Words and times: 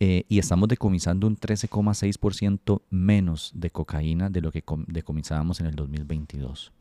eh, 0.00 0.24
y 0.28 0.38
estamos 0.38 0.68
decomisando 0.68 1.26
un 1.26 1.36
13,6% 1.36 2.82
menos 2.90 3.52
de 3.54 3.70
cocaína 3.70 4.30
de 4.30 4.40
lo 4.40 4.50
que 4.50 4.64
decomisábamos 4.88 5.60
en 5.60 5.66
el 5.66 5.76
2022. 5.76 6.72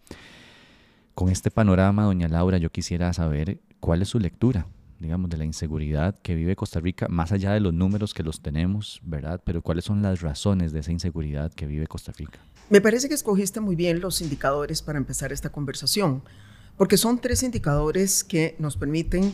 Con 1.14 1.30
este 1.30 1.52
panorama, 1.52 2.06
doña 2.06 2.28
Laura, 2.28 2.58
yo 2.58 2.72
quisiera 2.72 3.14
saber 3.14 3.62
cuál 3.80 4.02
es 4.02 4.10
su 4.10 4.20
lectura, 4.20 4.66
digamos, 5.00 5.30
de 5.30 5.38
la 5.38 5.46
inseguridad 5.46 6.18
que 6.20 6.34
vive 6.34 6.56
Costa 6.56 6.80
Rica, 6.80 7.08
más 7.08 7.32
allá 7.32 7.52
de 7.52 7.60
los 7.60 7.74
números 7.74 8.16
que 8.16 8.24
los 8.24 8.42
tenemos, 8.42 9.00
¿verdad? 9.04 9.40
Pero 9.46 9.62
cuáles 9.62 9.86
son 9.86 10.02
las 10.02 10.22
razones 10.22 10.72
de 10.72 10.80
esa 10.80 10.92
inseguridad 10.92 11.54
que 11.54 11.68
vive 11.68 11.86
Costa 11.86 12.12
Rica. 12.14 12.40
Me 12.70 12.82
parece 12.82 13.08
que 13.08 13.14
escogiste 13.14 13.60
muy 13.60 13.76
bien 13.76 14.00
los 14.00 14.22
indicadores 14.22 14.82
para 14.82 14.98
empezar 14.98 15.32
esta 15.32 15.52
conversación 15.52 16.24
porque 16.78 16.98
son 16.98 17.20
tres 17.20 17.44
indicadores 17.44 18.24
que 18.24 18.56
nos 18.60 18.78
permiten 18.78 19.34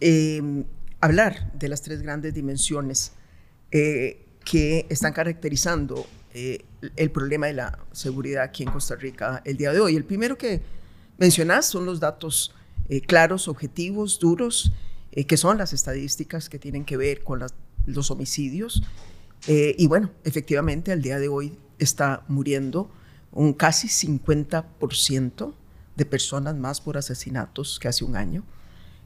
em, 0.00 0.64
hablar 1.00 1.52
de 1.52 1.68
las 1.68 1.82
tres 1.82 2.02
grandes 2.02 2.34
dimensiones 2.34 3.12
eh, 3.70 4.26
que 4.44 4.86
están 4.88 5.12
caracterizando 5.12 6.06
eh, 6.34 6.64
el 6.96 7.10
problema 7.10 7.46
de 7.46 7.52
la 7.52 7.78
seguridad 7.92 8.42
aquí 8.42 8.64
en 8.64 8.70
Costa 8.70 8.96
Rica 8.96 9.42
el 9.44 9.56
día 9.56 9.72
de 9.72 9.80
hoy. 9.80 9.94
El 9.94 10.04
primero 10.04 10.36
que 10.36 10.60
mencionas 11.18 11.66
son 11.66 11.86
los 11.86 12.00
datos 12.00 12.54
eh, 12.88 13.00
claros, 13.00 13.48
objetivos, 13.48 14.18
duros, 14.18 14.72
que 15.28 15.36
son 15.36 15.58
las 15.58 15.74
estadísticas 15.74 16.48
que 16.48 16.58
tienen 16.58 16.86
que 16.86 16.96
ver 16.96 17.22
con 17.22 17.42
los 17.84 18.10
homicidios. 18.10 18.82
y 19.46 19.86
bueno, 19.86 20.10
efectivamente, 20.24 20.90
al 20.90 21.02
día 21.02 21.18
de 21.18 21.28
hoy 21.28 21.58
está 21.82 22.24
muriendo 22.28 22.90
un 23.32 23.52
casi 23.52 23.88
50% 23.88 25.54
de 25.96 26.04
personas 26.04 26.56
más 26.56 26.80
por 26.80 26.96
asesinatos 26.96 27.78
que 27.78 27.88
hace 27.88 28.04
un 28.04 28.16
año. 28.16 28.44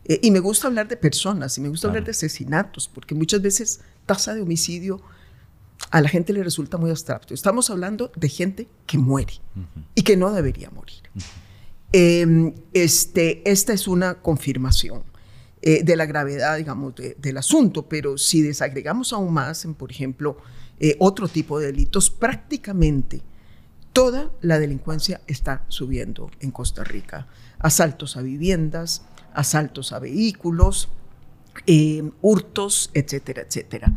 Eh, 0.04 0.20
y 0.22 0.30
me 0.30 0.40
gusta 0.40 0.68
hablar 0.68 0.88
de 0.88 0.96
personas 0.96 1.56
y 1.58 1.60
me 1.60 1.68
gusta 1.68 1.88
hablar 1.88 2.04
de 2.04 2.10
asesinatos, 2.12 2.88
porque 2.88 3.14
muchas 3.14 3.42
veces 3.42 3.80
tasa 4.04 4.34
de 4.34 4.42
homicidio 4.42 5.00
a 5.90 6.00
la 6.00 6.08
gente 6.08 6.32
le 6.32 6.42
resulta 6.42 6.78
muy 6.78 6.90
abstracto. 6.90 7.34
Estamos 7.34 7.70
hablando 7.70 8.10
de 8.16 8.28
gente 8.28 8.68
que 8.86 8.98
muere 8.98 9.34
y 9.94 10.02
que 10.02 10.16
no 10.16 10.32
debería 10.32 10.70
morir. 10.70 11.02
Em, 11.92 12.54
este, 12.72 13.48
esta 13.48 13.72
es 13.72 13.86
una 13.86 14.14
confirmación 14.14 15.02
eh, 15.62 15.82
de 15.84 15.96
la 15.96 16.06
gravedad, 16.06 16.56
digamos, 16.56 16.94
del 16.96 17.36
asunto, 17.36 17.88
pero 17.88 18.18
si 18.18 18.42
desagregamos 18.42 19.12
aún 19.12 19.32
más, 19.32 19.64
en, 19.64 19.74
por 19.74 19.90
ejemplo, 19.90 20.38
eh, 20.78 20.96
otro 20.98 21.28
tipo 21.28 21.58
de 21.58 21.66
delitos, 21.66 22.10
prácticamente 22.10 23.22
toda 23.92 24.30
la 24.42 24.58
delincuencia 24.58 25.22
está 25.26 25.64
subiendo 25.68 26.30
en 26.40 26.50
Costa 26.50 26.84
Rica. 26.84 27.28
Asaltos 27.58 28.16
a 28.16 28.22
viviendas, 28.22 29.02
asaltos 29.32 29.92
a 29.92 29.98
vehículos, 29.98 30.90
eh, 31.66 32.10
hurtos, 32.20 32.90
etcétera, 32.92 33.42
etcétera. 33.42 33.92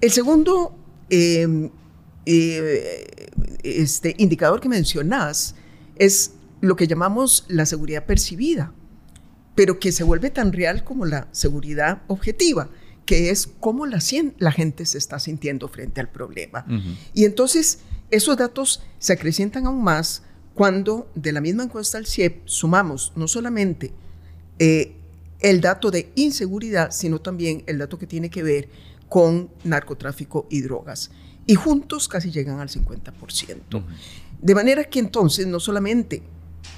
El 0.00 0.10
segundo 0.12 0.76
em, 1.10 1.70
eh, 2.26 3.30
este 3.62 4.14
indicador 4.18 4.60
que 4.60 4.68
mencionas 4.68 5.56
es 5.96 6.32
lo 6.60 6.76
que 6.76 6.86
llamamos 6.86 7.44
la 7.48 7.66
seguridad 7.66 8.06
percibida, 8.06 8.72
pero 9.54 9.80
que 9.80 9.92
se 9.92 10.04
vuelve 10.04 10.30
tan 10.30 10.52
real 10.52 10.84
como 10.84 11.06
la 11.06 11.28
seguridad 11.32 12.02
objetiva, 12.06 12.68
que 13.08 13.30
es 13.30 13.48
cómo 13.58 13.86
la, 13.86 14.02
la 14.36 14.52
gente 14.52 14.84
se 14.84 14.98
está 14.98 15.18
sintiendo 15.18 15.66
frente 15.68 15.98
al 15.98 16.10
problema. 16.10 16.66
Y 17.14 17.24
entonces 17.24 17.78
esos 18.10 18.36
datos 18.36 18.82
se 18.98 19.14
acrecientan 19.14 19.64
aún 19.64 19.82
más 19.82 20.24
cuando 20.52 21.10
de 21.14 21.32
la 21.32 21.40
misma 21.40 21.62
encuesta 21.62 21.96
al 21.96 22.04
CIEP 22.04 22.42
sumamos 22.44 23.14
no 23.16 23.26
solamente 23.26 23.94
eh, 24.58 24.94
el 25.40 25.62
dato 25.62 25.90
de 25.90 26.12
inseguridad, 26.16 26.90
sino 26.90 27.18
también 27.18 27.64
el 27.66 27.78
dato 27.78 27.98
que 27.98 28.06
tiene 28.06 28.28
que 28.28 28.42
ver 28.42 28.68
con 29.08 29.48
narcotráfico 29.64 30.46
y 30.50 30.60
drogas. 30.60 31.10
Y 31.46 31.54
juntos 31.54 32.08
casi 32.08 32.30
llegan 32.30 32.60
al 32.60 32.68
50%. 32.68 33.84
De 34.42 34.54
manera 34.54 34.84
que 34.84 34.98
entonces 34.98 35.46
no 35.46 35.60
solamente 35.60 36.22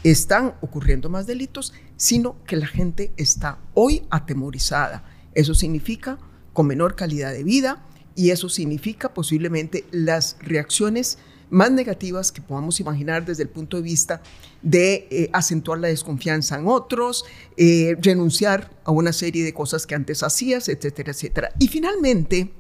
están 0.05 0.55
ocurriendo 0.61 1.11
más 1.11 1.27
delitos, 1.27 1.73
sino 1.97 2.37
que 2.45 2.55
la 2.55 2.69
gente 2.69 3.13
está 3.17 3.59
hoy 3.75 4.05
atemorizada. 4.11 5.03
Eso 5.35 5.55
significa 5.55 6.19
con 6.53 6.67
menor 6.67 6.97
calidad 6.97 7.33
de 7.33 7.45
vida, 7.45 7.87
y 8.15 8.31
eso 8.31 8.49
significa 8.49 9.15
posiblemente 9.15 9.85
las 9.93 10.37
reacciones 10.41 11.19
más 11.49 11.71
negativas 11.73 12.31
que 12.31 12.43
podamos 12.43 12.79
imaginar 12.79 13.25
desde 13.25 13.43
el 13.43 13.49
punto 13.49 13.77
de 13.77 13.83
vista 13.83 14.23
de 14.63 15.09
eh, 15.11 15.31
acentuar 15.33 15.81
la 15.81 15.89
desconfianza 15.89 16.59
en 16.59 16.69
otros, 16.69 17.25
eh, 17.57 17.97
renunciar 18.01 18.71
a 18.85 18.91
una 18.91 19.13
serie 19.13 19.43
de 19.43 19.53
cosas 19.53 19.87
que 19.87 19.95
antes 19.95 20.23
hacías, 20.23 20.69
etcétera, 20.69 21.13
etcétera. 21.13 21.53
Y 21.59 21.69
finalmente, 21.69 22.53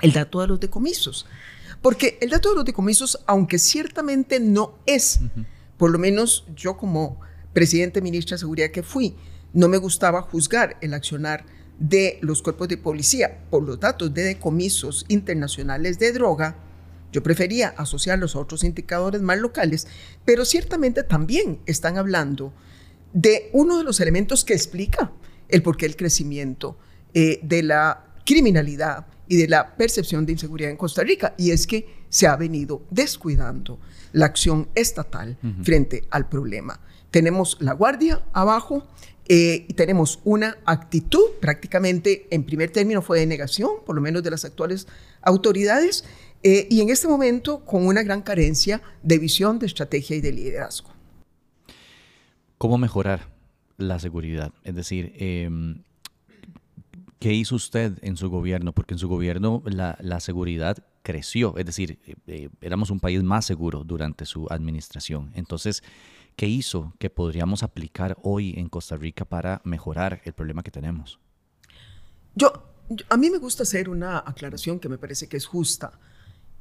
el 0.00 0.12
dato 0.12 0.40
de 0.40 0.48
los 0.48 0.60
decomisos. 0.60 1.26
Porque 1.82 2.18
el 2.20 2.30
dato 2.30 2.50
de 2.50 2.56
los 2.56 2.64
decomisos, 2.64 3.20
aunque 3.26 3.58
ciertamente 3.58 4.38
no 4.38 4.78
es, 4.86 5.20
por 5.76 5.90
lo 5.90 5.98
menos 5.98 6.44
yo 6.54 6.76
como 6.76 7.20
presidente 7.52 8.02
ministra 8.02 8.36
de 8.36 8.40
Seguridad 8.40 8.70
que 8.70 8.82
fui, 8.82 9.16
no 9.52 9.66
me 9.66 9.78
gustaba 9.78 10.22
juzgar 10.22 10.76
el 10.82 10.94
accionar 10.94 11.46
de 11.80 12.18
los 12.20 12.42
cuerpos 12.42 12.68
de 12.68 12.76
policía 12.76 13.40
por 13.50 13.64
los 13.64 13.80
datos 13.80 14.14
de 14.14 14.22
decomisos 14.22 15.04
internacionales 15.08 15.98
de 15.98 16.12
droga, 16.12 16.56
yo 17.10 17.22
prefería 17.22 17.74
asociarlos 17.76 18.36
a 18.36 18.38
otros 18.38 18.62
indicadores 18.62 19.20
más 19.22 19.38
locales, 19.38 19.88
pero 20.24 20.44
ciertamente 20.44 21.02
también 21.02 21.58
están 21.66 21.98
hablando 21.98 22.52
de 23.12 23.50
uno 23.52 23.78
de 23.78 23.84
los 23.84 23.98
elementos 23.98 24.44
que 24.44 24.54
explica 24.54 25.10
el 25.48 25.62
porqué 25.62 25.86
del 25.86 25.96
crecimiento 25.96 26.78
eh, 27.12 27.40
de 27.42 27.62
la 27.64 28.04
criminalidad 28.24 29.06
y 29.26 29.36
de 29.36 29.48
la 29.48 29.76
percepción 29.76 30.26
de 30.26 30.32
inseguridad 30.32 30.70
en 30.70 30.76
Costa 30.76 31.02
Rica. 31.02 31.34
Y 31.36 31.50
es 31.50 31.66
que 31.66 32.04
se 32.08 32.26
ha 32.26 32.36
venido 32.36 32.82
descuidando 32.90 33.80
la 34.12 34.26
acción 34.26 34.68
estatal 34.74 35.38
frente 35.62 36.04
al 36.10 36.28
problema. 36.28 36.80
Tenemos 37.10 37.56
la 37.60 37.72
guardia 37.72 38.22
abajo, 38.32 38.86
eh, 39.32 39.68
tenemos 39.76 40.18
una 40.24 40.56
actitud 40.64 41.22
prácticamente, 41.40 42.26
en 42.32 42.42
primer 42.42 42.70
término, 42.70 43.00
fue 43.00 43.20
de 43.20 43.26
negación, 43.26 43.70
por 43.86 43.94
lo 43.94 44.02
menos 44.02 44.24
de 44.24 44.30
las 44.32 44.44
actuales 44.44 44.88
autoridades, 45.22 46.04
eh, 46.42 46.66
y 46.68 46.80
en 46.80 46.90
este 46.90 47.06
momento 47.06 47.64
con 47.64 47.86
una 47.86 48.02
gran 48.02 48.22
carencia 48.22 48.82
de 49.04 49.18
visión, 49.18 49.60
de 49.60 49.66
estrategia 49.66 50.16
y 50.16 50.20
de 50.20 50.32
liderazgo. 50.32 50.90
¿Cómo 52.58 52.76
mejorar 52.76 53.28
la 53.76 54.00
seguridad? 54.00 54.52
Es 54.64 54.74
decir, 54.74 55.12
em, 55.16 55.84
¿qué 57.20 57.32
hizo 57.32 57.54
usted 57.54 57.98
en 58.02 58.16
su 58.16 58.30
gobierno? 58.30 58.72
Porque 58.72 58.94
en 58.94 58.98
su 58.98 59.06
gobierno 59.06 59.62
la, 59.64 59.96
la 60.00 60.18
seguridad 60.18 60.78
creció, 61.02 61.56
es 61.56 61.66
decir, 61.66 62.00
eh, 62.26 62.48
éramos 62.60 62.90
un 62.90 62.98
país 62.98 63.22
más 63.22 63.44
seguro 63.44 63.84
durante 63.84 64.26
su 64.26 64.48
administración. 64.50 65.30
Entonces, 65.34 65.84
¿Qué 66.36 66.46
hizo 66.46 66.94
que 66.98 67.10
podríamos 67.10 67.62
aplicar 67.62 68.16
hoy 68.22 68.54
en 68.56 68.68
Costa 68.68 68.96
Rica 68.96 69.24
para 69.24 69.60
mejorar 69.64 70.22
el 70.24 70.32
problema 70.32 70.62
que 70.62 70.70
tenemos? 70.70 71.18
Yo, 72.34 72.52
a 73.08 73.16
mí 73.16 73.30
me 73.30 73.38
gusta 73.38 73.64
hacer 73.64 73.88
una 73.88 74.18
aclaración 74.18 74.80
que 74.80 74.88
me 74.88 74.98
parece 74.98 75.28
que 75.28 75.36
es 75.36 75.46
justa. 75.46 75.92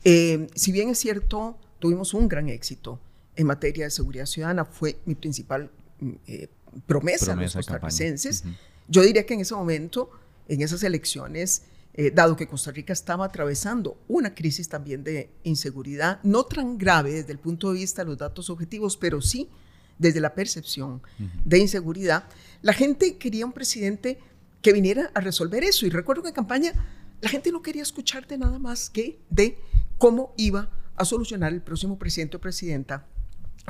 Eh, 0.03 0.47
si 0.55 0.71
bien 0.71 0.89
es 0.89 0.99
cierto, 0.99 1.57
tuvimos 1.79 2.13
un 2.13 2.27
gran 2.27 2.49
éxito 2.49 2.99
en 3.35 3.47
materia 3.47 3.85
de 3.85 3.91
seguridad 3.91 4.25
ciudadana, 4.25 4.65
fue 4.65 4.97
mi 5.05 5.15
principal 5.15 5.71
mm, 5.99 6.11
eh, 6.27 6.49
promesa, 6.85 7.33
a 7.33 7.35
los 7.35 7.53
costarricenses. 7.53 8.43
Yo 8.87 9.01
diría 9.01 9.25
que 9.25 9.33
en 9.33 9.41
ese 9.41 9.55
momento, 9.55 10.09
en 10.47 10.61
esas 10.61 10.83
elecciones, 10.83 11.63
eh, 12.01 12.11
dado 12.11 12.37
que 12.37 12.47
Costa 12.47 12.71
Rica 12.71 12.93
estaba 12.93 13.25
atravesando 13.25 13.97
una 14.07 14.33
crisis 14.33 14.69
también 14.69 15.03
de 15.03 15.31
inseguridad, 15.43 16.21
no 16.23 16.45
tan 16.45 16.77
grave 16.77 17.11
desde 17.11 17.33
el 17.33 17.39
punto 17.39 17.73
de 17.73 17.79
vista 17.79 18.03
de 18.03 18.11
los 18.11 18.17
datos 18.17 18.49
objetivos, 18.49 18.95
pero 18.95 19.19
sí 19.19 19.49
desde 19.97 20.21
la 20.21 20.33
percepción 20.33 21.01
de 21.43 21.57
inseguridad, 21.57 22.23
la 22.61 22.71
gente 22.71 23.17
quería 23.17 23.45
un 23.45 23.51
presidente 23.51 24.17
que 24.61 24.71
viniera 24.71 25.11
a 25.13 25.19
resolver 25.19 25.61
eso. 25.65 25.85
Y 25.85 25.89
recuerdo 25.89 26.23
que 26.23 26.29
en 26.29 26.35
campaña 26.35 26.71
la 27.19 27.27
gente 27.27 27.51
no 27.51 27.61
quería 27.61 27.81
escucharte 27.81 28.37
nada 28.37 28.59
más 28.59 28.89
que 28.89 29.19
de 29.29 29.57
cómo 29.97 30.33
iba 30.37 30.69
a 30.95 31.03
solucionar 31.03 31.51
el 31.51 31.61
próximo 31.61 31.99
presidente 31.99 32.37
o 32.37 32.39
presidenta 32.39 33.07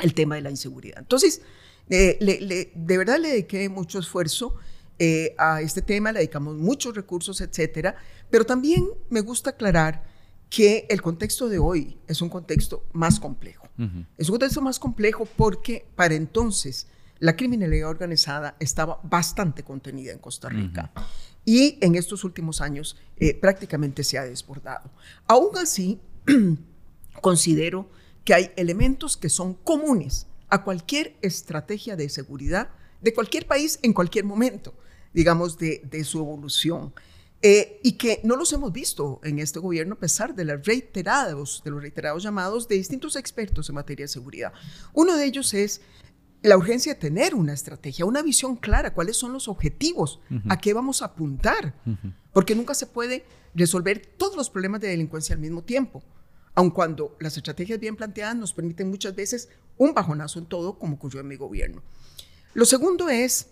el 0.03 0.13
tema 0.13 0.35
de 0.35 0.41
la 0.41 0.51
inseguridad. 0.51 0.99
Entonces, 0.99 1.41
eh, 1.89 2.69
de 2.75 2.97
verdad 2.99 3.17
le 3.17 3.29
dediqué 3.29 3.69
mucho 3.69 3.97
esfuerzo 3.97 4.55
eh, 5.01 5.33
a 5.37 5.61
este 5.61 5.81
tema, 5.81 6.11
le 6.11 6.19
dedicamos 6.19 6.57
muchos 6.57 6.93
recursos, 6.93 7.39
etcétera, 7.39 7.95
pero 8.29 8.45
también 8.45 8.87
me 9.09 9.21
gusta 9.21 9.51
aclarar 9.51 10.03
que 10.49 10.87
el 10.89 11.01
contexto 11.01 11.47
de 11.47 11.59
hoy 11.59 11.97
es 12.07 12.21
un 12.21 12.29
contexto 12.29 12.85
más 12.91 13.19
complejo. 13.19 13.67
Es 14.17 14.27
un 14.27 14.33
contexto 14.33 14.61
más 14.61 14.77
complejo 14.77 15.25
porque 15.37 15.87
para 15.95 16.15
entonces 16.15 16.87
la 17.19 17.37
criminalidad 17.37 17.89
organizada 17.89 18.57
estaba 18.59 18.99
bastante 19.03 19.63
contenida 19.63 20.11
en 20.11 20.19
Costa 20.19 20.49
Rica. 20.49 20.91
Y 21.45 21.77
en 21.81 21.95
estos 21.95 22.23
últimos 22.23 22.61
años 22.61 22.97
eh, 23.17 23.33
prácticamente 23.33 24.03
se 24.03 24.17
ha 24.17 24.23
desbordado. 24.23 24.91
Aún 25.27 25.57
así, 25.57 26.01
considero 27.21 27.89
que 28.25 28.33
hay 28.33 28.51
elementos 28.57 29.15
que 29.15 29.29
son 29.29 29.53
comunes 29.53 30.27
a 30.49 30.63
cualquier 30.63 31.15
estrategia 31.21 31.95
de 31.95 32.09
seguridad 32.09 32.69
de 33.01 33.13
cualquier 33.13 33.47
país 33.47 33.79
en 33.81 33.93
cualquier 33.93 34.25
momento, 34.25 34.73
digamos, 35.13 35.57
de, 35.57 35.81
de 35.89 36.03
su 36.03 36.19
evolución. 36.19 36.93
Eh, 37.41 37.79
y 37.83 37.93
que 37.93 38.19
no 38.25 38.35
los 38.35 38.51
hemos 38.51 38.73
visto 38.73 39.21
en 39.23 39.39
este 39.39 39.59
gobierno 39.59 39.93
a 39.93 39.99
pesar 39.99 40.35
de, 40.35 40.43
las 40.43 40.65
reiterados, 40.65 41.61
de 41.63 41.71
los 41.71 41.81
reiterados 41.81 42.21
llamados 42.21 42.67
de 42.67 42.75
distintos 42.75 43.15
expertos 43.15 43.69
en 43.69 43.75
materia 43.75 44.03
de 44.03 44.09
seguridad. 44.09 44.51
Uno 44.93 45.15
de 45.15 45.25
ellos 45.25 45.53
es 45.53 45.79
la 46.41 46.57
urgencia 46.57 46.93
de 46.93 46.99
tener 46.99 47.35
una 47.35 47.53
estrategia, 47.53 48.05
una 48.05 48.21
visión 48.21 48.57
clara, 48.57 48.93
cuáles 48.93 49.15
son 49.15 49.31
los 49.31 49.47
objetivos, 49.47 50.19
a 50.47 50.57
qué 50.57 50.73
vamos 50.73 51.01
a 51.01 51.05
apuntar, 51.05 51.75
porque 52.33 52.55
nunca 52.55 52.73
se 52.73 52.87
puede 52.87 53.25
resolver 53.53 54.05
todos 54.17 54.35
los 54.35 54.49
problemas 54.49 54.81
de 54.81 54.89
delincuencia 54.89 55.35
al 55.35 55.41
mismo 55.41 55.63
tiempo, 55.63 56.03
aun 56.55 56.71
cuando 56.71 57.17
las 57.19 57.35
estrategias 57.35 57.79
bien 57.79 57.95
planteadas 57.95 58.35
nos 58.35 58.53
permiten 58.53 58.89
muchas 58.89 59.15
veces 59.15 59.49
un 59.77 59.93
bajonazo 59.93 60.39
en 60.39 60.45
todo, 60.45 60.77
como 60.77 60.95
ocurrió 60.95 61.21
en 61.21 61.27
mi 61.27 61.35
gobierno. 61.35 61.83
Lo 62.53 62.65
segundo 62.65 63.09
es 63.09 63.47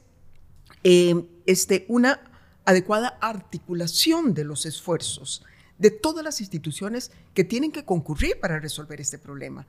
eh, 0.83 1.25
este, 1.45 1.85
una 1.89 2.21
adecuada 2.67 3.17
articulación 3.21 4.33
de 4.33 4.43
los 4.43 4.65
esfuerzos 4.65 5.41
de 5.77 5.89
todas 5.89 6.21
las 6.21 6.41
instituciones 6.41 7.11
que 7.33 7.45
tienen 7.45 7.71
que 7.71 7.85
concurrir 7.85 8.41
para 8.41 8.59
resolver 8.59 8.99
este 8.99 9.17
problema. 9.17 9.65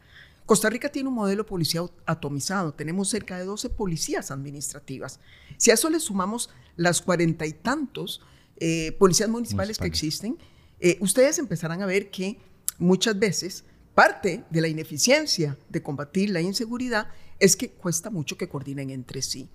Costa 0.47 0.69
Rica 0.69 0.89
tiene 0.89 1.09
un 1.09 1.15
modelo 1.15 1.47
policial 1.47 1.93
atomizado, 2.07 2.73
tenemos 2.73 3.09
cerca 3.09 3.39
de 3.39 3.45
12 3.45 3.71
policías 3.71 4.33
administrativas. 4.33 5.21
Si 5.59 5.71
a 5.71 5.75
eso 5.75 5.89
le 5.91 6.01
sumamos 6.01 6.51
las 6.75 7.01
cuarenta 7.01 7.47
y 7.47 7.53
tantos 7.53 8.21
eh, 8.57 8.91
policías 8.99 9.29
municipales, 9.29 9.79
que 9.79 9.87
existen, 9.87 10.37
eh, 10.81 10.99
ustedes 11.01 11.39
empezarán 11.39 11.83
a 11.83 11.87
ver 11.87 12.11
que 12.11 12.39
muchas 12.79 13.17
veces 13.17 13.65
parte 13.95 14.43
de 14.51 14.61
la 14.61 14.67
ineficiencia 14.67 15.57
de 15.69 15.83
combatir 15.85 16.31
la 16.31 16.41
inseguridad 16.41 17.09
es 17.39 17.57
que 17.57 17.71
cuesta 17.71 18.11
mucho 18.11 18.37
que 18.37 18.49
coordinen 18.49 18.91
entre 18.91 19.23
sí. 19.23 19.49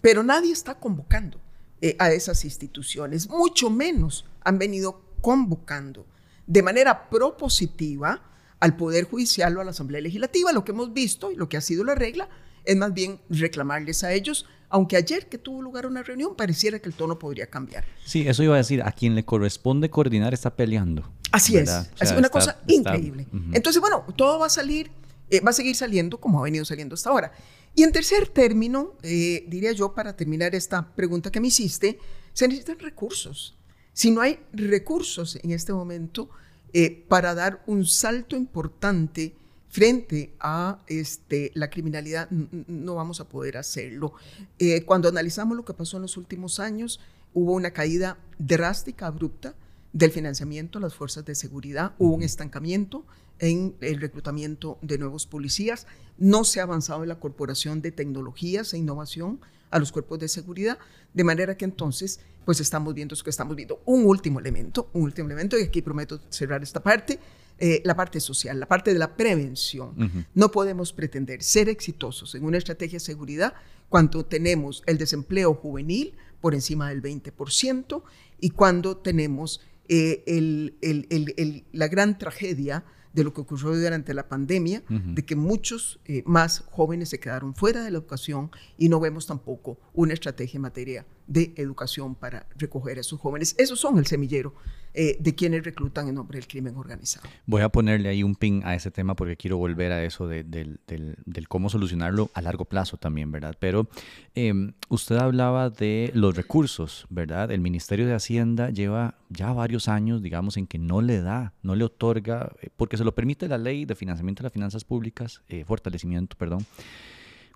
Pero 0.00 0.24
nadie 0.24 0.52
está 0.52 0.74
convocando. 0.74 1.38
Eh, 1.80 1.94
a 2.00 2.10
esas 2.10 2.44
instituciones, 2.44 3.28
mucho 3.28 3.70
menos 3.70 4.24
han 4.42 4.58
venido 4.58 5.00
convocando 5.20 6.06
de 6.44 6.60
manera 6.60 7.08
propositiva 7.08 8.20
al 8.58 8.76
Poder 8.76 9.04
Judicial 9.04 9.56
o 9.56 9.60
a 9.60 9.64
la 9.64 9.70
Asamblea 9.70 10.00
Legislativa. 10.00 10.50
Lo 10.52 10.64
que 10.64 10.72
hemos 10.72 10.92
visto 10.92 11.30
y 11.30 11.36
lo 11.36 11.48
que 11.48 11.56
ha 11.56 11.60
sido 11.60 11.84
la 11.84 11.94
regla 11.94 12.28
es 12.64 12.76
más 12.76 12.92
bien 12.92 13.20
reclamarles 13.30 14.02
a 14.02 14.12
ellos, 14.12 14.44
aunque 14.68 14.96
ayer 14.96 15.28
que 15.28 15.38
tuvo 15.38 15.62
lugar 15.62 15.86
una 15.86 16.02
reunión 16.02 16.34
pareciera 16.34 16.80
que 16.80 16.88
el 16.88 16.94
tono 16.96 17.16
podría 17.18 17.46
cambiar. 17.46 17.84
Sí, 18.04 18.26
eso 18.26 18.42
iba 18.42 18.54
a 18.54 18.58
decir, 18.58 18.82
a 18.82 18.90
quien 18.90 19.14
le 19.14 19.24
corresponde 19.24 19.88
coordinar 19.88 20.34
está 20.34 20.56
peleando. 20.56 21.08
Así 21.30 21.56
es, 21.56 21.70
es 22.00 22.10
una 22.12 22.28
cosa 22.28 22.58
increíble. 22.66 23.26
Entonces, 23.52 23.80
bueno, 23.80 24.04
todo 24.16 24.40
va 24.40 24.46
a 24.46 24.50
salir, 24.50 24.90
eh, 25.30 25.40
va 25.40 25.50
a 25.50 25.52
seguir 25.54 25.76
saliendo 25.76 26.18
como 26.18 26.40
ha 26.40 26.42
venido 26.42 26.64
saliendo 26.64 26.94
hasta 26.94 27.10
ahora. 27.10 27.32
Y 27.74 27.82
en 27.82 27.92
tercer 27.92 28.28
término, 28.28 28.94
eh, 29.02 29.44
diría 29.48 29.72
yo, 29.72 29.94
para 29.94 30.16
terminar 30.16 30.54
esta 30.54 30.94
pregunta 30.94 31.30
que 31.30 31.40
me 31.40 31.48
hiciste, 31.48 31.98
se 32.32 32.48
necesitan 32.48 32.78
recursos. 32.78 33.56
Si 33.92 34.10
no 34.10 34.20
hay 34.20 34.38
recursos 34.52 35.38
en 35.42 35.50
este 35.52 35.72
momento 35.72 36.28
eh, 36.72 37.04
para 37.08 37.34
dar 37.34 37.62
un 37.66 37.86
salto 37.86 38.36
importante 38.36 39.34
frente 39.68 40.34
a 40.40 40.78
este, 40.86 41.50
la 41.54 41.68
criminalidad, 41.68 42.30
no 42.30 42.94
vamos 42.94 43.20
a 43.20 43.28
poder 43.28 43.56
hacerlo. 43.56 44.14
Eh, 44.58 44.84
cuando 44.84 45.08
analizamos 45.08 45.56
lo 45.56 45.64
que 45.64 45.74
pasó 45.74 45.96
en 45.96 46.02
los 46.02 46.16
últimos 46.16 46.58
años, 46.60 47.00
hubo 47.34 47.52
una 47.52 47.72
caída 47.72 48.18
drástica, 48.38 49.06
abrupta, 49.06 49.54
del 49.98 50.12
financiamiento 50.12 50.78
a 50.78 50.82
las 50.82 50.94
fuerzas 50.94 51.24
de 51.24 51.34
seguridad, 51.34 51.92
hubo 51.98 52.14
un 52.14 52.22
estancamiento 52.22 53.04
en 53.40 53.74
el 53.80 54.00
reclutamiento 54.00 54.78
de 54.80 54.96
nuevos 54.96 55.26
policías, 55.26 55.88
no 56.18 56.44
se 56.44 56.60
ha 56.60 56.62
avanzado 56.62 57.02
en 57.02 57.08
la 57.08 57.18
corporación 57.18 57.82
de 57.82 57.90
tecnologías 57.90 58.72
e 58.72 58.78
innovación 58.78 59.40
a 59.72 59.80
los 59.80 59.90
cuerpos 59.90 60.20
de 60.20 60.28
seguridad, 60.28 60.78
de 61.14 61.24
manera 61.24 61.56
que 61.56 61.64
entonces 61.64 62.20
pues 62.44 62.60
estamos 62.60 62.94
viendo 62.94 63.14
eso 63.14 63.24
que 63.24 63.30
estamos 63.30 63.56
viendo. 63.56 63.82
Un 63.86 64.06
último 64.06 64.38
elemento, 64.38 64.88
un 64.92 65.02
último 65.02 65.28
elemento, 65.28 65.58
y 65.58 65.64
aquí 65.64 65.82
prometo 65.82 66.20
cerrar 66.30 66.62
esta 66.62 66.80
parte, 66.80 67.18
eh, 67.58 67.82
la 67.84 67.96
parte 67.96 68.20
social, 68.20 68.58
la 68.58 68.66
parte 68.66 68.92
de 68.92 69.00
la 69.00 69.16
prevención. 69.16 69.94
No 70.32 70.52
podemos 70.52 70.92
pretender 70.92 71.42
ser 71.42 71.68
exitosos 71.68 72.36
en 72.36 72.44
una 72.44 72.56
estrategia 72.56 72.96
de 72.96 73.04
seguridad 73.04 73.52
cuando 73.88 74.24
tenemos 74.24 74.84
el 74.86 74.96
desempleo 74.96 75.54
juvenil 75.54 76.14
por 76.40 76.54
encima 76.54 76.88
del 76.88 77.02
20% 77.02 78.02
y 78.40 78.50
cuando 78.50 78.96
tenemos 78.96 79.60
eh, 79.88 80.24
el, 80.26 81.64
la 81.72 81.88
gran 81.88 82.18
tragedia 82.18 82.84
de 83.12 83.24
lo 83.24 83.32
que 83.32 83.40
ocurrió 83.40 83.74
durante 83.74 84.14
la 84.14 84.28
pandemia, 84.28 84.82
de 84.88 85.24
que 85.24 85.34
muchos 85.34 86.00
eh, 86.04 86.22
más 86.26 86.60
jóvenes 86.70 87.08
se 87.08 87.18
quedaron 87.18 87.54
fuera 87.54 87.82
de 87.82 87.90
la 87.90 87.98
educación 87.98 88.50
y 88.76 88.88
no 88.88 89.00
vemos 89.00 89.26
tampoco 89.26 89.78
una 89.94 90.12
estrategia 90.12 90.58
en 90.58 90.62
materia 90.62 91.06
de 91.28 91.52
educación 91.56 92.14
para 92.14 92.46
recoger 92.56 92.98
a 92.98 93.02
esos 93.02 93.20
jóvenes. 93.20 93.54
Esos 93.58 93.78
son 93.78 93.98
el 93.98 94.06
semillero 94.06 94.54
eh, 94.94 95.16
de 95.20 95.34
quienes 95.34 95.62
reclutan 95.62 96.08
en 96.08 96.14
nombre 96.14 96.38
del 96.38 96.48
crimen 96.48 96.74
organizado. 96.76 97.28
Voy 97.46 97.60
a 97.62 97.68
ponerle 97.68 98.08
ahí 98.08 98.22
un 98.22 98.34
pin 98.34 98.62
a 98.64 98.74
ese 98.74 98.90
tema 98.90 99.14
porque 99.14 99.36
quiero 99.36 99.58
volver 99.58 99.92
a 99.92 100.02
eso 100.02 100.26
de, 100.26 100.42
del, 100.42 101.48
cómo 101.48 101.68
solucionarlo 101.68 102.30
a 102.32 102.40
largo 102.40 102.64
plazo 102.64 102.96
también, 102.96 103.30
¿verdad? 103.30 103.54
Pero 103.60 103.88
em, 104.34 104.72
usted 104.88 105.16
hablaba 105.16 105.68
de 105.68 106.10
los 106.14 106.34
recursos, 106.34 107.06
¿verdad? 107.10 107.52
El 107.52 107.60
Ministerio 107.60 108.06
de 108.06 108.14
Hacienda 108.14 108.70
lleva 108.70 109.14
ya 109.28 109.52
varios 109.52 109.88
años, 109.88 110.22
digamos, 110.22 110.56
en 110.56 110.66
que 110.66 110.78
no 110.78 111.02
le 111.02 111.20
da, 111.20 111.52
no 111.62 111.76
le 111.76 111.84
otorga, 111.84 112.50
eh, 112.62 112.70
porque 112.74 112.96
se 112.96 113.04
lo 113.04 113.14
permite 113.14 113.46
la 113.46 113.58
ley 113.58 113.84
de 113.84 113.94
financiamiento 113.94 114.42
de 114.42 114.46
las 114.46 114.52
finanzas 114.52 114.84
públicas, 114.84 115.42
eh, 115.48 115.64
fortalecimiento, 115.66 116.36
perdón, 116.36 116.64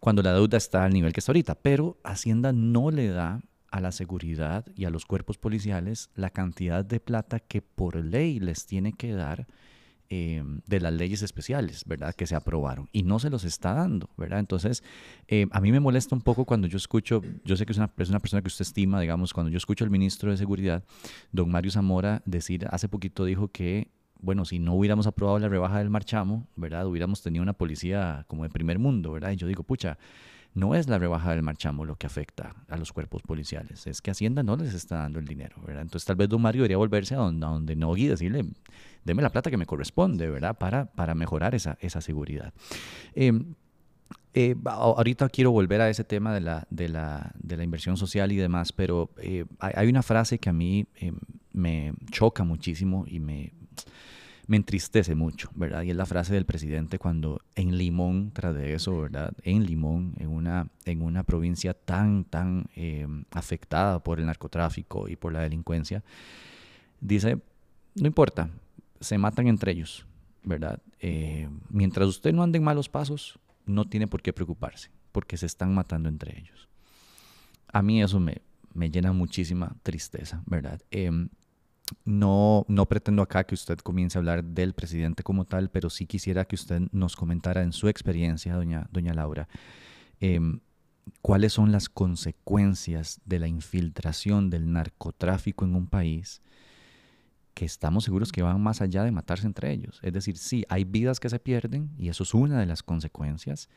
cuando 0.01 0.23
la 0.23 0.35
deuda 0.35 0.59
está 0.59 0.85
al 0.85 0.93
nivel 0.93 1.13
que 1.13 1.21
está 1.21 1.33
ahorita, 1.33 1.55
pero 1.55 1.97
Hacienda 2.05 2.53
no 2.53 2.91
le 2.91 3.09
da 3.09 3.41
a 3.73 3.81
la 3.81 3.91
seguridad 3.91 4.67
y 4.77 4.85
a 4.85 4.91
los 4.91 5.07
cuerpos 5.07 5.39
policiales 5.39 6.11
la 6.15 6.31
cantidad 6.31 6.85
de 6.85 7.01
plata 7.01 7.41
que 7.41 7.63
por 7.63 7.97
ley 7.97 8.39
les 8.39 8.67
tiene 8.67 8.93
que 8.93 9.13
dar 9.13 9.49
em, 10.11 10.61
de 10.67 10.79
las 10.79 10.93
leyes 10.93 11.23
especiales, 11.23 11.85
¿verdad? 11.87 12.15
Que 12.15 12.27
se 12.27 12.35
aprobaron 12.35 12.89
y 12.93 13.03
no 13.03 13.19
se 13.19 13.31
los 13.31 13.45
está 13.45 13.73
dando, 13.73 14.11
¿verdad? 14.19 14.41
Entonces, 14.41 14.85
em, 15.27 15.49
a 15.53 15.61
mí 15.61 15.73
me 15.73 15.81
molesta 15.81 16.15
un 16.15 16.21
poco 16.21 16.45
cuando 16.45 16.67
yo 16.69 16.77
escucho, 16.77 17.23
yo 17.45 17.57
sé 17.57 17.65
que 17.65 17.73
es 17.73 17.79
una, 17.79 17.91
es 17.97 18.11
una 18.11 18.21
persona 18.21 18.43
que 18.43 18.49
usted 18.49 18.63
estima, 18.63 19.01
digamos, 19.01 19.33
cuando 19.33 19.51
yo 19.51 19.57
escucho 19.57 19.85
al 19.85 19.91
ministro 19.91 20.31
de 20.31 20.37
Seguridad, 20.37 20.85
don 21.33 21.51
Mario 21.51 21.71
Zamora, 21.71 22.23
decir, 22.27 22.67
hace 22.71 22.89
poquito 22.89 23.25
dijo 23.25 23.49
que 23.49 23.91
bueno, 24.23 24.45
si 24.45 24.61
no 24.61 24.75
hubiéramos 24.75 25.09
aprobado 25.09 25.39
la 25.41 25.49
rebaja 25.49 25.79
del 25.79 25.91
marchamo, 25.91 26.47
¿verdad? 26.55 26.87
Hubiéramos 26.87 27.23
tenido 27.23 27.43
una 27.43 27.55
policía 27.55 28.25
como 28.29 28.45
de 28.45 28.51
primer 28.51 28.79
mundo, 28.79 29.11
¿verdad? 29.11 29.33
Y 29.33 29.37
yo 29.37 29.49
digo, 29.49 29.65
pucha, 29.65 29.99
no 30.55 30.75
es 30.75 30.89
la 30.89 30.99
rebaja 30.99 31.31
del 31.31 31.43
marchamo 31.43 31.85
lo 31.85 31.97
que 31.97 32.07
afecta 32.07 32.55
a 32.69 32.77
los 32.77 32.93
cuerpos 32.93 33.23
policiales, 33.23 33.87
es 33.87 34.03
que 34.03 34.11
Hacienda 34.11 34.43
no 34.43 34.57
les 34.57 34.75
está 34.75 34.97
dando 34.97 35.19
el 35.19 35.27
dinero, 35.27 35.57
¿verdad? 35.67 35.83
Entonces 35.83 36.07
tal 36.07 36.17
vez 36.17 36.29
don 36.29 36.43
Mario 36.43 36.63
debería 36.63 36.77
volverse 36.77 37.15
a 37.15 37.19
donde, 37.19 37.47
a 37.47 37.51
donde 37.51 37.73
y 37.97 38.07
decirle, 38.07 38.45
deme 39.05 39.23
la 39.23 39.31
plata 39.31 39.51
que 39.51 39.57
me 39.57 39.67
corresponde, 39.67 40.29
¿verdad? 40.29 40.57
Para, 40.59 40.87
para 40.87 41.15
mejorar 41.15 41.55
esa, 41.55 41.79
esa 41.81 42.01
seguridad. 42.01 42.53
Em, 43.15 43.55
eh, 44.35 44.57
ahorita 44.65 45.29
quiero 45.29 45.53
volver 45.53 45.81
a 45.81 45.91
ese 45.91 46.05
tema 46.05 46.33
de 46.33 46.41
la, 46.41 46.67
de 46.71 46.89
la, 46.89 47.33
de 47.39 47.57
la 47.57 47.65
inversión 47.65 47.97
social 47.97 48.33
y 48.33 48.37
demás, 48.37 48.73
pero 48.73 49.11
eh, 49.19 49.45
hay, 49.59 49.89
una 49.89 50.03
frase 50.03 50.39
que 50.39 50.49
a 50.49 50.55
mí 50.55 50.87
em, 50.97 51.19
me 51.53 51.93
choca 52.11 52.45
muchísimo 52.45 53.05
y 53.07 53.21
me, 53.21 53.53
me 54.47 54.57
entristece 54.57 55.15
mucho, 55.15 55.51
¿verdad? 55.55 55.83
Y 55.83 55.91
es 55.91 55.97
la 55.97 56.07
frase 56.07 56.35
del 56.35 56.45
presidente 56.45 56.99
cuando 56.99 57.41
en 57.55 57.77
Limón, 57.79 58.33
tras 58.33 58.55
de 58.55 58.75
eso, 58.75 59.01
¿verdad? 59.01 59.33
En 59.45 59.65
Limón, 59.65 60.15
en 60.19 60.29
una, 60.29 60.69
en 60.85 61.03
una 61.03 61.23
provincia 61.23 61.75
tan, 61.75 62.25
tan 62.25 62.67
eh, 62.75 63.07
afectada 63.31 64.03
por 64.03 64.19
el 64.19 64.27
narcotráfico 64.27 65.09
y 65.09 65.17
por 65.17 65.33
la 65.33 65.41
delincuencia, 65.41 66.03
dice, 67.01 67.39
no 67.95 68.07
importa, 68.07 68.51
se 69.01 69.19
matan 69.19 69.47
entre 69.47 69.73
ellos, 69.73 70.07
¿verdad? 70.43 70.81
Eh, 71.01 71.49
mientras 71.69 72.09
usted 72.09 72.33
no 72.33 72.43
ande 72.43 72.59
en 72.59 72.65
malos 72.65 72.89
pasos, 72.89 73.39
no 73.67 73.85
tiene 73.85 74.09
por 74.09 74.23
qué 74.23 74.33
preocuparse, 74.33 74.91
porque 75.13 75.37
se 75.37 75.47
están 75.47 75.75
matando 75.75 76.09
entre 76.09 76.39
ellos. 76.39 76.69
A 77.69 77.81
mí 77.83 78.03
eso 78.03 78.19
me, 78.19 78.43
me 78.75 78.91
llena 78.91 79.13
muchísima 79.13 79.77
tristeza, 79.83 80.43
¿verdad? 80.47 80.81
Em, 80.91 81.29
no, 82.05 82.65
no 82.69 82.87
pretendo 82.87 83.23
acá 83.23 83.45
que 83.45 83.55
usted 83.55 83.79
comience 83.79 84.17
a 84.17 84.21
hablar 84.21 84.45
del 84.45 84.75
presidente 84.75 85.23
como 85.23 85.45
tal, 85.45 85.71
pero 85.71 85.91
sí 85.91 86.07
quisiera 86.07 86.45
que 86.45 86.57
usted 86.57 86.83
nos 86.93 87.17
comentara 87.17 87.63
en 87.63 87.73
su 87.73 87.89
experiencia, 87.89 88.55
doña, 88.55 88.89
doña 88.91 89.15
Laura, 89.15 89.49
em, 90.21 90.61
cuáles 91.21 91.53
son 91.53 91.73
las 91.73 91.89
consecuencias 91.89 93.21
de 93.25 93.39
la 93.39 93.49
infiltración 93.49 94.51
del 94.51 94.73
narcotráfico 94.73 95.65
en 95.65 95.75
un 95.75 95.87
país 95.87 96.43
que 97.55 97.65
estamos 97.65 98.05
seguros 98.05 98.33
que 98.33 98.43
van 98.43 98.61
más 98.63 98.81
allá 98.81 99.05
de 99.05 99.11
matarse 99.11 99.47
entre 99.47 99.73
ellos. 99.73 100.01
Es 100.03 100.13
decir, 100.13 100.37
sí, 100.39 100.65
hay 100.69 100.85
vidas 100.85 101.21
que 101.21 101.29
se 101.29 101.39
pierden 101.39 101.91
y 101.99 102.09
eso 102.09 102.23
es 102.23 102.35
una 102.35 102.59
de 102.59 102.67
las 102.67 102.83
consecuencias, 102.83 103.69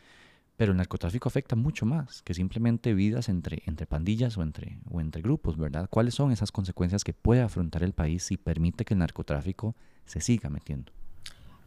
pero 0.58 0.72
el 0.72 0.78
narcotráfico 0.78 1.28
afecta 1.28 1.56
mucho 1.56 1.86
más 1.86 2.22
que 2.22 2.34
simplemente 2.34 2.94
vidas 2.94 3.30
entre, 3.30 3.64
entre 3.66 3.86
pandillas 3.86 4.38
o 4.38 4.44
entre, 4.44 4.80
o 4.90 5.02
entre 5.02 5.22
grupos, 5.22 5.58
¿verdad? 5.58 5.90
¿Cuáles 5.90 6.16
son 6.16 6.32
esas 6.32 6.52
consecuencias 6.52 7.04
que 7.04 7.14
puede 7.14 7.42
afrontar 7.42 7.84
el 7.84 7.94
país 7.94 8.24
si 8.24 8.38
permite 8.38 8.86
que 8.86 8.94
el 8.94 9.00
narcotráfico 9.00 9.76
se 10.06 10.22
siga 10.22 10.50
metiendo? 10.50 10.92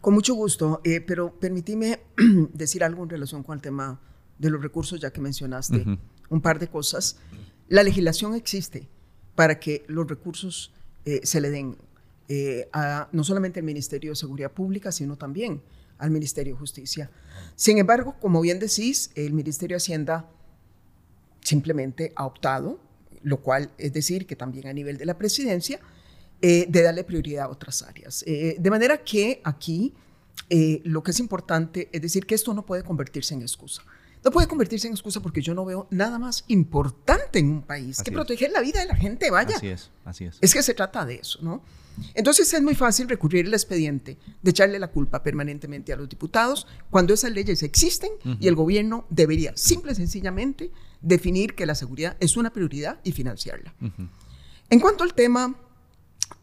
Con 0.00 0.14
mucho 0.14 0.34
gusto, 0.34 0.80
eh, 0.84 1.00
pero 1.00 1.38
permíteme 1.38 2.00
decir 2.54 2.84
algo 2.84 3.02
en 3.02 3.10
relación 3.10 3.42
con 3.42 3.56
el 3.56 3.62
tema 3.62 4.00
de 4.38 4.50
los 4.50 4.62
recursos, 4.62 5.00
ya 5.00 5.12
que 5.12 5.20
mencionaste 5.20 5.84
un 6.30 6.40
par 6.40 6.58
de 6.58 6.68
cosas. 6.68 7.18
La 7.68 7.82
legislación 7.82 8.34
existe 8.34 8.88
para 9.34 9.58
que 9.58 9.84
los 9.88 10.08
recursos 10.08 10.72
eh, 11.04 11.20
se 11.24 11.40
le 11.40 11.50
den 11.50 11.76
eh, 12.28 12.68
a, 12.72 13.08
no 13.12 13.24
solamente 13.24 13.60
al 13.60 13.66
Ministerio 13.66 14.12
de 14.12 14.16
Seguridad 14.16 14.52
Pública, 14.52 14.92
sino 14.92 15.16
también 15.16 15.62
al 15.98 16.10
Ministerio 16.10 16.54
de 16.54 16.58
Justicia. 16.58 17.10
Sin 17.56 17.78
embargo, 17.78 18.16
como 18.20 18.40
bien 18.40 18.58
decís, 18.58 19.10
el 19.14 19.32
Ministerio 19.32 19.74
de 19.74 19.78
Hacienda 19.78 20.30
simplemente 21.42 22.12
ha 22.16 22.26
optado, 22.26 22.80
lo 23.22 23.40
cual 23.40 23.70
es 23.78 23.92
decir 23.92 24.26
que 24.26 24.36
también 24.36 24.68
a 24.68 24.72
nivel 24.72 24.96
de 24.96 25.06
la 25.06 25.18
presidencia, 25.18 25.80
eh, 26.40 26.66
de 26.68 26.82
darle 26.82 27.02
prioridad 27.04 27.46
a 27.46 27.48
otras 27.48 27.82
áreas. 27.82 28.22
Eh, 28.26 28.56
de 28.58 28.70
manera 28.70 29.02
que 29.02 29.40
aquí 29.42 29.94
eh, 30.50 30.80
lo 30.84 31.02
que 31.02 31.10
es 31.10 31.18
importante 31.18 31.88
es 31.92 32.00
decir 32.00 32.26
que 32.26 32.34
esto 32.34 32.54
no 32.54 32.64
puede 32.64 32.84
convertirse 32.84 33.34
en 33.34 33.42
excusa. 33.42 33.82
No 34.24 34.30
puede 34.30 34.46
convertirse 34.46 34.86
en 34.86 34.92
excusa 34.92 35.20
porque 35.20 35.42
yo 35.42 35.54
no 35.54 35.64
veo 35.64 35.86
nada 35.90 36.18
más 36.18 36.44
importante 36.48 37.38
en 37.38 37.50
un 37.50 37.62
país 37.62 38.02
que 38.02 38.12
proteger 38.12 38.50
la 38.50 38.60
vida 38.60 38.80
de 38.80 38.86
la 38.86 38.96
gente, 38.96 39.30
vaya. 39.30 39.56
Así 39.56 39.68
es, 39.68 39.90
así 40.04 40.24
es. 40.24 40.38
Es 40.40 40.54
que 40.54 40.62
se 40.62 40.74
trata 40.74 41.04
de 41.04 41.16
eso, 41.16 41.38
¿no? 41.42 41.62
Entonces 42.14 42.52
es 42.52 42.62
muy 42.62 42.74
fácil 42.74 43.08
recurrir 43.08 43.46
al 43.46 43.54
expediente 43.54 44.18
de 44.42 44.50
echarle 44.50 44.78
la 44.78 44.88
culpa 44.88 45.22
permanentemente 45.22 45.92
a 45.92 45.96
los 45.96 46.08
diputados 46.08 46.66
cuando 46.90 47.14
esas 47.14 47.32
leyes 47.32 47.62
existen 47.62 48.10
y 48.40 48.48
el 48.48 48.54
gobierno 48.54 49.06
debería 49.10 49.56
simple 49.56 49.92
y 49.92 49.94
sencillamente 49.94 50.70
definir 51.00 51.54
que 51.54 51.66
la 51.66 51.74
seguridad 51.74 52.16
es 52.20 52.36
una 52.36 52.52
prioridad 52.52 53.00
y 53.04 53.12
financiarla. 53.12 53.74
En 54.70 54.80
cuanto 54.80 55.04
al 55.04 55.14
tema 55.14 55.56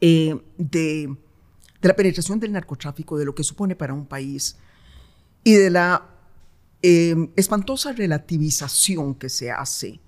eh, 0.01 0.35
de, 0.57 1.15
la 1.81 1.95
penetración 1.95 2.39
del 2.39 2.51
narcotráfico, 2.51 3.17
de 3.17 3.25
lo 3.25 3.35
que 3.35 3.43
supone 3.43 3.75
para 3.75 3.93
un 3.93 4.05
país 4.05 4.57
y 5.43 5.53
de 5.53 5.69
la 5.69 6.09
eh, 6.81 7.29
espantosa 7.35 7.93
relativización 7.93 9.15
que 9.15 9.29
se 9.29 9.51
hace 9.51 9.99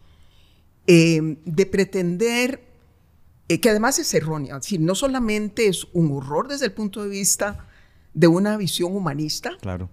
eh, 0.88 1.38
de 1.46 1.66
pretender 1.66 2.67
eh, 3.50 3.60
que 3.60 3.70
además 3.70 4.00
es 4.00 4.14
errónea. 4.14 4.58
Es 4.58 4.80
no 4.80 4.96
solamente 4.96 5.68
es 5.68 5.88
un 5.94 6.12
horror 6.12 6.48
desde 6.48 6.66
el 6.66 6.74
punto 6.74 7.04
de 7.04 7.10
vista 7.10 7.68
de 8.14 8.28
una 8.28 8.58
visión 8.58 8.96
humanista 8.96 9.52
claro. 9.62 9.90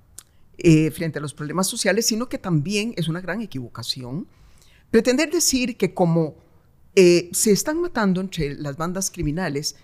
Eh, 0.59 0.91
frente 0.91 1.19
a 1.19 1.23
los 1.23 1.35
problemas 1.35 1.67
sociales, 1.67 2.07
sino 2.07 2.29
que 2.29 2.39
también 2.39 2.95
es 2.97 3.09
una 3.09 3.21
gran 3.21 3.41
equivocación 3.41 4.27
pretender 4.91 5.31
decir 5.31 5.77
que 5.77 5.93
como 5.93 6.37
eh, 6.95 7.29
se 7.33 7.51
están 7.51 7.81
matando 7.81 8.21
entre 8.21 8.55
las 8.55 8.77
bandas 8.77 9.11
criminales, 9.11 9.77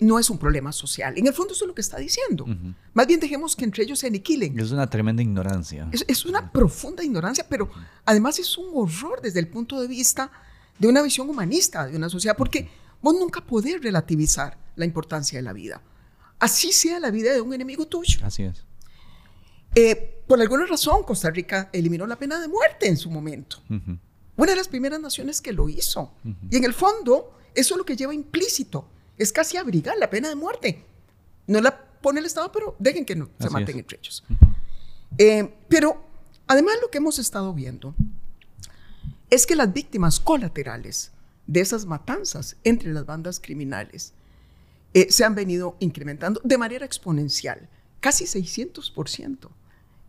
no 0.00 0.20
es 0.20 0.30
un 0.30 0.38
problema 0.38 0.70
social. 0.70 1.18
En 1.18 1.26
el 1.26 1.32
fondo 1.32 1.54
eso 1.54 1.64
es 1.64 1.68
lo 1.68 1.74
que 1.74 1.80
está 1.80 1.96
diciendo. 1.96 2.46
Más 2.94 3.06
bien 3.08 3.18
dejemos 3.18 3.56
que 3.56 3.64
entre 3.64 3.82
ellos 3.82 3.98
se 3.98 4.06
aniquilen. 4.06 4.56
Es 4.56 4.70
una 4.70 4.88
tremenda 4.88 5.22
ignorancia. 5.22 5.88
Es, 5.90 6.04
es 6.06 6.24
una 6.24 6.52
profunda 6.52 7.02
ignorancia, 7.02 7.44
pero 7.48 7.68
además 8.04 8.38
es 8.38 8.56
un 8.56 8.66
horror 8.74 9.20
desde 9.20 9.40
el 9.40 9.48
punto 9.48 9.80
de 9.80 9.88
vista 9.88 10.30
de 10.78 10.86
una 10.86 11.02
visión 11.02 11.28
humanista 11.28 11.86
de 11.86 11.96
una 11.96 12.08
sociedad, 12.08 12.36
porque 12.36 12.68
Vos 13.02 13.14
nunca 13.14 13.44
podés 13.44 13.82
relativizar 13.82 14.56
la 14.76 14.84
importancia 14.84 15.38
de 15.38 15.42
la 15.42 15.52
vida. 15.52 15.82
Así 16.38 16.72
sea 16.72 16.98
la 17.00 17.10
vida 17.10 17.32
de 17.32 17.40
un 17.40 17.52
enemigo 17.52 17.86
tuyo. 17.86 18.20
Así 18.24 18.44
es. 18.44 18.64
Eh, 19.74 20.22
por 20.26 20.40
alguna 20.40 20.66
razón, 20.66 21.02
Costa 21.02 21.30
Rica 21.30 21.68
eliminó 21.72 22.06
la 22.06 22.16
pena 22.16 22.40
de 22.40 22.48
muerte 22.48 22.88
en 22.88 22.96
su 22.96 23.10
momento. 23.10 23.58
Una 24.36 24.52
de 24.52 24.56
las 24.56 24.68
primeras 24.68 25.00
naciones 25.00 25.40
que 25.40 25.52
lo 25.52 25.68
hizo. 25.68 26.12
Y 26.50 26.56
en 26.56 26.64
el 26.64 26.74
fondo, 26.74 27.34
eso 27.54 27.74
es 27.74 27.78
lo 27.78 27.84
que 27.84 27.96
lleva 27.96 28.14
implícito. 28.14 28.88
Es 29.18 29.32
casi 29.32 29.56
abrigar 29.56 29.96
la 29.98 30.08
pena 30.08 30.28
de 30.28 30.34
muerte. 30.34 30.84
No 31.46 31.60
la 31.60 31.76
pone 31.76 32.20
el 32.20 32.26
Estado, 32.26 32.50
pero 32.50 32.76
dejen 32.78 33.04
que 33.04 33.14
no 33.14 33.28
se 33.38 33.50
maten 33.50 33.78
entre 33.78 33.98
ellos. 33.98 34.24
Eh, 35.18 35.54
pero 35.68 36.04
además 36.46 36.74
lo 36.80 36.90
que 36.90 36.98
hemos 36.98 37.18
estado 37.18 37.52
viendo 37.52 37.94
es 39.30 39.46
que 39.46 39.54
las 39.54 39.72
víctimas 39.72 40.20
colaterales 40.20 41.12
de 41.46 41.60
esas 41.60 41.86
matanzas 41.86 42.56
entre 42.64 42.92
las 42.92 43.06
bandas 43.06 43.40
criminales 43.40 44.14
eh, 44.94 45.10
se 45.10 45.24
han 45.24 45.34
venido 45.34 45.76
incrementando 45.80 46.40
de 46.44 46.58
manera 46.58 46.84
exponencial, 46.84 47.68
casi 48.00 48.24
600% 48.24 49.48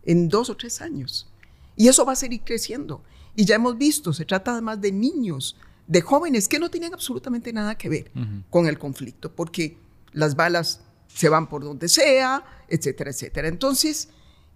en 0.04 0.28
dos 0.28 0.50
o 0.50 0.56
tres 0.56 0.82
años. 0.82 1.30
Y 1.76 1.88
eso 1.88 2.04
va 2.04 2.12
a 2.12 2.16
seguir 2.16 2.42
creciendo. 2.44 3.02
Y 3.34 3.46
ya 3.46 3.56
hemos 3.56 3.78
visto, 3.78 4.12
se 4.12 4.24
trata 4.24 4.52
además 4.52 4.80
de 4.80 4.92
niños, 4.92 5.56
de 5.86 6.00
jóvenes 6.02 6.48
que 6.48 6.58
no 6.58 6.70
tienen 6.70 6.94
absolutamente 6.94 7.52
nada 7.52 7.76
que 7.76 7.88
ver 7.88 8.12
con 8.50 8.66
el 8.66 8.78
conflicto, 8.78 9.34
porque 9.34 9.76
las 10.12 10.36
balas 10.36 10.80
se 11.08 11.28
van 11.28 11.48
por 11.48 11.64
donde 11.64 11.88
sea, 11.88 12.44
etcétera, 12.68 13.10
etcétera. 13.10 13.48
Entonces, 13.48 14.08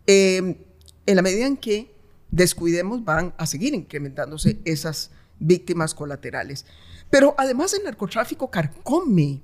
em, 0.06 0.56
en 1.06 1.16
la 1.16 1.22
medida 1.22 1.46
en 1.46 1.56
que 1.56 1.94
descuidemos, 2.30 3.04
van 3.04 3.34
a 3.38 3.46
seguir 3.46 3.74
incrementándose 3.74 4.58
esas 4.64 5.10
víctimas 5.38 5.94
colaterales. 5.94 6.66
Pero 7.10 7.34
además 7.38 7.74
el 7.74 7.84
narcotráfico 7.84 8.50
carcome 8.50 9.42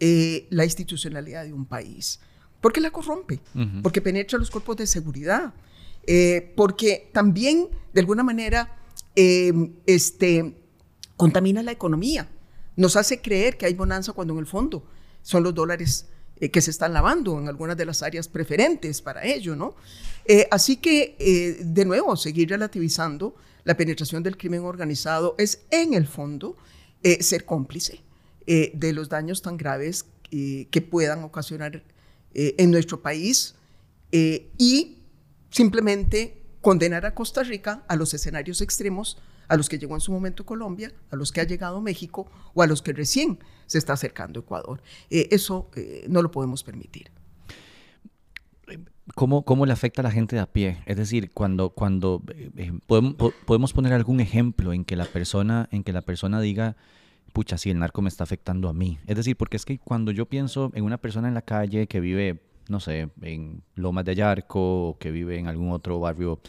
eh, 0.00 0.46
la 0.50 0.64
institucionalidad 0.64 1.44
de 1.44 1.52
un 1.52 1.64
país, 1.64 2.20
porque 2.60 2.80
la 2.80 2.92
corrompe, 2.92 3.40
porque 3.82 4.00
penetra 4.00 4.38
los 4.38 4.48
cuerpos 4.48 4.76
de 4.76 4.86
seguridad, 4.86 5.52
eh, 6.06 6.52
porque 6.56 7.10
también 7.12 7.68
de 7.92 8.00
alguna 8.00 8.22
manera 8.22 8.76
em, 9.16 9.72
este, 9.86 10.54
contamina 11.16 11.64
la 11.64 11.72
economía, 11.72 12.28
nos 12.76 12.94
hace 12.94 13.20
creer 13.20 13.56
que 13.56 13.66
hay 13.66 13.74
bonanza 13.74 14.12
cuando 14.12 14.34
en 14.34 14.40
el 14.40 14.46
fondo 14.46 14.86
son 15.22 15.42
los 15.42 15.52
dólares 15.52 16.06
eh, 16.36 16.48
que 16.50 16.60
se 16.60 16.70
están 16.70 16.92
lavando 16.92 17.36
en 17.40 17.48
algunas 17.48 17.76
de 17.76 17.84
las 17.84 18.04
áreas 18.04 18.28
preferentes 18.28 19.02
para 19.02 19.24
ello, 19.24 19.56
¿no? 19.56 19.74
así 20.50 20.76
que, 20.76 21.56
de 21.64 21.84
nuevo, 21.86 22.14
seguir 22.14 22.50
relativizando 22.50 23.34
la 23.64 23.76
penetración 23.76 24.22
del 24.22 24.36
crimen 24.36 24.62
organizado 24.62 25.34
es, 25.38 25.66
en 25.70 25.94
el 25.94 26.06
fondo, 26.06 26.56
ser 27.20 27.44
cómplice 27.44 28.02
de 28.46 28.92
los 28.92 29.08
daños 29.08 29.42
tan 29.42 29.56
graves 29.56 30.06
que 30.30 30.88
puedan 30.90 31.22
ocasionar 31.22 31.84
en 32.34 32.70
nuestro 32.70 33.00
país 33.02 33.54
y 34.10 34.98
simplemente 35.50 36.42
condenar 36.60 37.06
a 37.06 37.14
Costa 37.14 37.42
Rica 37.42 37.84
a 37.88 37.96
los 37.96 38.14
escenarios 38.14 38.60
extremos 38.60 39.18
a 39.48 39.56
los 39.56 39.68
que 39.68 39.78
llegó 39.78 39.94
en 39.94 40.00
su 40.00 40.12
momento 40.12 40.44
Colombia, 40.44 40.92
a 41.10 41.16
los 41.16 41.32
que 41.32 41.40
ha 41.40 41.44
llegado 41.44 41.80
México 41.80 42.30
o 42.54 42.62
a 42.62 42.66
los 42.66 42.82
que 42.82 42.92
recién 42.92 43.38
se 43.66 43.78
está 43.78 43.94
acercando 43.94 44.40
Ecuador. 44.40 44.82
Eh, 45.10 45.28
eso 45.30 45.70
eh, 45.74 46.04
no 46.08 46.22
lo 46.22 46.30
podemos 46.30 46.62
permitir. 46.62 47.10
¿Cómo, 49.14 49.42
¿Cómo, 49.42 49.66
le 49.66 49.72
afecta 49.72 50.02
a 50.02 50.04
la 50.04 50.10
gente 50.10 50.36
de 50.36 50.42
a 50.42 50.46
pie? 50.46 50.78
Es 50.86 50.96
decir, 50.96 51.30
cuando, 51.32 51.70
cuando 51.70 52.22
eh, 52.56 52.72
podemos, 52.86 53.14
podemos, 53.46 53.72
poner 53.72 53.92
algún 53.92 54.20
ejemplo 54.20 54.72
en 54.72 54.84
que 54.84 54.96
la 54.96 55.04
persona, 55.04 55.68
en 55.70 55.82
que 55.82 55.92
la 55.92 56.02
persona 56.02 56.40
diga, 56.40 56.76
pucha, 57.32 57.58
sí, 57.58 57.70
el 57.70 57.78
narco 57.78 58.02
me 58.02 58.08
está 58.08 58.24
afectando 58.24 58.68
a 58.68 58.72
mí. 58.72 58.98
Es 59.06 59.16
decir, 59.16 59.36
porque 59.36 59.56
es 59.56 59.64
que 59.64 59.78
cuando 59.78 60.12
yo 60.12 60.26
pienso 60.26 60.70
en 60.74 60.84
una 60.84 60.98
persona 60.98 61.28
en 61.28 61.34
la 61.34 61.42
calle 61.42 61.86
que 61.86 62.00
vive, 62.00 62.40
no 62.68 62.80
sé, 62.80 63.08
en 63.22 63.62
Lomas 63.74 64.04
de 64.04 64.12
Ayarco 64.12 64.88
o 64.88 64.98
que 64.98 65.10
vive 65.10 65.38
en 65.38 65.46
algún 65.46 65.72
otro 65.72 66.00
barrio 66.00 66.40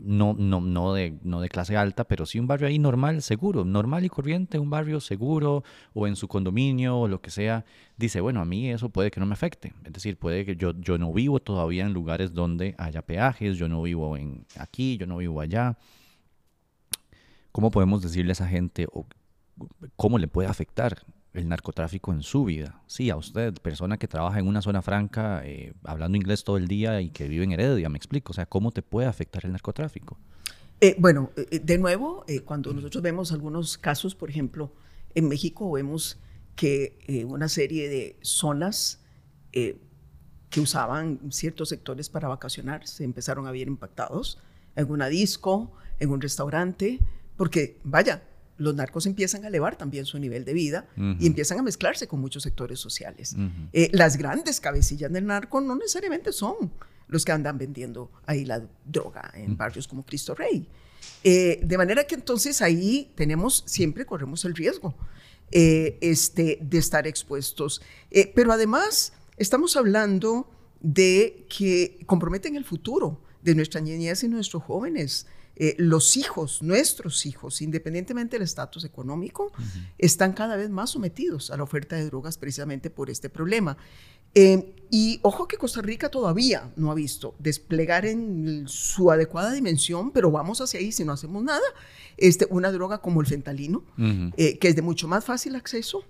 no, 0.00 0.34
no, 0.34 0.60
no, 0.60 0.94
de, 0.94 1.18
no 1.22 1.40
de 1.40 1.48
clase 1.48 1.76
alta, 1.76 2.04
pero 2.04 2.26
sí 2.26 2.38
un 2.38 2.46
barrio 2.46 2.68
ahí 2.68 2.78
normal, 2.78 3.22
seguro, 3.22 3.64
normal 3.64 4.04
y 4.04 4.08
corriente, 4.08 4.58
un 4.58 4.70
barrio 4.70 5.00
seguro 5.00 5.64
o 5.92 6.06
en 6.06 6.16
su 6.16 6.28
condominio 6.28 6.98
o 6.98 7.08
lo 7.08 7.20
que 7.20 7.30
sea, 7.30 7.64
dice, 7.96 8.20
bueno, 8.20 8.40
a 8.40 8.44
mí 8.44 8.70
eso 8.70 8.90
puede 8.90 9.10
que 9.10 9.20
no 9.20 9.26
me 9.26 9.32
afecte. 9.32 9.72
Es 9.84 9.92
decir, 9.92 10.16
puede 10.16 10.44
que 10.44 10.56
yo, 10.56 10.72
yo 10.78 10.98
no 10.98 11.12
vivo 11.12 11.40
todavía 11.40 11.84
en 11.84 11.92
lugares 11.92 12.32
donde 12.32 12.74
haya 12.78 13.02
peajes, 13.02 13.56
yo 13.56 13.68
no 13.68 13.82
vivo 13.82 14.16
en 14.16 14.44
aquí, 14.56 14.96
yo 14.96 15.06
no 15.06 15.18
vivo 15.18 15.40
allá. 15.40 15.76
¿Cómo 17.50 17.70
podemos 17.70 18.02
decirle 18.02 18.30
a 18.30 18.32
esa 18.32 18.48
gente 18.48 18.86
o 18.92 19.06
cómo 19.96 20.18
le 20.18 20.28
puede 20.28 20.48
afectar 20.48 21.04
el 21.34 21.48
narcotráfico 21.48 22.12
en 22.12 22.22
su 22.22 22.44
vida. 22.44 22.82
Sí, 22.86 23.10
a 23.10 23.16
usted, 23.16 23.54
persona 23.54 23.96
que 23.98 24.08
trabaja 24.08 24.38
en 24.38 24.46
una 24.46 24.60
zona 24.60 24.82
franca, 24.82 25.42
eh, 25.44 25.72
hablando 25.84 26.16
inglés 26.16 26.44
todo 26.44 26.56
el 26.56 26.68
día 26.68 27.00
y 27.00 27.10
que 27.10 27.28
vive 27.28 27.44
en 27.44 27.52
Heredia, 27.52 27.88
me 27.88 27.96
explico. 27.96 28.32
O 28.32 28.34
sea, 28.34 28.46
¿cómo 28.46 28.70
te 28.70 28.82
puede 28.82 29.08
afectar 29.08 29.44
el 29.44 29.52
narcotráfico? 29.52 30.18
Eh, 30.80 30.94
bueno, 30.98 31.30
eh, 31.36 31.60
de 31.60 31.78
nuevo, 31.78 32.24
cuando 32.44 32.72
nosotros 32.72 33.02
vemos 33.02 33.32
algunos 33.32 33.78
casos, 33.78 34.14
por 34.14 34.28
ejemplo, 34.28 34.72
en 35.14 35.28
México 35.28 35.70
vemos 35.70 36.18
que 36.54 37.24
una 37.28 37.48
serie 37.48 37.88
de 37.88 38.16
zonas 38.20 39.00
que 39.52 40.60
usaban 40.60 41.18
ciertos 41.30 41.70
sectores 41.70 42.10
para 42.10 42.28
vacacionar 42.28 42.86
se 42.86 43.04
empezaron 43.04 43.46
a 43.46 43.52
ver 43.52 43.68
impactados 43.68 44.38
en 44.76 44.90
una 44.90 45.06
disco, 45.06 45.72
en 45.98 46.10
un 46.10 46.20
restaurante, 46.20 47.00
porque 47.36 47.78
vaya, 47.84 48.22
los 48.58 48.74
narcos 48.74 49.06
empiezan 49.06 49.44
a 49.44 49.48
elevar 49.48 49.76
también 49.76 50.04
su 50.04 50.18
nivel 50.18 50.44
de 50.44 50.52
vida 50.52 50.86
y 51.18 51.26
empiezan 51.26 51.58
a 51.58 51.62
mezclarse 51.62 52.06
con 52.06 52.20
muchos 52.20 52.42
sectores 52.42 52.78
sociales. 52.78 53.34
Eh, 53.72 53.90
las 53.92 54.16
grandes 54.16 54.60
cabecillas 54.60 55.12
del 55.12 55.26
narco 55.26 55.60
no 55.60 55.74
necesariamente 55.74 56.32
son 56.32 56.72
los 57.08 57.24
que 57.24 57.32
andan 57.32 57.58
vendiendo 57.58 58.10
ahí 58.26 58.44
la 58.44 58.62
droga 58.84 59.30
en 59.34 59.56
barrios 59.56 59.88
como 59.88 60.04
Cristo 60.04 60.34
Rey. 60.34 60.68
Eh, 61.24 61.60
de 61.62 61.78
manera 61.78 62.04
que 62.04 62.14
entonces 62.14 62.62
ahí 62.62 63.10
tenemos, 63.14 63.64
siempre 63.66 64.06
corremos 64.06 64.44
el 64.44 64.54
riesgo 64.54 64.94
eh, 65.50 65.98
este, 66.00 66.58
de 66.62 66.78
estar 66.78 67.06
expuestos. 67.06 67.82
pero 68.34 68.52
además 68.52 69.12
estamos 69.36 69.76
hablando 69.76 70.48
de 70.80 71.46
que 71.48 72.00
comprometen 72.06 72.56
el 72.56 72.64
futuro 72.64 73.20
de 73.42 73.54
nuestra 73.54 73.80
niñez 73.80 74.22
y 74.22 74.28
nuestros 74.28 74.62
jóvenes. 74.62 75.26
Eh, 75.56 75.74
los 75.78 76.16
hijos, 76.16 76.62
nuestros 76.62 77.26
hijos, 77.26 77.60
independientemente 77.60 78.36
del 78.36 78.42
estatus 78.42 78.84
económico, 78.84 79.52
están 79.98 80.32
cada 80.32 80.56
vez 80.56 80.70
más 80.70 80.90
sometidos 80.90 81.50
a 81.50 81.56
la 81.56 81.62
oferta 81.62 81.96
de 81.96 82.06
drogas 82.06 82.38
precisamente 82.38 82.90
por 82.90 83.10
este 83.10 83.28
problema. 83.28 83.76
Eh, 84.34 84.74
y 84.90 85.20
ojo 85.22 85.46
que 85.46 85.58
Costa 85.58 85.82
Rica 85.82 86.08
todavía 86.08 86.72
no 86.76 86.90
ha 86.90 86.94
visto 86.94 87.34
desplegar 87.38 88.06
en 88.06 88.64
su 88.66 89.10
adecuada 89.10 89.52
dimensión, 89.52 90.10
pero 90.10 90.30
vamos 90.30 90.60
hacia 90.60 90.80
ahí 90.80 90.90
si 90.90 91.04
no 91.04 91.12
hacemos 91.12 91.42
nada, 91.42 91.60
este, 92.16 92.46
una 92.48 92.72
droga 92.72 92.98
como 92.98 93.20
el 93.20 93.26
fentalino, 93.26 93.84
eh, 94.36 94.58
que 94.58 94.68
es 94.68 94.76
de 94.76 94.82
mucho 94.82 95.06
más 95.06 95.24
fácil 95.24 95.54
acceso, 95.54 96.04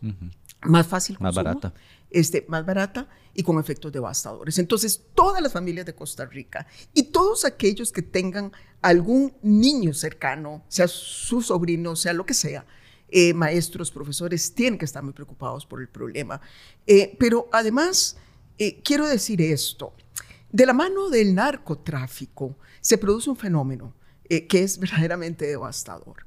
más 0.62 0.86
fácil 0.86 1.16
más 1.20 1.34
barata 1.34 1.74
este, 2.12 2.44
más 2.48 2.64
barata 2.64 3.08
y 3.34 3.42
con 3.42 3.58
efectos 3.58 3.92
devastadores. 3.92 4.58
Entonces, 4.58 5.02
todas 5.14 5.42
las 5.42 5.52
familias 5.52 5.86
de 5.86 5.94
Costa 5.94 6.26
Rica 6.26 6.66
y 6.92 7.04
todos 7.04 7.44
aquellos 7.44 7.92
que 7.92 8.02
tengan 8.02 8.52
algún 8.80 9.34
niño 9.42 9.94
cercano, 9.94 10.64
sea 10.68 10.88
su 10.88 11.40
sobrino, 11.40 11.96
sea 11.96 12.12
lo 12.12 12.26
que 12.26 12.34
sea, 12.34 12.66
eh, 13.14 13.34
maestros, 13.34 13.90
profesores, 13.90 14.54
tienen 14.54 14.78
que 14.78 14.86
estar 14.86 15.02
muy 15.02 15.12
preocupados 15.12 15.66
por 15.66 15.82
el 15.82 15.88
problema. 15.88 16.40
Eh, 16.86 17.14
pero 17.18 17.48
además, 17.52 18.16
eh, 18.58 18.80
quiero 18.82 19.06
decir 19.06 19.42
esto, 19.42 19.94
de 20.50 20.64
la 20.64 20.72
mano 20.72 21.10
del 21.10 21.34
narcotráfico 21.34 22.56
se 22.80 22.98
produce 22.98 23.30
un 23.30 23.36
fenómeno 23.36 23.94
que 24.48 24.62
es 24.62 24.78
verdaderamente 24.78 25.46
devastador. 25.46 26.24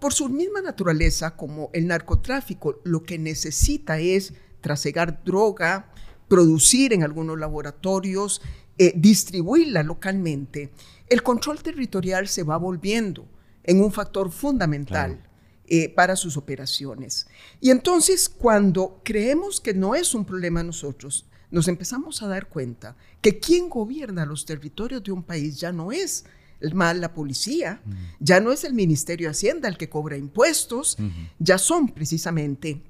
por 0.00 0.12
su 0.12 0.28
misma 0.28 0.60
naturaleza, 0.60 1.36
como 1.36 1.70
el 1.72 1.86
narcotráfico 1.86 2.80
lo 2.82 3.04
que 3.04 3.16
necesita 3.16 4.00
es 4.00 4.34
trasegar 4.66 5.22
droga, 5.22 5.92
producir 6.26 6.92
en 6.92 7.04
algunos 7.04 7.38
laboratorios, 7.38 8.42
eh, 8.78 8.92
distribuirla 8.96 9.84
localmente, 9.84 10.72
el 11.08 11.22
control 11.22 11.62
territorial 11.62 12.26
se 12.26 12.42
va 12.42 12.56
volviendo 12.56 13.28
en 13.62 13.80
un 13.80 13.92
factor 13.92 14.32
fundamental 14.32 15.22
eh, 15.68 15.88
para 15.88 16.16
sus 16.16 16.36
operaciones. 16.36 17.28
Y 17.60 17.70
entonces 17.70 18.28
cuando 18.28 19.00
creemos 19.04 19.60
que 19.60 19.72
no 19.72 19.94
es 19.94 20.16
un 20.16 20.24
problema 20.24 20.64
nosotros, 20.64 21.26
nos 21.52 21.68
empezamos 21.68 22.20
a 22.24 22.26
dar 22.26 22.48
cuenta 22.48 22.96
que 23.20 23.38
quien 23.38 23.68
gobierna 23.68 24.26
los 24.26 24.44
territorios 24.46 25.04
de 25.04 25.12
un 25.12 25.22
país 25.22 25.60
ya 25.60 25.70
no 25.70 25.92
es 25.92 26.24
mal 26.72 27.00
la 27.00 27.14
policía, 27.14 27.80
ya 28.18 28.40
no 28.40 28.50
es 28.50 28.64
el 28.64 28.74
Ministerio 28.74 29.28
de 29.28 29.30
Hacienda 29.30 29.68
el 29.68 29.76
que 29.76 29.88
cobra 29.88 30.16
impuestos, 30.16 30.96
ya 31.38 31.56
son 31.56 31.88
precisamente 31.90 32.82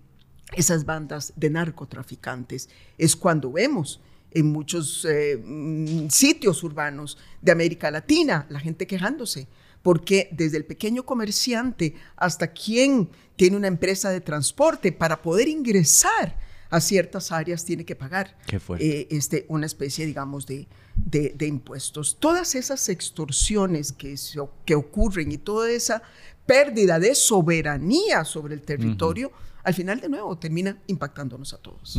esas 0.55 0.85
bandas 0.85 1.33
de 1.37 1.51
narcotraficantes. 1.51 2.69
Es 2.99 3.17
cuando 3.17 3.53
vemos 3.53 4.01
en 4.33 4.47
muchos 4.47 5.07
eh, 5.09 5.41
mm, 5.43 6.09
sitios 6.09 6.63
urbanos 6.63 7.19
de 7.41 7.53
América 7.53 7.91
Latina 7.91 8.47
la 8.51 8.61
gente 8.61 8.87
quejándose, 8.87 9.49
porque 9.83 10.29
desde 10.33 10.59
el 10.59 10.65
pequeño 10.65 11.05
comerciante 11.05 11.95
hasta 12.17 12.49
quien 12.49 13.09
tiene 13.37 13.57
una 13.57 13.69
empresa 13.69 14.11
de 14.11 14.21
transporte 14.21 14.93
para 14.93 15.23
poder 15.23 15.49
ingresar 15.49 16.39
a 16.71 16.81
ciertas 16.81 17.31
áreas 17.33 17.65
tiene 17.65 17.85
que 17.85 17.95
pagar 17.95 18.37
eh, 18.79 19.07
este, 19.11 19.47
una 19.49 19.67
especie, 19.67 20.05
digamos, 20.05 20.47
de, 20.47 20.67
de, 20.97 21.47
impuestos. 21.47 22.17
Todas 22.19 22.55
esas 22.55 22.89
extorsiones 22.89 23.93
que, 23.93 24.17
que 24.65 24.75
ocurren 24.75 25.31
y 25.31 25.39
toda 25.39 25.71
esa 25.71 26.03
pérdida 26.45 26.99
de 26.99 27.15
soberanía 27.15 28.25
sobre 28.25 28.55
el 28.55 28.63
territorio, 28.63 29.31
al 29.67 29.75
final 29.75 30.01
de 30.01 30.09
nuevo 30.09 30.39
termina 30.39 30.79
impactándonos 30.87 31.53
a 31.53 31.59
todos. 31.59 31.99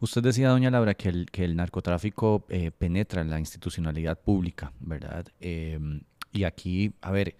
Usted 0.00 0.20
decía, 0.20 0.48
doña 0.48 0.68
Laura, 0.68 0.94
que 0.94 1.08
el, 1.08 1.56
narcotráfico 1.56 2.44
eh, 2.48 2.72
penetra 2.72 3.22
en 3.22 3.30
la 3.30 3.38
institucionalidad 3.38 4.20
pública, 4.20 4.72
¿verdad? 4.80 5.28
Em, 5.38 6.00
y 6.32 6.42
aquí, 6.42 6.92
a 7.00 7.12
ver, 7.12 7.36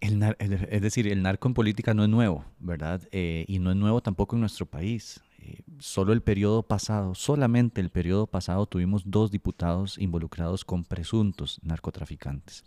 el, 0.00 0.36
es 0.70 0.80
decir, 0.80 1.06
el 1.08 1.22
narco 1.22 1.46
en 1.46 1.52
política 1.52 1.92
no 1.92 2.04
es 2.04 2.08
nuevo, 2.08 2.46
¿verdad? 2.58 3.02
Eh, 3.12 3.44
y 3.48 3.58
no 3.58 3.70
es 3.70 3.76
nuevo 3.76 4.00
tampoco 4.00 4.34
en 4.34 4.40
nuestro 4.40 4.64
país. 4.64 5.20
Eh, 5.38 5.60
solo 5.78 6.14
el 6.14 6.22
periodo 6.22 6.62
pasado, 6.62 7.14
solamente 7.14 7.82
el 7.82 7.90
periodo 7.90 8.26
pasado 8.26 8.64
tuvimos 8.64 9.02
dos 9.04 9.30
diputados 9.30 9.98
involucrados 9.98 10.64
con 10.64 10.84
presuntos 10.84 11.60
narcotraficantes. 11.62 12.64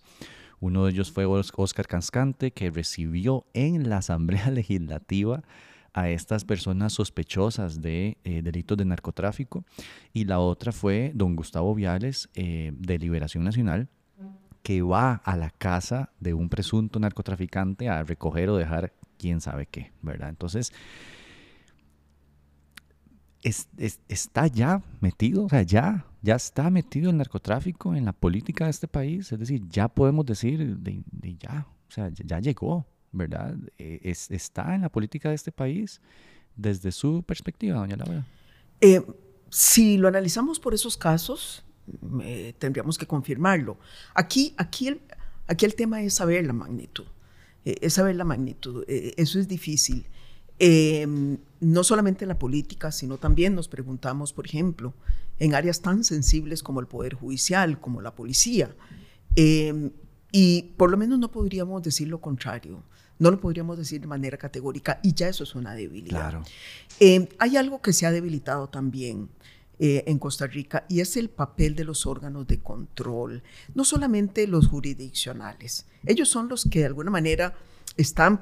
Uno 0.60 0.86
de 0.86 0.91
ellos 0.91 1.12
fue 1.12 1.26
Oscar 1.26 1.88
Cascante, 1.88 2.52
que 2.52 2.69
recibió 2.69 3.45
en 3.54 3.89
la 3.89 3.98
Asamblea 3.98 4.52
Legislativa 4.52 5.43
a 5.93 6.10
estas 6.10 6.45
personas 6.45 6.93
sospechosas 6.93 7.82
de 7.82 8.17
eh, 8.24 8.41
delitos 8.41 8.78
de 8.78 8.86
narcotráfico. 8.86 9.63
Y 10.13 10.26
la 10.26 10.39
otra 10.39 10.72
fue 10.72 11.12
don 11.15 11.36
Gustavo 11.36 11.74
Viales, 11.74 12.30
eh, 12.36 12.72
de 12.76 13.00
Liberación 13.00 13.43
Nacional, 13.43 13.89
que 14.63 14.82
va 14.82 15.13
a 15.13 15.38
la 15.38 15.50
casa 15.50 16.12
de 16.19 16.34
un 16.34 16.50
presunto 16.50 17.00
narcotraficante 17.00 17.89
a 17.89 18.04
recoger 18.04 18.50
o 18.50 18.58
dejar 18.58 18.93
quién 19.17 19.41
sabe 19.41 19.65
qué, 19.65 19.91
¿verdad? 20.02 20.30
Entonces, 20.30 20.74
está 23.41 24.48
ya 24.48 24.84
metido, 25.00 25.45
o 25.45 25.50
sea, 25.50 25.62
ya, 25.62 26.06
ya 26.21 26.36
está 26.36 26.69
metido 26.69 27.10
el 27.10 27.17
narcotráfico 27.17 27.95
en 27.95 28.05
la 28.05 28.13
política 28.13 28.65
de 28.65 28.71
este 28.71 28.88
país. 28.88 29.32
Es 29.32 29.39
decir, 29.39 29.62
ya 29.69 29.88
podemos 29.88 30.25
decir, 30.25 30.77
de, 30.77 31.03
ya, 31.39 31.67
o 31.88 31.91
sea, 31.91 32.10
ya, 32.10 32.39
llegó, 32.39 32.86
¿verdad? 33.12 33.55
E, 33.77 34.01
está 34.29 34.75
en 34.75 34.82
la 34.82 34.89
política 34.89 35.29
de 35.29 35.36
este 35.36 35.51
país 35.51 36.01
desde 36.55 36.91
su 36.91 37.23
perspectiva, 37.23 37.77
doña 37.77 37.95
Laura. 37.95 38.25
si 39.49 39.97
lo 39.97 40.08
analizamos 40.08 40.60
por 40.60 40.73
esos 40.73 40.97
casos, 40.97 41.63
tendríamos 42.60 42.97
que 42.97 43.08
confirmarlo. 43.08 43.77
Aquí, 44.13 44.53
aquí, 44.58 44.89
el, 44.89 45.01
aquí 45.47 45.65
el 45.65 45.75
tema 45.75 46.01
es 46.01 46.15
saber 46.15 46.45
la 46.45 46.53
magnitud. 46.53 47.05
es 47.63 47.93
saber 47.93 48.15
la 48.17 48.25
magnitud. 48.25 48.84
eso 48.88 49.39
es 49.39 49.47
difícil. 49.47 50.05
Em, 50.60 51.38
no 51.62 51.84
solamente 51.84 52.26
en 52.26 52.30
la 52.30 52.38
política, 52.38 52.91
sino 52.91 53.17
también 53.17 53.56
nos 53.56 53.69
preguntamos, 53.69 54.34
por 54.34 54.45
ejemplo, 54.45 54.93
en 55.39 55.56
áreas 55.56 55.82
tan 55.82 56.04
sensibles 56.04 56.63
como 56.63 56.82
el 56.82 56.88
Poder 56.88 57.13
Judicial, 57.13 57.80
como 57.80 58.02
la 58.02 58.13
policía. 58.13 58.76
Em, 59.36 59.91
y 60.32 60.74
por 60.78 60.91
lo 60.91 60.98
menos 60.98 61.17
no 61.17 61.32
podríamos 61.32 61.82
decir 61.82 62.08
lo 62.10 62.19
contrario, 62.19 62.84
no 63.19 63.32
lo 63.32 63.39
podríamos 63.39 63.78
decir 63.78 64.02
de 64.02 64.08
manera 64.08 64.38
categórica 64.38 65.00
y 65.02 65.13
ya 65.13 65.30
eso 65.30 65.43
es 65.43 65.56
una 65.56 65.74
debilidad. 65.74 66.41
Em, 67.00 67.28
hay 67.39 67.58
algo 67.58 67.82
que 67.82 67.93
se 67.93 68.06
ha 68.06 68.12
debilitado 68.12 68.67
también 68.67 69.30
eh, 69.80 70.04
en 70.08 70.19
Costa 70.19 70.45
Rica 70.45 70.86
y 70.89 71.00
es 71.00 71.15
el 71.15 71.30
papel 71.30 71.74
de 71.76 71.86
los 71.86 72.06
órganos 72.06 72.48
de 72.48 72.60
control, 72.60 73.43
no 73.74 73.86
solamente 73.86 74.45
los 74.45 74.67
jurisdiccionales, 74.67 75.86
ellos 76.06 76.28
son 76.28 76.50
los 76.50 76.65
que 76.65 76.80
de 76.80 76.86
alguna 76.86 77.12
manera 77.12 77.56
están 77.95 78.41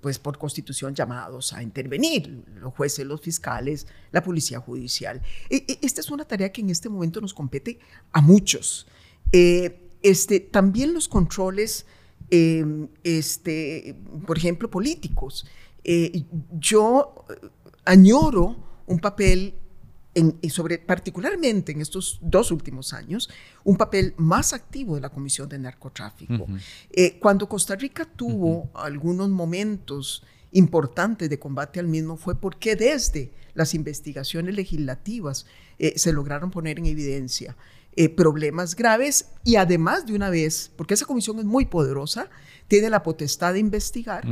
pues 0.00 0.18
por 0.18 0.38
constitución 0.38 0.94
llamados 0.94 1.52
a 1.52 1.62
intervenir, 1.62 2.44
los 2.56 2.74
jueces, 2.74 3.06
los 3.06 3.20
fiscales, 3.20 3.86
la 4.10 4.22
policía 4.22 4.58
judicial. 4.60 5.22
E, 5.48 5.64
e, 5.68 5.78
esta 5.82 6.00
es 6.00 6.10
una 6.10 6.24
tarea 6.24 6.50
que 6.50 6.60
en 6.60 6.70
este 6.70 6.88
momento 6.88 7.20
nos 7.20 7.32
compete 7.32 7.78
a 8.12 8.20
muchos. 8.20 8.86
Eh, 9.32 9.90
este, 10.02 10.40
también 10.40 10.94
los 10.94 11.08
controles, 11.08 11.86
em, 12.30 12.88
este, 13.04 13.96
por 14.26 14.36
ejemplo, 14.36 14.70
políticos. 14.70 15.46
Eh, 15.84 16.24
yo 16.58 17.24
añoro 17.84 18.56
un 18.86 18.98
papel 18.98 19.54
y 20.40 20.50
sobre, 20.50 20.78
particularmente 20.78 21.72
en 21.72 21.80
estos 21.80 22.18
dos 22.22 22.50
últimos 22.50 22.92
años, 22.92 23.28
un 23.64 23.76
papel 23.76 24.14
más 24.16 24.52
activo 24.52 24.94
de 24.94 25.00
la 25.00 25.10
Comisión 25.10 25.48
de 25.48 25.58
Narcotráfico. 25.58 26.46
Eh, 26.90 27.18
cuando 27.18 27.48
Costa 27.48 27.76
Rica 27.76 28.04
tuvo 28.04 28.70
algunos 28.74 29.28
momentos 29.28 30.24
importantes 30.52 31.28
de 31.28 31.38
combate 31.38 31.78
al 31.78 31.88
mismo 31.88 32.16
fue 32.16 32.40
porque 32.40 32.74
desde 32.74 33.32
las 33.54 33.74
investigaciones 33.74 34.54
legislativas 34.54 35.46
eh, 35.78 35.98
se 35.98 36.12
lograron 36.12 36.50
poner 36.50 36.78
en 36.78 36.86
evidencia 36.86 37.56
eh, 37.96 38.08
problemas 38.08 38.76
graves 38.76 39.26
y 39.44 39.56
además 39.56 40.06
de 40.06 40.14
una 40.14 40.30
vez, 40.30 40.70
porque 40.76 40.94
esa 40.94 41.04
comisión 41.04 41.38
es 41.40 41.44
muy 41.44 41.66
poderosa, 41.66 42.30
tiene 42.68 42.90
la 42.90 43.02
potestad 43.02 43.54
de 43.54 43.58
investigar, 43.58 44.24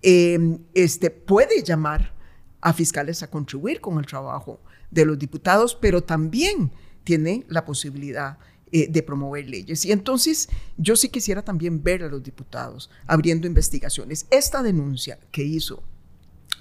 em, 0.00 0.58
este, 0.74 1.10
puede 1.10 1.62
llamar 1.62 2.14
a 2.62 2.72
fiscales 2.72 3.22
a 3.22 3.30
contribuir 3.30 3.80
con 3.80 3.98
el 3.98 4.06
trabajo 4.06 4.60
de 4.90 5.04
los 5.04 5.18
diputados, 5.18 5.76
pero 5.80 6.02
también 6.02 6.70
tiene 7.04 7.44
la 7.48 7.64
posibilidad 7.64 8.38
eh, 8.72 8.86
de 8.88 9.02
promover 9.02 9.48
leyes. 9.48 9.84
Y 9.84 9.90
entonces 9.90 10.48
yo 10.76 10.94
sí 10.94 11.08
quisiera 11.08 11.42
también 11.42 11.82
ver 11.82 12.04
a 12.04 12.08
los 12.08 12.22
diputados 12.22 12.88
abriendo 13.06 13.48
investigaciones. 13.48 14.26
Esta 14.30 14.62
denuncia 14.62 15.18
que 15.32 15.42
hizo 15.42 15.82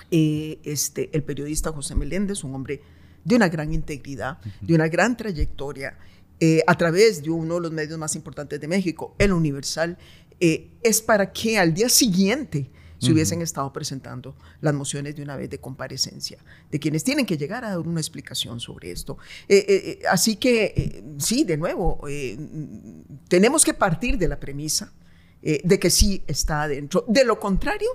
eh, 0.10 0.58
este, 0.64 1.12
el 1.14 1.24
periodista 1.24 1.72
José 1.72 1.94
Meléndez, 1.94 2.44
un 2.44 2.56
hombre 2.56 2.82
de 3.24 3.36
una 3.36 3.48
gran 3.48 3.74
integridad, 3.74 4.40
de 4.60 4.74
una 4.74 4.88
gran 4.88 5.18
trayectoria, 5.18 6.00
eh, 6.40 6.64
a 6.66 6.76
través 6.76 7.22
de 7.22 7.30
uno 7.30 7.56
de 7.56 7.62
los 7.62 7.72
medios 7.72 8.00
más 8.00 8.16
importantes 8.16 8.60
de 8.60 8.68
México, 8.68 9.14
el 9.20 9.32
Universal, 9.32 9.96
es 10.40 11.02
para 11.02 11.34
que 11.34 11.60
al 11.60 11.74
día 11.74 11.90
siguiente 11.90 12.72
si 13.00 13.12
hubiesen 13.12 13.42
estado 13.42 13.72
presentando 13.74 14.36
las 14.62 14.74
mociones 14.74 15.16
de 15.16 15.24
una 15.24 15.36
vez 15.36 15.50
de 15.50 15.60
comparecencia, 15.60 16.38
de 16.70 16.80
quienes 16.80 17.04
tienen 17.04 17.26
que 17.26 17.38
llegar 17.38 17.66
a 17.66 17.70
dar 17.70 17.80
una 17.80 18.00
explicación 18.00 18.60
sobre 18.60 18.92
esto. 18.92 19.18
Eh, 19.48 19.58
eh, 19.58 19.66
eh, 19.68 20.00
así 20.10 20.36
que, 20.36 21.04
sí, 21.18 21.44
de 21.44 21.58
nuevo, 21.58 22.02
tenemos 23.28 23.64
que 23.66 23.74
partir 23.74 24.18
de 24.18 24.28
la 24.28 24.40
premisa 24.40 24.94
de 25.42 25.80
que 25.80 25.90
sí 25.90 26.24
está 26.28 26.64
adentro. 26.64 27.06
De 27.08 27.24
lo 27.24 27.40
contrario, 27.40 27.90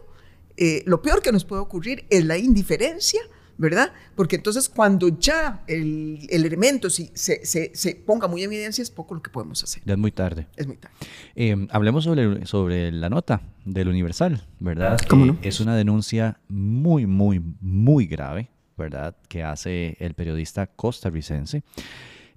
lo 0.86 1.02
peor 1.02 1.22
que 1.22 1.32
nos 1.32 1.44
puede 1.44 1.62
ocurrir 1.62 2.06
es 2.08 2.24
la 2.24 2.38
indiferencia 2.38 3.20
¿verdad? 3.56 3.92
Porque 4.14 4.36
entonces 4.36 4.68
cuando 4.68 5.08
ya 5.08 5.62
el, 5.66 6.26
elemento 6.30 6.90
se, 6.90 7.10
se, 7.14 7.94
ponga 8.06 8.28
muy 8.28 8.42
en 8.42 8.52
evidencia 8.52 8.82
es 8.82 8.90
poco 8.90 9.14
lo 9.14 9.22
que 9.22 9.30
podemos 9.30 9.62
hacer. 9.62 9.82
Ya 9.84 9.94
es 9.94 9.98
muy 9.98 10.12
tarde. 10.12 10.46
Es 10.56 10.66
muy 10.66 10.76
tarde. 10.76 10.96
Eh, 11.34 11.66
hablemos 11.70 12.04
sobre, 12.04 12.46
sobre 12.46 12.90
la 12.92 13.10
nota 13.10 13.42
del 13.64 13.88
Universal, 13.88 14.42
¿verdad? 14.60 14.98
¿Cómo 15.08 15.26
no? 15.26 15.38
Es 15.42 15.60
una 15.60 15.76
denuncia 15.76 16.38
muy, 16.48 17.06
muy, 17.06 17.40
muy 17.60 18.06
grave, 18.06 18.50
¿verdad? 18.76 19.16
Que 19.28 19.42
hace 19.42 19.96
el 20.00 20.14
periodista 20.14 20.66
costarricense. 20.66 21.62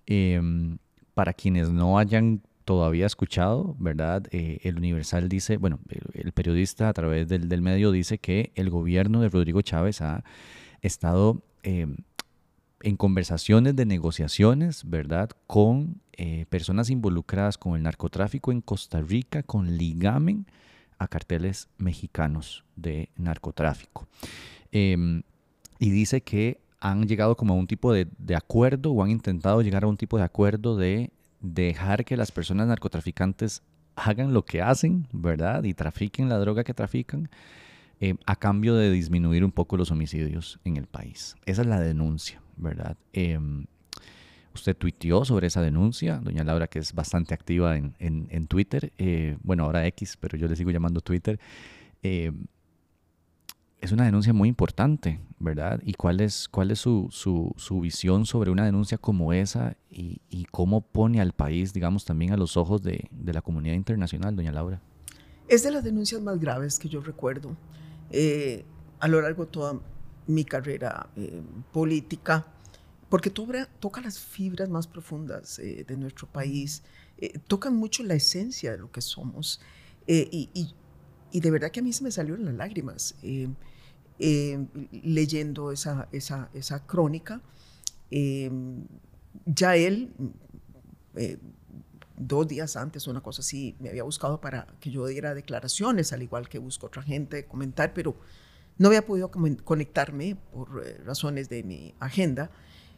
Em, 0.06 0.78
para 1.14 1.34
quienes 1.34 1.70
no 1.70 1.98
hayan 1.98 2.42
todavía 2.64 3.06
escuchado, 3.06 3.76
¿verdad? 3.80 4.28
Eh, 4.32 4.60
el 4.64 4.78
Universal 4.78 5.30
dice, 5.30 5.58
bueno, 5.58 5.80
el, 6.14 6.32
periodista 6.32 6.90
a 6.90 6.94
través 6.94 7.28
del, 7.28 7.50
del 7.50 7.62
medio 7.62 7.92
dice 7.92 8.18
que 8.18 8.52
el 8.56 8.70
gobierno 8.70 9.22
de 9.22 9.30
Rodrigo 9.30 9.62
Chávez 9.62 10.02
ha 10.02 10.24
estado 10.82 11.42
em, 11.64 11.98
en 12.82 12.96
conversaciones 12.96 13.76
de 13.76 13.86
negociaciones, 13.86 14.84
¿verdad? 14.90 15.30
Con 15.48 16.02
eh, 16.14 16.46
personas 16.50 16.90
involucradas 16.90 17.58
con 17.58 17.76
el 17.76 17.84
narcotráfico 17.84 18.52
en 18.52 18.62
Costa 18.62 19.02
Rica, 19.02 19.44
con 19.44 19.78
ligamen 19.78 20.46
a 21.00 21.08
carteles 21.08 21.68
mexicanos 21.78 22.64
de 22.76 23.10
narcotráfico. 23.18 24.08
Em, 24.72 25.24
y 25.80 25.90
dice 25.90 26.22
que 26.22 26.60
han 26.80 27.08
llegado 27.08 27.36
como 27.36 27.54
a 27.54 27.58
un 27.58 27.68
tipo 27.68 27.92
de, 27.94 28.08
de, 28.18 28.36
acuerdo 28.36 28.92
o 28.92 29.04
han 29.04 29.10
intentado 29.10 29.62
llegar 29.62 29.84
a 29.84 29.88
un 29.88 29.98
tipo 29.98 30.18
de 30.18 30.24
acuerdo 30.24 30.76
de 30.76 31.12
dejar 31.42 32.06
que 32.06 32.18
las 32.18 32.32
personas 32.32 32.68
narcotraficantes 32.68 33.64
hagan 33.96 34.34
lo 34.34 34.46
que 34.46 34.62
hacen, 34.62 35.08
¿verdad? 35.12 35.64
Y 35.64 35.74
trafiquen 35.74 36.30
la 36.30 36.38
droga 36.38 36.64
que 36.64 36.74
trafican 36.74 37.30
eh, 38.00 38.16
a 38.26 38.36
cambio 38.36 38.76
de 38.76 38.92
disminuir 38.92 39.44
un 39.44 39.52
poco 39.52 39.76
los 39.76 39.92
homicidios 39.92 40.60
en 40.64 40.78
el 40.78 40.86
país. 40.86 41.36
Esa 41.46 41.62
es 41.62 41.68
la 41.68 41.80
denuncia, 41.80 42.42
¿verdad? 42.56 42.96
Em, 43.14 43.66
usted 44.54 44.76
tuiteó 44.78 45.26
sobre 45.26 45.48
esa 45.48 45.62
denuncia, 45.62 46.20
doña 46.20 46.44
Laura, 46.44 46.68
que 46.68 46.80
es 46.80 46.94
bastante 46.94 47.34
activa 47.34 47.76
en, 47.76 47.96
en, 48.00 48.48
Twitter, 48.48 48.94
eh, 48.98 49.38
bueno, 49.42 49.64
ahora 49.64 49.88
X, 49.88 50.18
pero 50.20 50.38
yo 50.38 50.48
le 50.48 50.56
sigo 50.56 50.70
llamando 50.70 51.02
Twitter. 51.02 51.40
Em, 52.04 52.46
es 53.82 53.92
una 53.92 54.06
denuncia 54.06 54.34
muy 54.34 54.50
importante, 54.50 55.20
¿verdad? 55.40 55.82
¿Y 55.84 55.94
cuál 55.94 56.20
es, 56.22 56.48
cuál 56.50 56.72
es 56.72 56.80
su, 56.80 57.08
su, 57.12 57.54
su 57.58 57.80
visión 57.80 58.26
sobre 58.26 58.52
una 58.52 58.66
denuncia 58.66 58.98
como 58.98 59.34
esa 59.34 59.76
y, 59.90 60.22
y, 60.30 60.46
cómo 60.46 60.82
pone 60.82 61.22
al 61.22 61.34
país, 61.34 61.74
digamos, 61.74 62.06
también 62.06 62.32
a 62.34 62.38
los 62.38 62.58
ojos 62.58 62.82
de, 62.82 63.08
de 63.12 63.34
la 63.34 63.42
comunidad 63.42 63.76
internacional, 63.76 64.36
doña 64.36 64.52
Laura? 64.52 64.82
Es 65.48 65.64
de 65.64 65.72
las 65.72 65.84
denuncias 65.84 66.22
más 66.22 66.40
graves 66.40 66.78
que 66.80 66.90
yo 66.90 67.02
recuerdo. 67.02 67.56
Eh, 68.12 68.64
a 69.00 69.08
lo 69.08 69.22
largo 69.22 69.46
de 69.46 69.52
toda 69.52 69.80
mi 70.28 70.44
carrera 70.44 71.10
eh, 71.16 71.42
política, 71.72 72.48
porque 73.10 73.30
toca 73.30 74.02
las 74.02 74.20
fibras 74.20 74.70
más 74.70 74.88
profundas 74.88 75.60
eh, 75.60 75.86
de 75.88 75.98
nuestro 75.98 76.28
país, 76.28 76.84
tocan 77.48 77.76
mucho 77.76 78.04
la 78.04 78.16
esencia 78.16 78.72
de 78.72 78.78
lo 78.78 78.92
que 78.92 79.02
somos. 79.02 79.62
Y, 80.06 80.50
y, 81.32 81.40
de 81.40 81.52
verdad 81.52 81.72
que 81.72 81.80
a 81.80 81.84
mí 81.84 81.92
se 81.92 82.04
me 82.04 82.12
salieron 82.12 82.46
las 82.46 82.54
lágrimas 82.56 83.16
leyendo 84.92 85.72
esa, 85.72 86.08
esa, 86.12 86.50
esa 86.54 86.86
crónica. 86.86 87.42
ya 89.46 89.76
él 89.76 90.14
dos 92.18 92.48
días 92.48 92.76
antes, 92.76 93.08
una 93.08 93.22
cosa 93.22 93.42
así, 93.42 93.76
me 93.80 93.90
había 93.90 94.04
buscado 94.04 94.42
para 94.42 94.68
que 94.80 94.90
yo 94.90 95.06
diera 95.06 95.34
declaraciones, 95.36 96.12
al 96.12 96.24
igual 96.24 96.50
que 96.50 96.58
busco 96.58 96.88
otra 96.88 97.04
gente 97.04 97.46
comentar, 97.46 97.94
pero 97.94 98.18
no 98.78 98.88
había 98.90 99.06
podido 99.06 99.32
conectarme 99.32 100.36
por 100.52 100.84
eh, 100.84 100.98
razones 101.06 101.48
de 101.50 101.64
mi 101.64 101.94
agenda. 102.00 102.52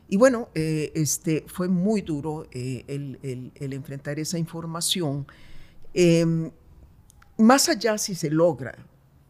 Y 0.08 0.17
bueno, 0.17 0.49
eh, 0.55 0.91
este, 0.95 1.45
fue 1.47 1.67
muy 1.67 2.01
duro 2.01 2.47
eh, 2.51 2.84
el, 2.88 3.51
el, 3.53 3.73
enfrentar 3.73 4.19
esa 4.19 4.39
información. 4.39 5.27
Em, 5.93 6.51
más 7.38 7.69
allá 7.69 7.97
si 7.97 8.15
se 8.15 8.29
logra 8.29 8.75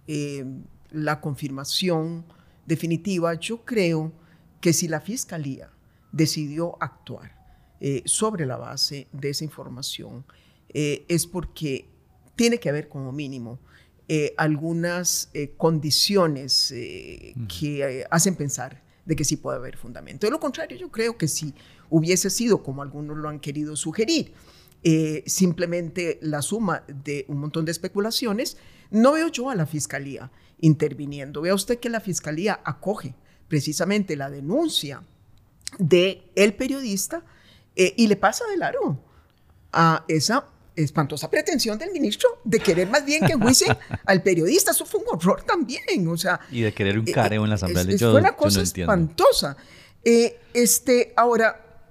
em, 0.07 0.63
la 0.91 1.19
confirmación 1.19 2.25
definitiva, 2.65 3.33
yo 3.33 3.65
creo 3.65 4.13
que 4.61 4.71
si 4.71 4.87
la 4.87 5.01
Fiscalía 5.01 5.69
decidió 6.11 6.81
actuar 6.81 7.38
eh, 7.81 8.01
sobre 8.05 8.45
la 8.45 8.57
base 8.57 9.07
de 9.13 9.29
esa 9.29 9.45
información 9.45 10.25
eh, 10.73 11.05
es 11.07 11.25
porque 11.25 11.87
tiene 12.35 12.59
que 12.59 12.69
haber 12.69 12.89
como 12.89 13.11
mínimo 13.11 13.59
eh, 14.07 14.33
algunas 14.37 15.29
condiciones 15.57 16.73
que 17.47 18.05
hacen 18.09 18.35
pensar 18.35 18.83
de 19.05 19.15
que 19.15 19.23
sí 19.23 19.37
puede 19.37 19.57
haber 19.57 19.77
fundamento. 19.77 20.25
De 20.25 20.31
lo 20.31 20.39
contrario, 20.39 20.77
yo 20.77 20.89
creo 20.89 21.17
que 21.17 21.27
si 21.27 21.53
hubiese 21.89 22.29
sido 22.29 22.63
como 22.63 22.81
algunos 22.81 23.17
lo 23.17 23.29
han 23.29 23.39
querido 23.39 23.75
sugerir, 23.75 24.33
simplemente 25.25 26.17
la 26.21 26.41
suma 26.41 26.83
de 26.87 27.25
un 27.27 27.37
montón 27.37 27.65
de 27.65 27.71
especulaciones, 27.71 28.57
no 28.89 29.11
veo 29.13 29.27
yo 29.27 29.49
a 29.51 29.55
la 29.55 29.67
fiscalía 29.67 30.31
interviniendo. 30.59 31.41
Vea 31.41 31.53
usted 31.53 31.79
que 31.79 31.89
la 31.89 31.99
fiscalía 31.99 32.59
acoge 32.63 33.15
precisamente 33.47 34.15
la 34.15 34.29
denuncia 34.29 35.03
de 35.77 36.31
el 36.35 36.55
periodista 36.55 37.23
eh, 37.79 37.93
y 37.95 38.07
le 38.07 38.17
pasa 38.17 38.43
de 38.51 38.57
largo 38.57 39.01
a 39.71 40.03
esa 40.09 40.45
espantosa 40.75 41.31
pretensión 41.31 41.79
del 41.79 41.93
ministro 41.93 42.27
de 42.43 42.59
querer 42.59 42.89
más 42.89 43.05
bien 43.05 43.25
que 43.25 43.31
enjuicien 43.31 43.73
al 44.05 44.21
periodista. 44.21 44.71
Eso 44.71 44.85
fue 44.85 44.99
un 44.99 45.05
horror 45.07 45.43
también, 45.43 46.05
o 46.09 46.17
sea... 46.17 46.41
Y 46.51 46.59
de 46.59 46.73
querer 46.73 46.99
un 46.99 47.07
eh, 47.07 47.13
careo 47.13 47.45
en 47.45 47.49
la 47.49 47.55
asamblea. 47.55 47.83
Es, 47.87 48.01
fue 48.01 48.15
una 48.15 48.35
cosa 48.35 48.63
espantosa. 48.63 49.55
Eh, 50.03 50.41
este, 50.53 51.13
ahora, 51.15 51.87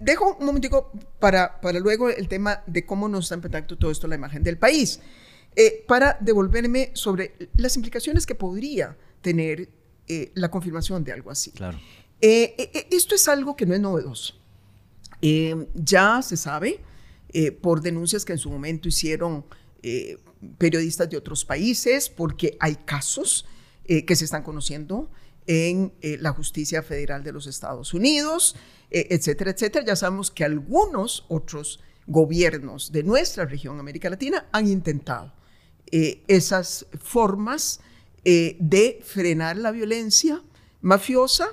dejo 0.00 0.38
un 0.40 0.46
momentico 0.46 0.92
para, 1.20 1.60
para 1.60 1.78
luego 1.78 2.08
el 2.08 2.26
tema 2.26 2.62
de 2.66 2.86
cómo 2.86 3.06
nos 3.06 3.26
está 3.26 3.34
impactando 3.34 3.76
todo 3.76 3.90
esto 3.90 4.08
la 4.08 4.14
imagen 4.14 4.42
del 4.42 4.56
país, 4.56 4.98
para 5.86 6.16
devolverme 6.22 6.90
sobre 6.94 7.50
las 7.58 7.76
implicaciones 7.76 8.24
que 8.24 8.34
podría 8.34 8.96
tener 9.20 9.68
la 10.32 10.50
confirmación 10.50 11.04
de 11.04 11.12
algo 11.12 11.30
así. 11.30 11.50
Claro. 11.50 11.78
Eh, 12.20 12.54
eh, 12.56 12.70
eh, 12.72 12.86
esto 12.90 13.14
es 13.14 13.28
algo 13.28 13.56
que 13.56 13.66
no 13.66 13.74
es 13.74 13.80
novedoso. 13.80 14.34
ya 15.74 16.20
se 16.22 16.36
sabe 16.36 16.80
por 17.62 17.80
denuncias 17.80 18.24
que 18.24 18.32
en 18.32 18.38
su 18.38 18.50
momento 18.50 18.88
hicieron 18.88 19.44
periodistas 20.58 21.08
de 21.08 21.16
otros 21.16 21.46
países, 21.46 22.10
porque 22.10 22.56
hay 22.60 22.76
casos 22.76 23.46
que 23.86 24.16
se 24.16 24.24
están 24.26 24.42
conociendo 24.42 25.10
en 25.46 25.94
la 26.20 26.32
justicia 26.32 26.82
federal 26.82 27.24
de 27.24 27.32
los 27.32 27.46
Estados 27.46 27.94
Unidos, 27.94 28.54
etcétera, 28.90 29.52
etcétera. 29.52 29.84
Ya 29.86 29.96
sabemos 29.96 30.30
que 30.30 30.44
algunos 30.44 31.24
otros 31.28 31.80
gobiernos 32.06 32.92
de 32.92 33.02
nuestra 33.02 33.46
región, 33.46 33.80
América 33.80 34.10
Latina, 34.10 34.46
han 34.52 34.68
intentado 34.68 35.32
esas 35.90 36.86
formas 37.02 37.80
de 38.24 39.00
frenar 39.02 39.56
la 39.56 39.70
violencia 39.70 40.42
mafiosa 40.82 41.48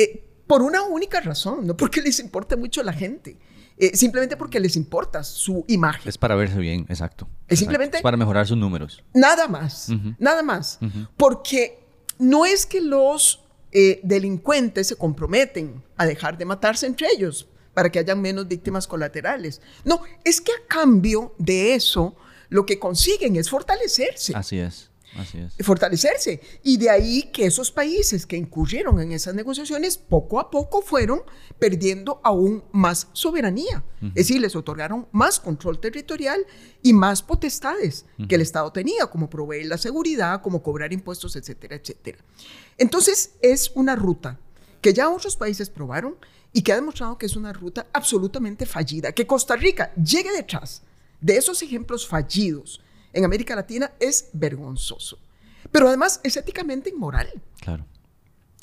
eh, 0.00 0.24
por 0.46 0.62
una 0.62 0.82
única 0.82 1.20
razón, 1.20 1.66
no 1.66 1.76
porque 1.76 2.00
les 2.02 2.18
importe 2.18 2.56
mucho 2.56 2.80
a 2.80 2.84
la 2.84 2.92
gente, 2.92 3.36
eh, 3.76 3.96
simplemente 3.96 4.36
porque 4.36 4.58
les 4.58 4.76
importa 4.76 5.22
su 5.22 5.64
imagen. 5.68 6.08
Es 6.08 6.18
para 6.18 6.34
verse 6.34 6.58
bien, 6.58 6.86
exacto. 6.88 7.28
Es 7.48 7.58
simplemente... 7.58 8.00
para 8.02 8.16
mejorar 8.16 8.46
sus 8.46 8.56
números. 8.56 9.02
Nada 9.14 9.46
más, 9.48 9.88
nada 10.18 10.42
más. 10.42 10.78
Porque 11.16 11.80
no 12.18 12.44
es 12.44 12.66
que 12.66 12.80
los 12.80 13.42
eh, 13.72 14.00
delincuentes 14.02 14.88
se 14.88 14.96
comprometen 14.96 15.82
a 15.96 16.04
dejar 16.04 16.36
de 16.36 16.44
matarse 16.44 16.86
entre 16.86 17.08
ellos 17.08 17.46
para 17.72 17.90
que 17.90 17.98
hayan 17.98 18.20
menos 18.20 18.48
víctimas 18.48 18.86
colaterales. 18.86 19.60
No, 19.84 20.02
es 20.24 20.40
que 20.40 20.52
a 20.52 20.66
cambio 20.66 21.34
de 21.38 21.74
eso, 21.74 22.16
lo 22.48 22.66
que 22.66 22.78
consiguen 22.78 23.36
es 23.36 23.48
fortalecerse. 23.48 24.34
Así 24.34 24.58
es. 24.58 24.89
Así 25.16 25.38
es. 25.38 25.54
fortalecerse. 25.64 26.40
Y 26.62 26.76
de 26.76 26.90
ahí 26.90 27.30
que 27.32 27.46
esos 27.46 27.70
países 27.70 28.26
que 28.26 28.36
incurrieron 28.36 29.00
en 29.00 29.12
esas 29.12 29.34
negociaciones 29.34 29.98
poco 29.98 30.38
a 30.38 30.50
poco 30.50 30.82
fueron 30.82 31.22
perdiendo 31.58 32.20
aún 32.22 32.64
más 32.72 33.08
soberanía. 33.12 33.84
Es 34.00 34.14
decir, 34.14 34.40
les 34.40 34.56
otorgaron 34.56 35.08
más 35.12 35.40
control 35.40 35.78
territorial 35.80 36.46
y 36.82 36.92
más 36.92 37.22
potestades 37.22 38.06
que 38.28 38.34
el 38.36 38.40
Estado 38.40 38.72
tenía, 38.72 39.06
como 39.06 39.28
proveer 39.28 39.66
la 39.66 39.78
seguridad, 39.78 40.40
como 40.42 40.62
cobrar 40.62 40.92
impuestos, 40.92 41.36
etcétera, 41.36 41.76
etcétera. 41.76 42.18
Entonces, 42.78 43.34
es 43.42 43.72
una 43.74 43.96
ruta 43.96 44.38
que 44.80 44.94
ya 44.94 45.10
otros 45.10 45.36
países 45.36 45.68
probaron 45.68 46.16
y 46.52 46.62
que 46.62 46.72
ha 46.72 46.76
demostrado 46.76 47.18
que 47.18 47.26
es 47.26 47.36
una 47.36 47.52
ruta 47.52 47.86
absolutamente 47.92 48.66
fallida, 48.66 49.12
que 49.12 49.26
Costa 49.26 49.56
Rica 49.56 49.92
llegue 49.94 50.32
detrás 50.32 50.82
de 51.20 51.36
esos 51.36 51.62
ejemplos 51.62 52.06
fallidos 52.06 52.80
en 53.12 53.24
América 53.24 53.54
Latina 53.56 53.92
es 53.98 54.28
vergonzoso. 54.32 55.18
Pero 55.70 55.88
además 55.88 56.20
es 56.22 56.36
éticamente 56.36 56.90
inmoral. 56.90 57.30
Claro. 57.60 57.84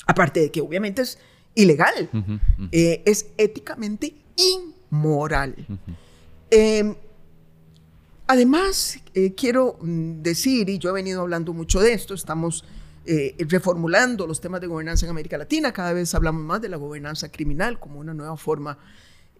Aparte 0.06 0.40
de 0.40 0.50
que 0.50 0.60
obviamente 0.60 1.02
es 1.02 1.18
ilegal, 1.54 2.08
eh, 2.72 3.02
es 3.04 3.26
éticamente 3.36 4.14
inmoral. 4.36 5.54
Em, 6.50 6.94
además, 8.26 8.98
eh, 9.14 9.34
quiero 9.34 9.76
mm, 9.80 10.22
decir, 10.22 10.68
y 10.68 10.78
yo 10.78 10.90
he 10.90 10.92
venido 10.92 11.20
hablando 11.20 11.52
mucho 11.52 11.80
de 11.80 11.92
esto, 11.92 12.14
estamos 12.14 12.64
eh, 13.04 13.34
reformulando 13.38 14.26
los 14.26 14.40
temas 14.40 14.60
de 14.60 14.66
gobernanza 14.66 15.04
en 15.06 15.10
América 15.10 15.36
Latina, 15.36 15.72
cada 15.72 15.92
vez 15.92 16.14
hablamos 16.14 16.42
más 16.42 16.60
de 16.62 16.68
la 16.68 16.76
gobernanza 16.76 17.30
criminal 17.30 17.78
como 17.78 18.00
una 18.00 18.14
nueva 18.14 18.36
forma 18.36 18.78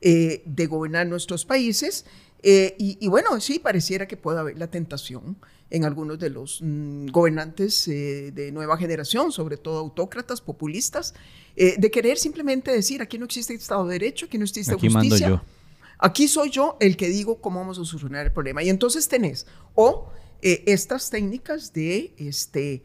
de 0.01 0.67
gobernar 0.71 1.09
nuestros 1.09 1.45
países. 1.45 2.05
Eh, 2.43 2.77
y, 2.79 3.09
bueno, 3.09 3.41
sí, 3.41 3.59
pareciera 3.59 4.07
que 4.07 4.17
puede 4.17 4.39
haber 4.39 4.59
la 4.59 4.71
tentación 4.71 5.37
en 5.71 5.85
algunos 5.85 6.19
de 6.19 6.31
los 6.31 6.61
mm, 6.63 7.07
gobernantes 7.09 7.89
eh, 7.89 8.31
de 8.33 8.53
nueva 8.53 8.77
generación, 8.77 9.33
sobre 9.33 9.57
todo 9.57 9.79
autócratas, 9.79 10.41
populistas, 10.41 11.15
eh, 11.57 11.75
de 11.79 11.91
querer 11.91 12.17
simplemente 12.17 12.71
decir, 12.71 13.03
aquí 13.03 13.19
no 13.19 13.25
existe 13.25 13.55
Estado 13.55 13.87
de 13.87 13.95
Derecho, 13.95 14.27
aquí 14.27 14.39
no 14.39 14.45
existe 14.45 14.73
aquí 14.73 14.89
justicia. 14.89 15.31
Mando 15.31 15.45
yo. 15.45 15.59
Aquí 15.99 16.29
soy 16.29 16.51
yo 16.51 16.77
el 16.81 16.97
que 16.97 17.09
digo 17.09 17.41
cómo 17.41 17.59
vamos 17.59 17.79
a 17.79 17.85
solucionar 17.85 18.27
el 18.27 18.33
problema. 18.33 18.63
Y 18.63 18.69
entonces 18.69 19.09
tenés 19.09 19.47
o 19.75 20.13
estas 20.41 21.11
técnicas 21.11 21.73
de 21.73 22.15
este, 22.17 22.85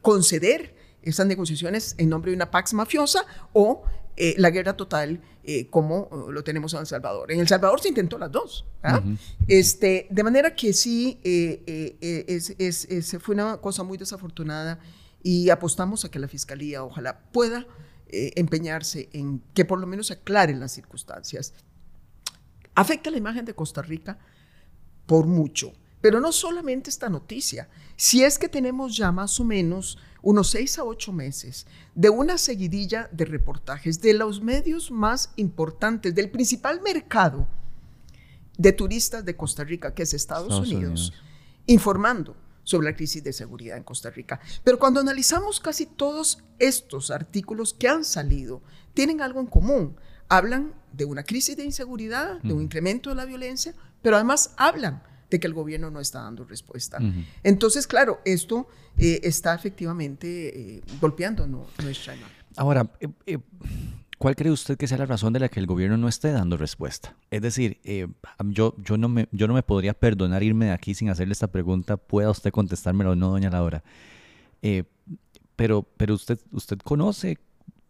conceder 0.00 0.74
esas 1.02 1.26
negociaciones 1.26 1.94
en 1.98 2.08
nombre 2.08 2.30
de 2.30 2.36
una 2.36 2.50
pax 2.50 2.72
mafiosa 2.72 3.26
o 3.52 3.84
eh, 4.16 4.34
la 4.38 4.50
guerra 4.50 4.76
total 4.76 5.20
eh, 5.46 5.68
como 5.70 6.08
eh, 6.10 6.32
lo 6.32 6.42
tenemos 6.44 6.74
en 6.74 6.80
El 6.80 6.86
Salvador. 6.86 7.30
En 7.30 7.40
El 7.40 7.48
Salvador 7.48 7.80
se 7.80 7.88
intentó 7.88 8.18
las 8.18 8.32
dos. 8.32 8.66
¿ah? 8.82 9.00
este, 9.48 10.08
de 10.10 10.22
manera 10.22 10.54
que 10.54 10.72
sí, 10.72 11.20
es, 11.22 13.16
fue 13.20 13.34
una 13.34 13.58
cosa 13.58 13.82
muy 13.82 13.96
desafortunada 13.96 14.80
y 15.22 15.50
apostamos 15.50 16.04
a 16.04 16.10
que 16.10 16.18
la 16.18 16.28
Fiscalía 16.28 16.82
ojalá 16.82 17.20
pueda 17.32 17.66
empeñarse 18.08 19.08
en 19.12 19.42
que 19.54 19.64
por 19.64 19.80
lo 19.80 19.86
menos 19.86 20.10
aclaren 20.10 20.60
las 20.60 20.72
circunstancias. 20.72 21.54
Afecta 22.74 23.10
la 23.10 23.16
imagen 23.16 23.44
de 23.44 23.54
Costa 23.54 23.82
Rica 23.82 24.18
por 25.06 25.26
mucho, 25.26 25.72
pero 26.00 26.20
no 26.20 26.30
solamente 26.32 26.90
esta 26.90 27.08
noticia. 27.08 27.68
Si 27.96 28.22
es 28.22 28.38
que 28.38 28.48
tenemos 28.48 28.96
ya 28.96 29.10
más 29.12 29.40
o 29.40 29.44
menos 29.44 29.98
unos 30.26 30.50
seis 30.50 30.76
a 30.76 30.82
ocho 30.82 31.12
meses 31.12 31.68
de 31.94 32.10
una 32.10 32.36
seguidilla 32.36 33.08
de 33.12 33.26
reportajes 33.26 34.00
de 34.00 34.12
los 34.12 34.42
medios 34.42 34.90
más 34.90 35.30
importantes, 35.36 36.16
del 36.16 36.32
principal 36.32 36.82
mercado 36.82 37.46
de 38.58 38.72
turistas 38.72 39.24
de 39.24 39.36
Costa 39.36 39.62
Rica, 39.62 39.94
que 39.94 40.02
es 40.02 40.14
Estados, 40.14 40.58
Unidos, 40.58 41.12
informando 41.66 42.36
sobre 42.64 42.90
la 42.90 42.96
crisis 42.96 43.22
de 43.22 43.32
seguridad 43.32 43.76
en 43.76 43.84
Costa 43.84 44.10
Rica. 44.10 44.40
Pero 44.64 44.80
cuando 44.80 44.98
analizamos 44.98 45.60
casi 45.60 45.86
todos 45.86 46.42
estos 46.58 47.12
artículos 47.12 47.72
que 47.72 47.88
han 47.88 48.04
salido, 48.04 48.62
tienen 48.94 49.20
algo 49.20 49.38
en 49.38 49.46
común. 49.46 49.94
Hablan 50.28 50.74
de 50.92 51.04
una 51.04 51.22
crisis 51.22 51.56
de 51.56 51.64
inseguridad, 51.64 52.42
de 52.42 52.52
un 52.52 52.62
incremento 52.62 53.10
de 53.10 53.16
la 53.16 53.26
violencia, 53.26 53.76
pero 54.02 54.16
además 54.16 54.54
hablan 54.56 55.04
de 55.30 55.40
que 55.40 55.46
el 55.46 55.54
gobierno 55.54 55.90
no 55.90 56.00
está 56.00 56.22
dando 56.22 56.44
respuesta. 56.44 56.98
Entonces, 57.42 57.86
claro, 57.86 58.20
esto 58.24 58.68
eh, 58.98 59.20
está 59.22 59.54
efectivamente 59.54 60.76
eh, 60.76 60.82
golpeando 61.00 61.46
nuestra 61.46 62.14
imagen. 62.14 62.36
Ahora, 62.56 62.90
eh, 63.26 63.38
¿cuál 64.18 64.36
cree 64.36 64.52
usted 64.52 64.76
que 64.76 64.86
sea 64.86 64.98
la 64.98 65.06
razón 65.06 65.32
de 65.32 65.40
la 65.40 65.48
que 65.48 65.60
el 65.60 65.66
gobierno 65.66 65.96
no 65.96 66.08
esté 66.08 66.30
dando 66.32 66.56
respuesta? 66.56 67.16
Es 67.30 67.42
decir, 67.42 67.80
yo, 68.44 68.74
yo, 68.78 68.96
no 68.96 69.08
me, 69.08 69.28
yo 69.32 69.46
no 69.48 69.54
me 69.54 69.62
podría 69.62 69.94
perdonar 69.94 70.42
irme 70.42 70.66
de 70.66 70.72
aquí 70.72 70.94
sin 70.94 71.10
hacerle 71.10 71.32
esta 71.32 71.48
pregunta. 71.48 71.96
¿Pueda 71.96 72.30
usted 72.30 72.50
contestármelo 72.50 73.12
o 73.12 73.16
no, 73.16 73.30
doña 73.30 73.50
Laura? 73.50 73.82
pero, 75.54 75.82
pero 75.96 76.14
usted, 76.14 76.40
usted 76.50 76.78
conoce 76.78 77.38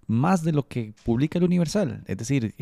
más 0.06 0.42
de 0.42 0.52
lo 0.52 0.68
que 0.68 0.92
publica 1.04 1.38
el 1.38 1.44
Universal. 1.44 2.02
Es 2.06 2.16
decir, 2.18 2.54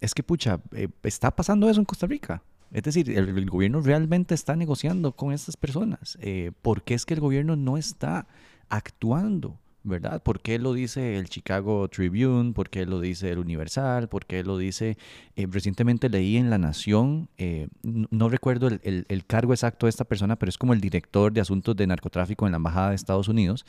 es 0.00 0.14
que, 0.14 0.22
pucha, 0.22 0.60
eh, 0.72 0.88
está 1.02 1.34
pasando 1.34 1.68
eso 1.68 1.80
en 1.80 1.84
Costa 1.84 2.06
Rica. 2.06 2.42
Es 2.70 2.82
decir, 2.82 3.10
el, 3.10 3.48
gobierno 3.48 3.80
realmente 3.80 4.34
está 4.34 4.54
negociando 4.54 5.12
con 5.12 5.32
estas 5.32 5.56
personas. 5.56 6.18
Eh, 6.20 6.52
¿Por 6.60 6.82
qué 6.82 6.94
es 6.94 7.06
que 7.06 7.14
el 7.14 7.20
gobierno 7.20 7.56
no 7.56 7.78
está 7.78 8.26
actuando? 8.68 9.58
¿Verdad? 9.88 10.22
¿Por 10.22 10.40
qué 10.40 10.58
lo 10.58 10.72
dice 10.72 11.16
el 11.16 11.28
Chicago 11.28 11.88
Tribune? 11.88 12.52
¿Por 12.52 12.70
qué 12.70 12.86
lo 12.86 13.00
dice 13.00 13.30
el 13.30 13.38
Universal? 13.38 14.08
¿Por 14.08 14.26
qué 14.26 14.44
lo 14.44 14.58
dice... 14.58 14.96
Eh, 15.38 15.46
recientemente 15.48 16.08
leí 16.08 16.36
en 16.36 16.50
La 16.50 16.58
Nación, 16.58 17.28
eh, 17.38 17.68
no, 17.82 18.28
recuerdo 18.28 18.66
el, 18.66 19.24
cargo 19.28 19.52
exacto 19.52 19.86
de 19.86 19.90
esta 19.90 20.04
persona, 20.04 20.34
pero 20.34 20.50
es 20.50 20.58
como 20.58 20.72
el 20.72 20.80
director 20.80 21.32
de 21.32 21.40
asuntos 21.40 21.76
de 21.76 21.86
narcotráfico 21.86 22.44
en 22.46 22.50
la 22.50 22.56
Embajada 22.56 22.88
de 22.88 22.96
Estados 22.96 23.28
Unidos, 23.28 23.64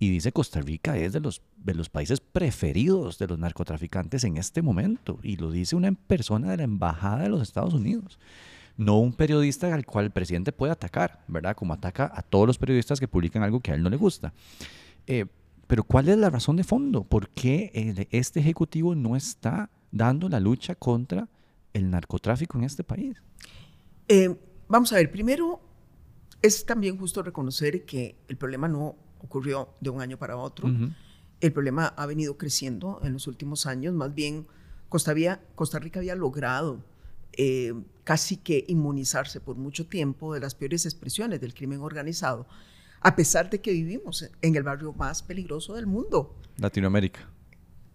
y 0.00 0.10
dice 0.10 0.32
Costa 0.32 0.60
Rica 0.60 0.96
es 0.96 1.12
de 1.12 1.20
los, 1.20 1.40
países 1.90 2.18
preferidos 2.20 3.18
de 3.18 3.28
los 3.28 3.38
narcotraficantes 3.38 4.24
en 4.24 4.36
este 4.36 4.62
momento, 4.62 5.20
y 5.22 5.36
lo 5.36 5.52
dice 5.52 5.76
una 5.76 5.92
persona 5.92 6.50
de 6.50 6.56
la 6.56 6.64
Embajada 6.64 7.22
de 7.22 7.28
los 7.28 7.40
Estados 7.40 7.72
Unidos 7.72 8.18
no 8.78 8.98
un 8.98 9.12
periodista 9.12 9.72
al 9.72 9.84
cual 9.84 10.06
el 10.06 10.10
presidente 10.10 10.50
puede 10.50 10.72
atacar, 10.72 11.22
¿verdad? 11.28 11.54
Como 11.54 11.74
ataca 11.74 12.10
a 12.12 12.22
todos 12.22 12.46
los 12.46 12.56
periodistas 12.56 12.98
que 12.98 13.06
publican 13.06 13.42
algo 13.42 13.60
que 13.60 13.70
a 13.70 13.74
él 13.74 13.82
no 13.82 13.90
le 13.90 13.98
gusta. 13.98 14.32
Eh, 15.06 15.26
pero 15.72 15.84
¿cuál 15.84 16.10
es 16.10 16.18
la 16.18 16.28
razón 16.28 16.56
de 16.56 16.64
fondo? 16.64 17.02
¿Por 17.02 17.30
qué 17.30 18.06
este 18.10 18.40
Ejecutivo 18.40 18.94
no 18.94 19.16
está 19.16 19.70
dando 19.90 20.28
la 20.28 20.38
lucha 20.38 20.74
contra 20.74 21.30
el 21.72 21.90
narcotráfico 21.90 22.58
en 22.58 22.64
este 22.64 22.84
país? 22.84 23.16
Eh, 24.06 24.36
vamos 24.68 24.92
a 24.92 24.96
ver, 24.96 25.10
primero 25.10 25.62
es 26.42 26.66
también 26.66 26.98
justo 26.98 27.22
reconocer 27.22 27.86
que 27.86 28.16
el 28.28 28.36
problema 28.36 28.68
no 28.68 28.96
ocurrió 29.20 29.70
de 29.80 29.88
un 29.88 30.02
año 30.02 30.18
para 30.18 30.36
otro. 30.36 30.70
El 31.40 31.52
problema 31.54 31.86
ha 31.86 32.04
venido 32.04 32.36
creciendo 32.36 33.00
en 33.02 33.14
los 33.14 33.26
últimos 33.26 33.64
años. 33.64 33.94
Más 33.94 34.14
bien, 34.14 34.46
Costa, 34.90 35.14
Costa 35.54 35.78
Rica 35.78 36.00
había 36.00 36.16
logrado 36.16 36.84
eh, 37.32 37.72
casi 38.04 38.36
que 38.36 38.66
inmunizarse 38.68 39.40
por 39.40 39.56
mucho 39.56 39.86
tiempo 39.86 40.34
de 40.34 40.40
las 40.40 40.54
peores 40.54 40.84
expresiones 40.84 41.40
del 41.40 41.54
crimen 41.54 41.80
organizado, 41.80 42.46
a 43.02 43.16
pesar 43.16 43.50
de 43.50 43.60
que 43.60 43.72
vivimos 43.72 44.28
en 44.40 44.56
el 44.56 44.62
barrio 44.62 44.92
más 44.92 45.22
peligroso 45.22 45.74
del 45.74 45.86
mundo. 45.86 46.36
Latinoamérica. 46.58 47.28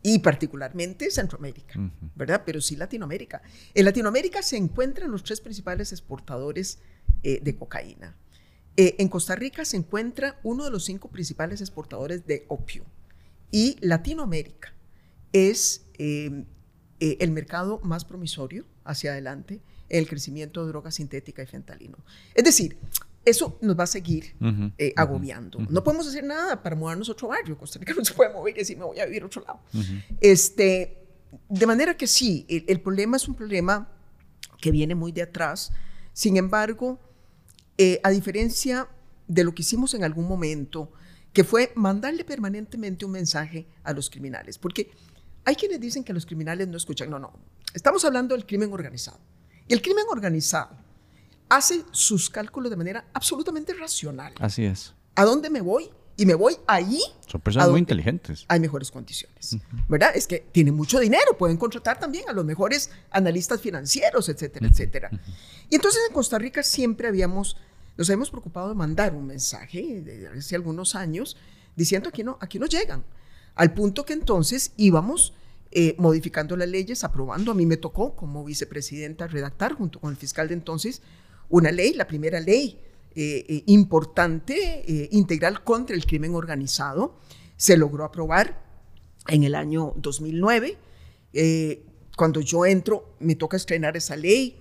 Y 0.04 0.20
particularmente 0.20 1.10
Centroamérica, 1.12 1.80
¿verdad? 2.16 2.44
Pero 2.46 2.62
sí 2.62 2.76
Latinoamérica. 2.76 3.42
En 3.74 3.86
Latinoamérica 3.86 4.42
se 4.42 4.56
encuentran 4.56 5.12
los 5.12 5.24
tres 5.24 5.42
principales 5.42 5.92
exportadores 5.92 6.80
eh, 7.24 7.40
de 7.42 7.56
cocaína. 7.56 8.16
Eh, 8.78 8.96
en 9.00 9.10
Costa 9.10 9.36
Rica 9.36 9.66
se 9.66 9.76
encuentra 9.76 10.40
uno 10.44 10.66
de 10.66 10.72
los 10.72 10.86
cinco 10.86 11.10
principales 11.10 11.62
exportadores 11.62 12.26
de 12.28 12.46
opio. 12.48 12.86
Y 13.52 13.78
Latinoamérica 13.82 14.74
es 15.34 15.88
eh, 15.98 16.46
el 17.00 17.32
mercado 17.32 17.80
más 17.84 18.06
promisorio 18.06 18.66
hacia 18.86 19.12
adelante 19.12 19.62
en 19.90 20.00
el 20.00 20.08
crecimiento 20.08 20.64
de 20.64 20.70
drogas 20.70 20.96
sintéticas 20.96 21.48
y 21.48 21.52
fentalino. 21.52 21.98
Es 22.36 22.44
decir, 22.44 22.78
eso 23.28 23.58
nos 23.62 23.78
va 23.78 23.84
a 23.84 23.88
seguir 23.88 24.36
eh, 24.78 24.94
agobiando. 24.96 25.60
No 25.70 25.84
podemos 25.84 26.08
hacer 26.08 26.24
nada 26.24 26.64
para 26.64 26.78
movernos 26.78 27.10
a 27.10 27.12
otro 27.12 27.28
barrio. 27.28 27.58
Costa 27.58 27.78
Rica 27.78 27.94
no 27.94 28.06
se 28.06 28.14
puede 28.14 28.32
mover 28.32 28.56
y 28.56 28.60
decir, 28.60 28.78
me 28.78 28.86
voy 28.86 29.00
a 29.02 29.06
vivir 29.06 29.24
a 29.24 29.26
otro 29.26 29.42
lado. 29.42 29.60
este, 30.22 31.06
de 31.50 31.68
manera 31.68 31.98
que 31.98 32.08
sí, 32.08 32.46
el, 32.48 32.80
problema 32.80 33.18
es 33.18 33.28
un 33.28 33.36
problema 33.36 33.92
que 34.62 34.72
viene 34.72 34.96
muy 34.96 35.12
de 35.12 35.24
atrás. 35.24 35.74
Sin 36.14 36.38
embargo, 36.38 37.02
eh, 37.78 38.00
a 38.02 38.12
diferencia 38.12 38.88
de 39.28 39.44
lo 39.44 39.54
que 39.54 39.62
hicimos 39.62 39.94
en 39.94 40.06
algún 40.06 40.26
momento, 40.26 40.94
que 41.34 41.44
fue 41.44 41.74
mandarle 41.76 42.24
permanentemente 42.24 43.06
un 43.06 43.12
mensaje 43.12 43.68
a 43.84 43.92
los 43.92 44.10
criminales, 44.10 44.58
porque 44.58 44.90
hay 45.44 45.56
quienes 45.56 45.82
dicen 45.82 46.06
que 46.06 46.14
los 46.14 46.26
criminales 46.26 46.70
no 46.70 46.78
escuchan. 46.78 47.10
No, 47.10 47.20
no. 47.20 47.34
Estamos 47.74 48.06
hablando 48.06 48.36
del 48.36 48.46
crimen 48.46 48.72
organizado. 48.72 49.20
Y 49.68 49.74
el 49.74 49.82
crimen 49.82 50.06
organizado 50.10 50.87
hace 51.50 51.84
sus 51.92 52.30
cálculos 52.30 52.70
de 52.70 52.76
manera 52.76 53.06
absolutamente 53.14 53.74
racional. 53.74 54.34
Así 54.40 54.66
es. 54.66 54.94
¿A 55.16 55.26
dónde 55.26 55.50
me 55.50 55.62
voy? 55.62 55.90
Y 56.20 56.26
me 56.26 56.34
voy 56.34 56.58
ahí. 56.66 57.00
Son 57.28 57.40
personas 57.40 57.70
muy 57.70 57.80
inteligentes. 57.80 58.46
Hay 58.48 58.60
mejores 58.60 58.90
condiciones. 58.90 59.58
¿Verdad? 59.88 60.12
Es 60.16 60.26
que 60.26 60.40
tienen 60.52 60.74
mucho 60.74 61.00
dinero, 61.00 61.38
pueden 61.38 61.58
contratar 61.58 62.00
también 62.00 62.28
a 62.28 62.34
los 62.34 62.44
mejores 62.44 62.90
analistas 63.12 63.62
financieros, 63.62 64.28
etcétera, 64.28 64.68
etcétera. 64.68 65.12
Y 65.70 65.76
entonces 65.76 66.02
en 66.08 66.14
Costa 66.14 66.40
Rica 66.40 66.64
siempre 66.64 67.08
habíamos, 67.08 67.56
nos 67.98 68.10
habíamos 68.10 68.32
preocupado 68.32 68.70
de 68.70 68.76
mandar 68.76 69.14
un 69.14 69.28
mensaje 69.28 70.02
desde 70.02 70.28
hace 70.30 70.56
algunos 70.56 70.96
años 70.96 71.38
diciendo 71.76 72.10
aquí 72.10 72.24
no, 72.24 72.40
aquí 72.42 72.58
no 72.58 72.66
llegan. 72.66 73.04
Al 73.54 73.74
punto 73.74 74.04
que 74.04 74.14
entonces 74.14 74.72
íbamos 74.76 75.34
eh, 75.72 75.96
modificando 76.00 76.58
las 76.58 76.70
leyes, 76.70 77.04
aprobando. 77.04 77.52
A 77.52 77.54
mí 77.54 77.66
me 77.66 77.78
tocó 77.78 78.16
como 78.16 78.44
vicepresidenta 78.44 79.28
redactar 79.28 79.74
junto 79.74 80.00
con 80.00 80.12
el 80.12 80.18
fiscal 80.18 80.48
de 80.48 80.56
entonces 80.56 81.02
una 81.50 81.72
ley, 81.72 81.94
la 81.94 82.08
primera 82.08 82.40
ley 82.40 82.80
eh, 83.16 83.46
eh, 83.48 83.64
importante, 83.68 84.84
integral 85.12 85.64
contra 85.64 85.96
el 85.96 86.06
crimen 86.06 86.36
organizado. 86.36 87.18
Se 87.56 87.78
logró 87.78 88.04
aprobar 88.04 88.62
en 89.28 89.44
el 89.44 89.56
año 89.56 89.94
2009. 89.98 90.78
cuando 92.16 92.42
yo 92.42 92.66
entro, 92.66 93.16
me 93.20 93.36
toca 93.36 93.58
estrenar 93.58 93.96
esa 93.98 94.16
ley, 94.16 94.60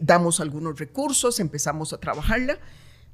damos 0.00 0.40
algunos 0.40 0.78
recursos, 0.78 1.40
empezamos 1.40 1.92
a 1.92 1.98
trabajarla, 1.98 2.58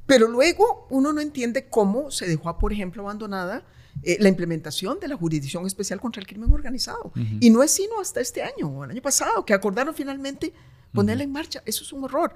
pero 0.07 0.29
luego 0.29 0.87
uno 0.91 1.13
no 1.13 1.21
entiende 1.21 1.69
cómo 1.69 2.11
se 2.11 2.27
dejó, 2.27 2.59
por 2.59 2.73
ejemplo, 2.73 3.03
abandonada 3.03 3.65
eh, 4.03 4.17
la 4.21 4.29
implementación 4.29 4.99
de 4.99 5.07
la 5.07 5.17
Jurisdicción 5.17 5.67
Especial 5.67 6.01
contra 6.01 6.21
el 6.21 6.27
Crimen 6.27 6.53
Organizado. 6.53 7.13
Y 7.41 7.51
no 7.51 7.63
es 7.63 7.71
sino 7.71 8.01
hasta 8.01 8.21
este 8.21 8.43
año 8.43 8.69
o 8.69 8.85
el 8.85 8.91
año 8.91 9.03
pasado 9.03 9.45
que 9.45 9.55
acordaron 9.55 9.95
finalmente 9.95 10.53
ponerla 10.93 11.25
en 11.25 11.33
marcha. 11.33 11.63
Eso 11.67 11.85
es 11.85 11.93
un 11.93 12.05
horror. 12.05 12.35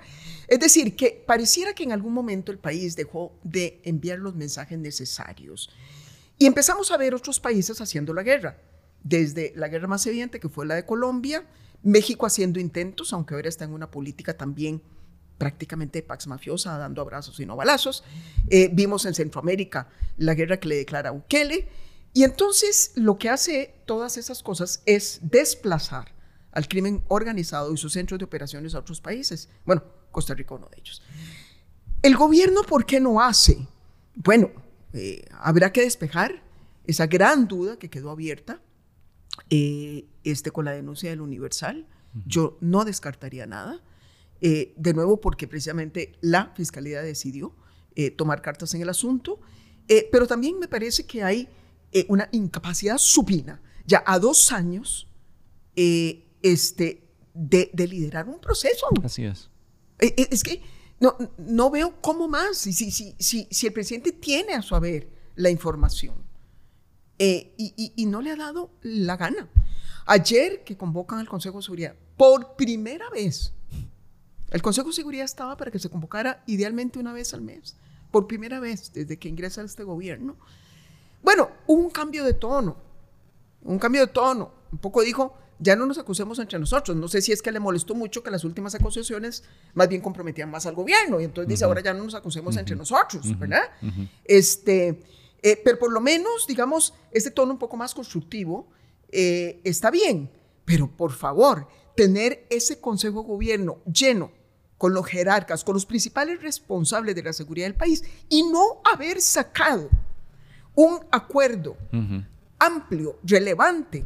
Es 0.48 0.58
decir, 0.58 0.96
que 0.96 1.22
pareciera 1.26 1.74
que 1.74 1.84
en 1.84 1.92
algún 1.92 2.12
momento 2.12 2.52
el 2.52 2.58
país 2.58 2.96
dejó 2.96 3.38
de 3.42 3.80
enviar 3.84 4.18
los 4.18 4.34
mensajes 4.34 4.78
necesarios. 4.78 5.70
Y 6.38 6.46
empezamos 6.46 6.90
a 6.90 6.96
ver 6.96 7.14
otros 7.14 7.40
países 7.40 7.80
haciendo 7.80 8.12
la 8.12 8.22
guerra. 8.22 8.58
Desde 9.02 9.52
la 9.56 9.68
guerra 9.68 9.86
más 9.86 10.06
evidente, 10.06 10.40
que 10.40 10.48
fue 10.48 10.66
la 10.66 10.74
de 10.74 10.84
Colombia, 10.84 11.46
México 11.82 12.26
haciendo 12.26 12.58
intentos, 12.58 13.12
aunque 13.12 13.34
ahora 13.34 13.48
está 13.48 13.64
en 13.64 13.72
una 13.72 13.90
política 13.90 14.36
también 14.36 14.82
prácticamente 15.38 16.02
Pax 16.02 16.26
Mafiosa 16.26 16.78
dando 16.78 17.02
abrazos 17.02 17.38
y 17.40 17.46
no 17.46 17.56
balazos. 17.56 18.04
Eh, 18.48 18.70
vimos 18.72 19.04
en 19.04 19.14
Centroamérica 19.14 19.88
la 20.16 20.34
guerra 20.34 20.58
que 20.58 20.68
le 20.68 20.76
declara 20.76 21.10
Bukele. 21.10 21.68
Y 22.12 22.24
entonces 22.24 22.92
lo 22.94 23.18
que 23.18 23.28
hace 23.28 23.74
todas 23.84 24.16
esas 24.16 24.42
cosas 24.42 24.82
es 24.86 25.20
desplazar 25.22 26.15
al 26.56 26.68
crimen 26.68 27.04
organizado 27.08 27.70
y 27.74 27.76
sus 27.76 27.92
centros 27.92 28.18
de 28.18 28.24
operaciones 28.24 28.74
a 28.74 28.78
otros 28.78 29.02
países. 29.02 29.50
Bueno, 29.66 29.84
Costa 30.10 30.32
Rica 30.32 30.54
uno 30.54 30.70
de 30.70 30.80
ellos. 30.80 31.02
El 32.00 32.16
gobierno, 32.16 32.62
¿por 32.62 32.86
qué 32.86 32.98
no 32.98 33.20
hace? 33.20 33.68
Bueno, 34.14 34.50
eh, 34.94 35.26
habrá 35.32 35.70
que 35.70 35.82
despejar 35.82 36.42
esa 36.86 37.06
gran 37.08 37.46
duda 37.46 37.78
que 37.78 37.90
quedó 37.90 38.10
abierta 38.10 38.62
eh, 39.50 40.08
este, 40.24 40.50
con 40.50 40.64
la 40.64 40.70
denuncia 40.70 41.10
del 41.10 41.20
Universal. 41.20 41.86
Yo 42.24 42.56
no 42.62 42.86
descartaría 42.86 43.46
nada. 43.46 43.82
Eh, 44.40 44.72
de 44.78 44.94
nuevo 44.94 45.20
porque 45.20 45.46
precisamente 45.46 46.16
la 46.22 46.54
Fiscalía 46.56 47.02
decidió 47.02 47.54
tomar 48.16 48.42
cartas 48.42 48.74
en 48.74 48.82
el 48.82 48.90
asunto, 48.90 49.40
pero 50.12 50.26
también 50.26 50.58
me 50.58 50.68
parece 50.68 51.06
que 51.06 51.22
hay 51.22 51.48
una 52.08 52.28
incapacidad 52.30 52.98
supina, 52.98 53.62
ya 53.86 54.04
a 54.06 54.18
dos 54.18 54.52
años, 54.52 55.08
este, 56.52 57.02
de, 57.34 57.70
liderar 57.88 58.28
un 58.28 58.40
proceso. 58.40 58.86
Así 59.02 59.24
es. 59.24 59.50
es 59.98 60.42
que 60.42 60.62
no, 61.00 61.16
no 61.38 61.70
veo 61.70 62.00
cómo 62.00 62.28
más, 62.28 62.56
si, 62.58 62.72
si, 62.72 62.90
si, 62.90 63.14
si, 63.50 63.66
el 63.66 63.72
presidente 63.72 64.12
tiene 64.12 64.54
a 64.54 64.62
su 64.62 64.74
haber 64.74 65.08
la 65.34 65.50
información 65.50 66.14
y, 67.18 67.92
y 67.96 68.06
no 68.06 68.22
le 68.22 68.30
ha 68.30 68.36
dado 68.36 68.70
la 68.82 69.16
gana. 69.16 69.48
Ayer 70.06 70.62
que 70.64 70.76
convocan 70.76 71.18
al 71.18 71.28
Consejo 71.28 71.58
de 71.58 71.64
Seguridad, 71.64 71.94
por 72.16 72.56
primera 72.56 73.10
vez, 73.10 73.52
el 74.50 74.62
Consejo 74.62 74.88
de 74.88 74.94
Seguridad 74.94 75.24
estaba 75.24 75.56
para 75.56 75.70
que 75.70 75.78
se 75.78 75.90
convocara 75.90 76.42
idealmente 76.46 76.98
una 76.98 77.12
vez 77.12 77.34
al 77.34 77.42
mes, 77.42 77.76
por 78.10 78.26
primera 78.26 78.60
vez 78.60 78.92
desde 78.92 79.18
que 79.18 79.28
ingresa 79.28 79.62
este 79.62 79.82
gobierno. 79.82 80.36
Bueno, 81.22 81.50
hubo 81.66 81.82
un 81.82 81.90
cambio 81.90 82.24
de 82.24 82.34
tono, 82.34 82.76
un 83.62 83.78
cambio 83.78 84.02
de 84.02 84.12
tono. 84.12 84.54
Un 84.70 84.78
poco 84.78 85.02
dijo, 85.02 85.36
ya 85.58 85.76
no 85.76 85.86
nos 85.86 85.98
acusemos 85.98 86.38
entre 86.38 86.58
nosotros. 86.58 86.96
No 86.96 87.08
sé 87.08 87.22
si 87.22 87.32
es 87.32 87.42
que 87.42 87.52
le 87.52 87.60
molestó 87.60 87.94
mucho 87.94 88.22
que 88.22 88.30
las 88.30 88.44
últimas 88.44 88.74
acusaciones 88.74 89.44
más 89.74 89.88
bien 89.88 90.00
comprometían 90.00 90.50
más 90.50 90.66
al 90.66 90.74
gobierno. 90.74 91.20
Y 91.20 91.24
entonces 91.24 91.48
dice, 91.48 91.64
ahora 91.64 91.80
ya 91.80 91.94
no 91.94 92.04
nos 92.04 92.14
acusemos 92.14 92.56
entre 92.56 92.76
nosotros, 92.76 93.38
¿verdad? 93.38 93.62
este, 94.24 95.00
eh, 95.42 95.60
pero 95.64 95.78
por 95.78 95.92
lo 95.92 96.00
menos, 96.00 96.46
digamos, 96.46 96.94
este 97.10 97.30
tono 97.30 97.52
un 97.52 97.58
poco 97.58 97.76
más 97.76 97.94
constructivo 97.94 98.68
eh, 99.10 99.60
está 99.64 99.90
bien. 99.90 100.30
Pero 100.64 100.90
por 100.90 101.12
favor, 101.12 101.68
tener 101.94 102.46
ese 102.50 102.80
Consejo 102.80 103.22
de 103.22 103.28
Gobierno 103.28 103.78
lleno 103.84 104.32
con 104.78 104.92
los 104.92 105.06
jerarcas, 105.06 105.64
con 105.64 105.74
los 105.74 105.86
principales 105.86 106.42
responsables 106.42 107.14
de 107.14 107.22
la 107.22 107.32
seguridad 107.32 107.66
del 107.66 107.76
país 107.76 108.04
y 108.28 108.42
no 108.42 108.82
haber 108.92 109.20
sacado 109.20 109.88
un 110.74 110.98
acuerdo 111.10 111.76
amplio, 112.58 113.18
relevante, 113.22 114.04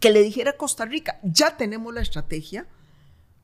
que 0.00 0.10
le 0.10 0.22
dijera 0.22 0.52
a 0.52 0.56
Costa 0.56 0.84
Rica, 0.86 1.20
ya 1.22 1.56
tenemos 1.56 1.94
la 1.94 2.00
estrategia, 2.00 2.66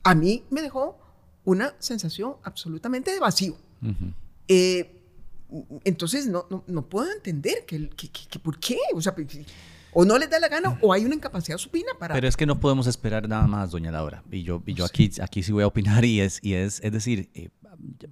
a 0.02 0.14
mí 0.14 0.44
me 0.50 0.62
dejó 0.62 0.98
una 1.44 1.74
sensación 1.78 2.36
absolutamente 2.42 3.12
de 3.12 3.20
vacío. 3.20 3.56
Eh, 4.48 5.02
entonces, 5.84 6.26
no, 6.26 6.46
no, 6.66 6.88
puedo 6.88 7.12
entender 7.12 7.64
que, 7.66 7.88
que, 7.88 8.38
por 8.38 8.58
qué. 8.58 8.78
O 8.94 9.00
sea, 9.00 9.14
o 9.92 10.04
no 10.04 10.18
les 10.18 10.28
da 10.28 10.40
la 10.40 10.48
gana 10.48 10.78
o 10.82 10.92
hay 10.92 11.04
una 11.04 11.14
incapacidad 11.14 11.56
supina 11.56 11.92
para... 11.98 12.14
Pero 12.14 12.28
es 12.28 12.36
que 12.36 12.46
no 12.46 12.58
podemos 12.58 12.86
esperar 12.86 13.28
nada 13.28 13.46
más, 13.46 13.70
doña 13.70 13.92
Laura. 13.92 14.22
Y 14.30 14.42
yo, 14.42 14.62
y 14.66 14.74
yo 14.74 14.84
aquí, 14.84 15.10
aquí 15.22 15.42
sí 15.42 15.52
voy 15.52 15.62
a 15.62 15.66
opinar 15.66 16.04
y 16.04 16.20
es, 16.20 16.40
y 16.42 16.54
es, 16.54 16.80
es 16.82 16.92
decir, 16.92 17.30
eh, 17.34 17.48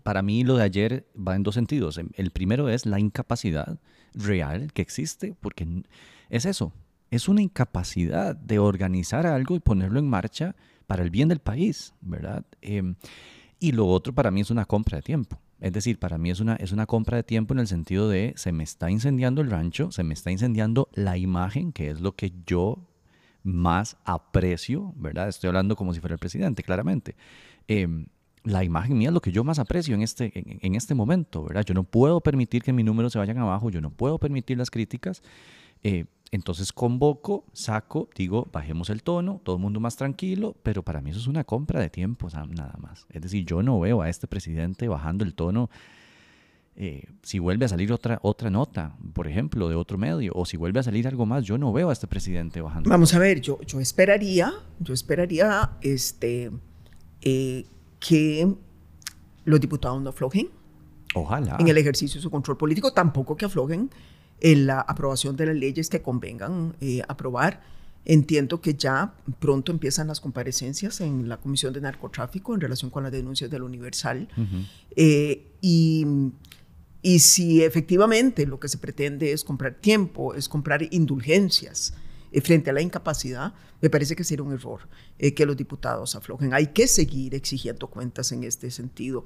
para 0.03 0.23
mí 0.23 0.45
lo 0.45 0.57
de 0.57 0.63
ayer 0.63 1.07
va 1.17 1.35
en 1.35 1.43
dos 1.43 1.55
sentidos. 1.55 2.01
El 2.15 2.31
primero 2.31 2.69
es 2.69 2.87
la 2.87 3.01
incapacidad 3.01 3.79
real 4.15 4.73
que 4.73 4.83
existe, 4.83 5.35
porque 5.41 5.83
es 6.31 6.47
eso, 6.47 6.73
es 7.15 7.29
una 7.29 7.43
incapacidad 7.43 8.37
de 8.37 8.59
organizar 8.59 9.27
algo 9.27 9.57
y 9.57 9.61
ponerlo 9.61 9.99
en 9.99 10.09
marcha 10.09 10.55
para 10.87 11.03
el 11.03 11.11
bien 11.11 11.29
del 11.29 11.41
país, 11.41 11.95
¿verdad? 12.01 12.45
Em, 12.61 12.97
y 13.61 13.73
lo 13.73 13.87
otro 13.87 14.15
para 14.15 14.31
mí 14.31 14.41
es 14.41 14.51
una 14.51 14.65
compra 14.65 14.97
de 14.97 15.03
tiempo. 15.03 15.39
Es 15.61 15.73
decir, 15.73 15.99
para 15.99 16.19
mí 16.19 16.31
es 16.31 16.41
una, 16.41 16.57
es 16.57 16.73
una 16.73 16.87
compra 16.87 17.17
de 17.17 17.23
tiempo 17.23 17.55
en 17.55 17.61
el 17.61 17.67
sentido 17.67 18.09
de 18.09 18.35
se 18.37 18.53
me 18.53 18.65
está 18.65 18.91
incendiando 18.91 19.41
el 19.41 19.51
rancho, 19.51 19.91
se 19.91 20.03
me 20.03 20.13
está 20.13 20.31
incendiando 20.31 20.89
la 20.93 21.17
imagen, 21.17 21.73
que 21.73 21.91
es 21.91 22.01
lo 22.01 22.13
que 22.13 22.33
yo 22.47 22.87
más 23.43 23.97
aprecio, 24.05 24.93
¿verdad? 24.97 25.29
Estoy 25.29 25.49
hablando 25.49 25.77
como 25.77 25.95
si 25.95 26.01
fuera 26.01 26.15
el 26.15 26.19
presidente, 26.19 26.63
claramente. 26.63 27.17
Em, 27.69 28.07
la 28.43 28.63
imagen 28.63 28.99
mía 28.99 29.09
es 29.09 29.15
lo 29.15 29.23
que 29.23 29.33
yo 29.33 29.43
más 29.43 29.59
aprecio 29.59 29.95
en 29.95 30.03
este, 30.03 30.33
en, 30.35 30.75
este 30.75 30.95
momento, 30.95 31.45
¿verdad? 31.45 31.65
Yo 31.65 31.73
no 31.73 31.85
puedo 31.85 32.21
permitir 32.21 32.63
que 32.63 32.73
mis 32.73 32.85
números 32.85 33.13
se 33.13 33.19
vayan 33.19 33.39
abajo, 33.39 33.71
yo 33.71 33.81
no 33.81 33.91
puedo 33.91 34.19
permitir 34.19 34.59
las 34.59 34.71
críticas. 34.71 35.23
Eh, 35.83 36.05
entonces 36.31 36.73
convoco, 36.73 37.45
saco, 37.53 38.09
digo, 38.17 38.49
bajemos 38.53 38.91
el 38.91 39.03
tono, 39.03 39.41
todo 39.45 39.57
el 39.57 39.63
mundo 39.63 39.81
más 39.81 39.97
tranquilo, 39.97 40.57
pero 40.63 40.83
para 40.83 41.01
mí 41.01 41.11
eso 41.11 41.21
es 41.21 41.27
una 41.27 41.45
compra 41.45 41.81
de 41.81 41.91
tiempo, 41.91 42.29
nada 42.49 42.75
más. 42.79 43.07
Es 43.11 43.23
decir, 43.23 43.45
yo 43.45 43.63
no 43.63 43.79
veo 43.79 44.03
a 44.03 44.09
este 44.09 44.27
presidente 44.27 44.89
bajando 44.89 45.25
el 45.25 45.35
tono 45.35 45.71
eh, 46.77 47.05
si 47.23 47.39
vuelve 47.39 47.67
a 47.67 47.69
salir 47.69 47.93
otra, 47.93 48.19
otra 48.23 48.51
nota, 48.51 48.97
por 49.13 49.29
ejemplo, 49.29 49.69
de 49.69 49.77
otro 49.77 49.97
medio, 49.97 50.33
o 50.35 50.45
si 50.45 50.57
vuelve 50.57 50.81
a 50.81 50.83
salir 50.83 51.07
algo 51.07 51.25
más, 51.25 51.45
yo 51.45 51.57
no 51.57 51.73
veo 51.73 51.91
a 51.91 51.93
este 51.93 52.09
presidente 52.09 52.61
bajando. 52.61 52.91
Vamos 52.91 53.15
a 53.15 53.21
ver, 53.21 53.41
yo, 53.41 53.61
yo 53.61 53.79
esperaría, 53.79 54.53
yo 54.81 54.93
esperaría 54.93 55.71
este, 55.83 56.51
eh, 57.21 57.65
que 58.01 58.53
los 59.45 59.61
diputados 59.61 60.03
no 60.03 60.11
aflojen. 60.11 60.49
Ojalá. 61.15 61.57
En 61.61 61.69
el 61.69 61.79
ejercicio 61.79 62.19
de 62.19 62.23
su 62.23 62.31
control 62.31 62.57
político, 62.57 62.93
tampoco 62.93 63.37
que 63.37 63.45
aflojen 63.45 63.89
en 64.41 64.67
la 64.67 64.81
aprobación 64.81 65.37
de 65.37 65.47
las 65.47 65.57
leyes 65.57 65.89
que 65.89 66.03
convengan 66.03 66.77
eh, 66.81 67.03
aprobar. 67.09 67.63
Entiendo 68.07 68.61
que 68.61 68.75
ya 68.75 69.15
pronto 69.39 69.73
empiezan 69.73 70.09
las 70.09 70.21
comparecencias 70.21 71.01
en 71.01 71.29
la 71.29 71.39
Comisión 71.39 71.73
de 71.73 71.81
Narcotráfico 71.81 72.55
en 72.55 72.61
relación 72.61 72.91
con 72.91 73.03
las 73.03 73.13
denuncias 73.13 73.51
del 73.51 73.63
Universal. 73.63 74.29
y 74.97 76.07
y 77.05 77.19
si 77.19 77.63
efectivamente 77.63 78.47
lo 78.47 78.59
que 78.59 78.67
se 78.67 78.79
pretende 78.79 79.31
es 79.33 79.45
comprar 79.45 79.75
tiempo, 79.75 80.33
es 80.33 80.49
comprar 80.49 80.83
indulgencias 80.91 81.93
eh, 82.33 82.41
frente 82.41 82.71
a 82.71 82.73
la 82.73 82.81
incapacidad, 82.81 83.53
me 83.83 83.91
parece 83.91 84.17
que 84.17 84.25
sería 84.25 84.43
un 84.43 84.55
error 84.55 84.89
eh, 85.19 85.35
que 85.35 85.45
los 85.45 85.55
diputados 85.55 86.15
aflojen. 86.15 86.55
Hay 86.55 86.69
que 86.69 86.89
seguir 86.89 87.35
exigiendo 87.35 87.89
cuentas 87.89 88.33
en 88.33 88.43
este 88.43 88.71
sentido. 88.71 89.23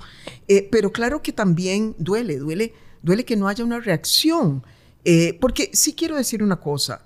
Eh, 0.49 0.69
pero 0.73 0.91
claro 0.91 1.23
que 1.23 1.33
también 1.33 1.95
duele, 1.99 2.39
duele, 2.39 2.75
duele 3.01 3.25
que 3.25 3.37
no 3.37 3.47
haya 3.47 3.63
una 3.63 3.79
reacción. 3.79 4.65
Porque 5.41 5.71
sí 5.73 5.95
quiero 5.95 6.17
decir 6.17 6.43
una 6.43 6.57
cosa. 6.57 7.05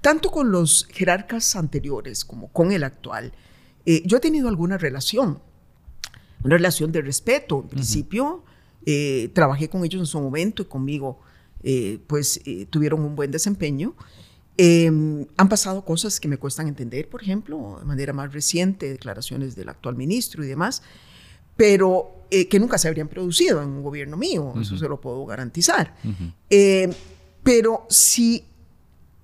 tanto 0.00 0.30
con 0.30 0.50
los 0.50 0.86
jerarcas 0.90 1.56
anteriores 1.56 2.24
como 2.24 2.48
con 2.48 2.72
el 2.72 2.84
actual, 2.84 3.32
yo 3.84 4.16
he 4.16 4.20
tenido 4.20 4.48
alguna 4.48 4.78
relación 4.78 5.40
una 6.44 6.56
relación 6.56 6.92
de 6.92 7.00
respeto. 7.00 7.62
En 7.62 7.68
principio, 7.68 8.44
eh, 8.86 9.30
trabajé 9.32 9.68
con 9.68 9.84
ellos 9.84 10.00
en 10.00 10.06
su 10.06 10.20
momento 10.20 10.62
y 10.62 10.66
conmigo, 10.66 11.18
eh, 11.62 11.98
pues 12.06 12.40
eh, 12.44 12.66
tuvieron 12.70 13.00
un 13.00 13.16
buen 13.16 13.30
desempeño. 13.30 13.94
Em, 14.56 15.26
han 15.36 15.48
pasado 15.48 15.84
cosas 15.84 16.20
que 16.20 16.28
me 16.28 16.36
cuestan 16.36 16.68
entender, 16.68 17.08
por 17.08 17.22
ejemplo, 17.22 17.78
de 17.80 17.86
manera 17.86 18.12
más 18.12 18.32
reciente, 18.32 18.88
declaraciones 18.88 19.56
del 19.56 19.70
actual 19.70 19.96
ministro 19.96 20.44
y 20.44 20.46
demás, 20.46 20.82
pero 21.56 22.10
que 22.30 22.58
nunca 22.58 22.78
se 22.78 22.88
habrían 22.88 23.06
producido 23.06 23.62
en 23.62 23.68
un 23.68 23.82
gobierno 23.82 24.16
mío, 24.16 24.54
eso 24.60 24.76
se 24.76 24.88
lo 24.88 25.00
puedo 25.00 25.24
garantizar. 25.24 25.94
Em, 26.50 26.90
pero 27.44 27.86
si 27.88 28.44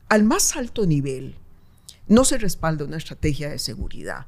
al 0.09 0.23
más 0.23 0.55
alto 0.57 0.87
nivel 0.87 1.35
no 2.07 2.25
se 2.25 2.39
respalda 2.39 2.85
una 2.85 2.99
estrategia 2.99 3.51
de 3.51 3.59
seguridad, 3.59 4.27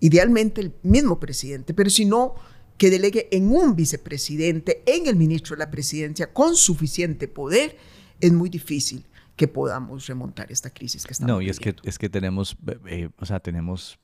idealmente 0.00 0.60
el 0.60 0.72
mismo 0.82 1.20
presidente, 1.20 1.74
pero 1.74 1.88
si 1.88 2.04
no, 2.04 2.34
que 2.76 2.90
delegue 2.90 3.28
en 3.30 3.50
un 3.50 3.76
vicepresidente, 3.76 4.82
en 4.86 5.06
el 5.06 5.14
ministro 5.14 5.54
de 5.54 5.60
la 5.60 5.70
presidencia, 5.70 6.32
con 6.32 6.56
suficiente 6.56 7.28
poder, 7.28 7.76
es 8.20 8.32
muy 8.32 8.50
difícil 8.50 9.04
que 9.36 9.46
podamos 9.48 10.06
remontar 10.06 10.50
esta 10.50 10.70
crisis 10.70 11.04
que 11.04 11.12
estamos 11.12 11.28
No, 11.28 11.40
y 11.40 11.48
es 11.48 11.60
que, 11.60 11.76
es 11.84 11.98
que 11.98 12.08
tenemos, 12.08 12.56
eh, 12.66 12.78
eh, 12.86 13.08
o 13.18 13.26
sea, 13.26 13.40
tenemos 13.40 13.98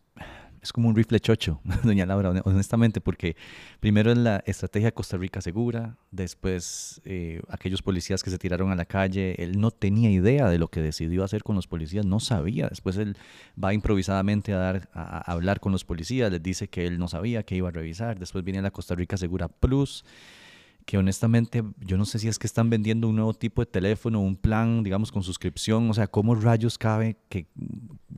es 0.62 0.72
como 0.72 0.88
un 0.88 0.96
rifle 0.96 1.20
chocho, 1.20 1.60
doña 1.84 2.06
Laura, 2.06 2.30
honestamente, 2.44 3.00
porque 3.00 3.36
primero 3.80 4.10
es 4.12 4.18
la 4.18 4.42
estrategia 4.46 4.92
Costa 4.92 5.16
Rica 5.16 5.40
segura, 5.40 5.96
después 6.10 7.00
eh, 7.04 7.40
aquellos 7.48 7.82
policías 7.82 8.22
que 8.22 8.30
se 8.30 8.38
tiraron 8.38 8.70
a 8.70 8.74
la 8.74 8.84
calle, 8.84 9.34
él 9.42 9.60
no 9.60 9.70
tenía 9.70 10.10
idea 10.10 10.48
de 10.48 10.58
lo 10.58 10.68
que 10.68 10.80
decidió 10.80 11.24
hacer 11.24 11.42
con 11.42 11.56
los 11.56 11.66
policías, 11.66 12.04
no 12.04 12.20
sabía, 12.20 12.68
después 12.68 12.96
él 12.96 13.16
va 13.62 13.74
improvisadamente 13.74 14.52
a, 14.52 14.58
dar, 14.58 14.88
a 14.92 15.30
hablar 15.30 15.60
con 15.60 15.72
los 15.72 15.84
policías, 15.84 16.30
les 16.30 16.42
dice 16.42 16.68
que 16.68 16.86
él 16.86 16.98
no 16.98 17.08
sabía, 17.08 17.42
que 17.42 17.56
iba 17.56 17.68
a 17.68 17.72
revisar, 17.72 18.18
después 18.18 18.44
viene 18.44 18.62
la 18.62 18.70
Costa 18.70 18.94
Rica 18.94 19.16
Segura 19.16 19.48
Plus, 19.48 20.04
que 20.88 20.96
honestamente 20.96 21.62
yo 21.80 21.98
no 21.98 22.06
sé 22.06 22.18
si 22.18 22.28
es 22.28 22.38
que 22.38 22.46
están 22.46 22.70
vendiendo 22.70 23.08
un 23.08 23.16
nuevo 23.16 23.34
tipo 23.34 23.60
de 23.60 23.66
teléfono, 23.66 24.22
un 24.22 24.36
plan, 24.36 24.82
digamos, 24.82 25.12
con 25.12 25.22
suscripción, 25.22 25.90
o 25.90 25.92
sea, 25.92 26.06
¿cómo 26.06 26.34
rayos 26.34 26.78
cabe 26.78 27.18
que 27.28 27.46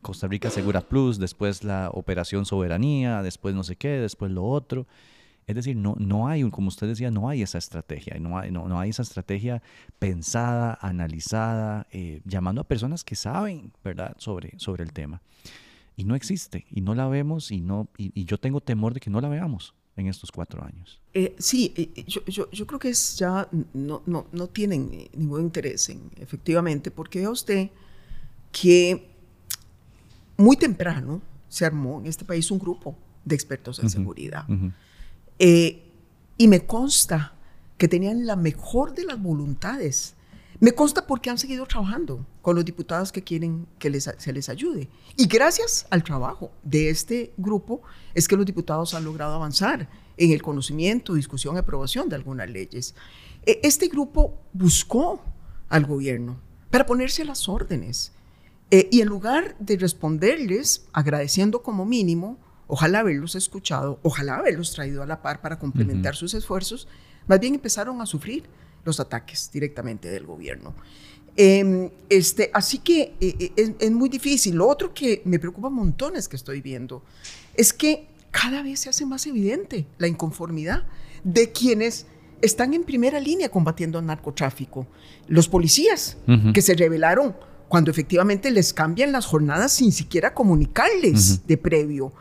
Costa 0.03 0.27
Rica 0.27 0.51
Segura 0.51 0.81
Plus, 0.81 1.19
después 1.19 1.65
la 1.65 1.91
Operación 1.93 2.47
Soberanía, 2.47 3.23
después 3.23 3.55
no 3.55 3.65
sé 3.65 3.77
qué, 3.77 3.89
después 3.89 4.31
lo 4.31 4.45
otro? 4.45 4.87
Es 5.47 5.57
decir, 5.57 5.77
no, 5.77 5.97
no 5.99 6.29
hay, 6.29 6.49
como 6.51 6.69
usted 6.69 6.87
decía, 6.87 7.11
no 7.11 7.29
hay 7.29 7.43
esa 7.43 7.59
estrategia, 7.59 8.17
no 8.21 8.39
hay, 8.39 8.51
no, 8.51 8.69
no 8.69 8.79
hay 8.79 8.91
esa 8.91 9.03
estrategia 9.03 9.63
pensada, 9.99 10.79
analizada, 10.81 11.87
eh, 11.91 12.21
llamando 12.25 12.61
a 12.61 12.65
personas 12.65 13.03
que 13.03 13.17
saben, 13.17 13.73
¿verdad?, 13.83 14.15
sobre, 14.19 14.53
sobre 14.59 14.85
el 14.85 14.93
tema. 14.93 15.23
Y 15.97 16.05
no 16.05 16.15
existe, 16.15 16.67
y 16.71 16.83
no 16.83 16.95
la 16.95 17.09
vemos, 17.09 17.51
y, 17.51 17.61
no, 17.61 17.89
y 17.99 18.25
yo 18.25 18.39
tengo 18.39 18.61
temor 18.61 18.95
de 18.95 19.01
que 19.01 19.11
no 19.11 19.21
la 19.21 19.29
veamos 19.29 19.75
en 20.01 20.09
estos 20.09 20.33
cuatro 20.33 20.65
años? 20.65 21.01
Eh, 21.15 21.35
sí, 21.39 21.73
eh, 21.77 21.91
eh, 21.95 22.05
yo, 22.07 22.25
yo, 22.27 22.51
yo, 22.51 22.67
creo 22.67 22.79
que 22.79 22.91
es 22.91 23.17
ya 23.17 23.49
no, 23.73 24.03
no, 24.07 24.27
no 24.33 24.47
tienen 24.49 25.09
ningún 25.15 25.43
interés 25.43 25.89
en, 25.89 26.11
efectivamente, 26.17 26.91
porque 26.91 27.21
vea 27.21 27.31
usted 27.31 27.71
que 28.53 29.09
muy 30.41 30.57
temprano 30.57 31.23
se 31.49 31.65
armó 31.65 32.01
en 32.01 32.07
este 32.07 32.25
país 32.25 32.51
un 32.51 32.59
grupo 32.59 32.97
de 33.25 33.35
expertos 33.35 33.79
en 33.79 33.91
seguridad. 33.91 34.45
y 35.39 36.49
me 36.49 36.67
consta 36.67 37.35
que 37.77 37.89
tenían 37.89 38.27
la 38.27 38.37
mejor 38.37 38.95
de 38.95 39.05
las 39.05 39.21
voluntades 39.21 40.15
me 40.61 40.73
consta 40.73 41.07
porque 41.07 41.31
han 41.31 41.39
seguido 41.39 41.65
trabajando 41.65 42.27
con 42.43 42.55
los 42.55 42.67
diputados 42.67 43.13
que 43.13 43.25
quieren 43.25 43.67
que 43.79 43.99
se 43.99 44.33
les 44.33 44.49
ayude. 44.51 44.91
Y 45.17 45.27
gracias 45.27 45.87
al 45.89 46.05
trabajo 46.05 46.53
de 46.63 46.91
este 46.91 47.33
grupo 47.39 47.81
es 48.13 48.29
que 48.29 48.37
los 48.37 48.45
diputados 48.45 48.93
han 48.93 49.05
logrado 49.05 49.35
avanzar 49.35 49.89
en 50.19 50.33
el 50.33 50.43
conocimiento, 50.43 51.15
discusión 51.15 51.57
y 51.57 51.61
aprobación 51.61 52.11
de 52.11 52.17
algunas 52.17 52.51
leyes. 52.51 52.95
E, 53.47 53.61
este 53.63 53.89
grupo 53.89 54.39
buscó 54.53 55.25
al 55.71 55.87
gobierno 55.87 56.39
para 56.71 56.85
ponerse 56.85 57.23
a 57.23 57.25
las 57.25 57.49
órdenes. 57.49 58.13
E, 58.71 58.89
y 58.91 59.01
en 59.01 59.09
lugar 59.09 59.57
de 59.59 59.77
responderles 59.77 60.87
agradeciendo 60.93 61.63
como 61.63 61.85
mínimo, 61.85 62.39
ojalá 62.67 63.01
haberlos 63.01 63.35
escuchado, 63.35 63.99
ojalá 64.03 64.37
haberlos 64.37 64.73
traído 64.73 65.03
a 65.03 65.07
la 65.07 65.23
par 65.23 65.41
para 65.41 65.59
complementar 65.59 66.15
sus 66.15 66.35
esfuerzos, 66.35 66.87
más 67.27 67.41
bien 67.41 67.55
empezaron 67.55 68.01
a 68.01 68.07
sufrir 68.07 68.45
los 68.85 69.01
ataques 69.01 69.51
directamente 69.53 70.09
del 70.09 70.25
gobierno. 70.25 70.75
Em, 71.37 71.91
este, 72.09 72.51
así 72.53 72.79
que 72.79 73.15
eh, 73.21 73.53
eh, 73.57 73.75
es, 73.79 73.91
muy 73.91 74.09
difícil. 74.09 74.57
Lo 74.57 74.69
otro 74.69 74.93
que 74.93 75.23
me 75.25 75.39
preocupa 75.39 75.71
montones 75.71 76.29
que 76.29 76.37
estoy 76.37 76.61
viendo 76.61 77.03
es 77.55 77.73
que 77.73 78.09
cada 78.31 78.63
vez 78.63 78.81
se 78.81 78.89
hace 78.89 79.07
más 79.07 79.27
evidente 79.27 79.87
la 79.99 80.07
inconformidad 80.07 80.85
de 81.25 81.51
quienes 81.53 82.07
están 82.43 82.75
en 82.75 82.85
primera 82.85 83.21
línea 83.21 83.49
combatiendo 83.49 83.99
el 83.99 84.07
narcotráfico. 84.07 84.87
Los 85.29 85.49
policías 85.49 86.17
que 86.55 86.63
se 86.63 86.75
rebelaron 86.75 87.37
cuando 87.71 87.93
efectivamente 87.93 88.51
les 88.51 88.75
cambian 88.75 89.13
las 89.13 89.27
jornadas 89.27 89.71
sin 89.71 89.93
siquiera 89.93 90.35
comunicarles 90.35 91.47
de 91.47 91.57
previo. 91.57 92.13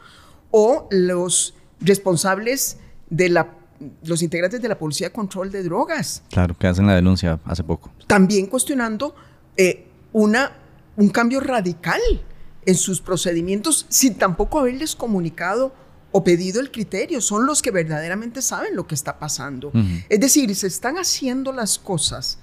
O 0.52 0.88
los 0.92 1.56
responsables 1.82 2.78
de 3.10 3.30
la 3.30 3.56
los 4.04 4.22
integrantes 4.22 4.62
de 4.62 4.68
la 4.68 4.78
Policía 4.78 5.08
de 5.08 5.14
Control 5.14 5.52
de 5.52 5.64
Drogas. 5.64 6.22
Claro, 6.30 6.56
que 6.56 6.68
hacen 6.68 6.86
la 6.86 6.94
denuncia 6.94 7.40
hace 7.46 7.64
poco. 7.64 7.90
También 8.06 8.46
cuestionando 8.46 9.16
eh, 9.58 9.88
una, 10.14 10.52
un 10.98 11.10
cambio 11.10 11.40
radical 11.40 12.02
en 12.66 12.76
sus 12.76 13.02
procedimientos 13.02 13.88
sin 13.90 14.16
tampoco 14.16 14.60
haberles 14.60 14.96
comunicado 14.96 15.74
o 16.12 16.24
pedido 16.24 16.60
el 16.60 16.70
criterio. 16.70 17.22
Son 17.22 17.48
los 17.48 17.64
que 17.64 17.72
verdaderamente 17.72 18.44
saben 18.44 18.76
lo 18.76 18.86
que 18.86 18.96
está 18.96 19.18
pasando. 19.18 19.72
Es 20.10 20.20
decir, 20.20 20.54
se 20.56 20.68
están 20.68 20.98
haciendo 20.98 21.54
las 21.54 21.80
cosas 21.80 22.38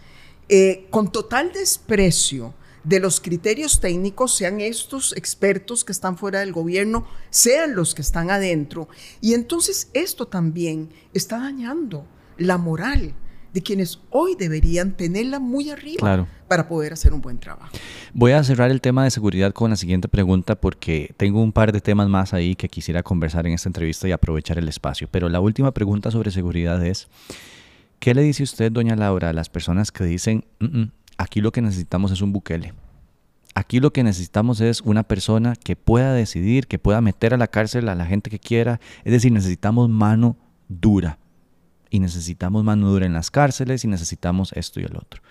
eh, 0.48 0.88
con 0.90 1.12
total 1.12 1.52
desprecio 1.52 2.54
de 2.86 3.00
los 3.00 3.20
criterios 3.20 3.80
técnicos, 3.80 4.36
sean 4.36 4.60
estos 4.60 5.12
expertos 5.16 5.84
que 5.84 5.90
están 5.90 6.16
fuera 6.16 6.38
del 6.40 6.52
gobierno, 6.52 7.04
sean 7.30 7.74
los 7.74 7.96
que 7.96 8.02
están 8.02 8.30
adentro. 8.30 8.88
Y 9.20 9.34
entonces 9.34 9.90
esto 9.92 10.28
también 10.28 10.90
está 11.12 11.38
dañando 11.38 12.06
la 12.38 12.58
moral 12.58 13.14
de 13.52 13.62
quienes 13.62 13.98
hoy 14.10 14.36
deberían 14.38 14.92
tenerla 14.92 15.40
muy 15.40 15.70
arriba 15.70 16.28
para 16.46 16.68
poder 16.68 16.92
hacer 16.92 17.12
un 17.12 17.20
buen 17.22 17.38
trabajo. 17.38 17.72
Voy 18.12 18.32
a 18.32 18.44
cerrar 18.44 18.70
el 18.70 18.80
tema 18.80 19.02
de 19.02 19.10
seguridad 19.10 19.52
con 19.52 19.70
la 19.70 19.76
siguiente 19.76 20.06
pregunta 20.06 20.54
porque 20.54 21.12
tengo 21.16 21.42
un 21.42 21.52
par 21.52 21.72
de 21.72 21.80
temas 21.80 22.08
más 22.08 22.34
ahí 22.34 22.54
que 22.54 22.68
quisiera 22.68 23.02
conversar 23.02 23.46
en 23.48 23.54
esta 23.54 23.68
entrevista 23.68 24.06
y 24.06 24.12
aprovechar 24.12 24.58
el 24.58 24.68
espacio. 24.68 25.08
Pero 25.10 25.28
la 25.28 25.40
última 25.40 25.72
pregunta 25.72 26.12
sobre 26.12 26.30
seguridad 26.30 26.84
es, 26.86 27.08
¿qué 27.98 28.14
le 28.14 28.22
dice 28.22 28.44
usted, 28.44 28.70
doña 28.70 28.94
Laura, 28.94 29.30
a 29.30 29.32
las 29.32 29.48
personas 29.48 29.90
que 29.90 30.04
dicen, 30.04 30.44
mm, 30.60 30.64
mm, 30.66 30.92
aquí 31.16 31.40
lo 31.40 31.52
que 31.52 31.62
necesitamos 31.62 32.12
es 32.12 32.22
un 32.22 32.32
Bukele. 32.32 32.74
Aquí 33.54 33.80
lo 33.80 33.90
que 33.90 34.04
necesitamos 34.04 34.60
es 34.60 34.82
una 34.82 35.02
persona 35.02 35.56
que 35.56 35.76
pueda 35.76 36.12
decidir, 36.12 36.66
que 36.66 36.78
pueda 36.78 37.00
meter 37.00 37.32
a 37.32 37.38
la 37.38 37.46
cárcel 37.46 37.88
a 37.88 37.94
la 37.94 38.04
gente 38.04 38.28
que 38.28 38.38
quiera. 38.38 38.80
Es 39.02 39.12
decir, 39.12 39.32
necesitamos 39.32 39.88
mano 39.88 40.36
dura. 40.68 41.18
Y 41.88 42.00
necesitamos 42.00 42.64
mano 42.64 42.90
dura 42.90 43.06
en 43.06 43.14
las 43.14 43.30
cárceles 43.30 43.82
y 43.84 43.88
necesitamos 43.88 44.52
esto 44.52 44.78
y 44.80 44.84
el 44.84 44.96
otro. 44.96 45.22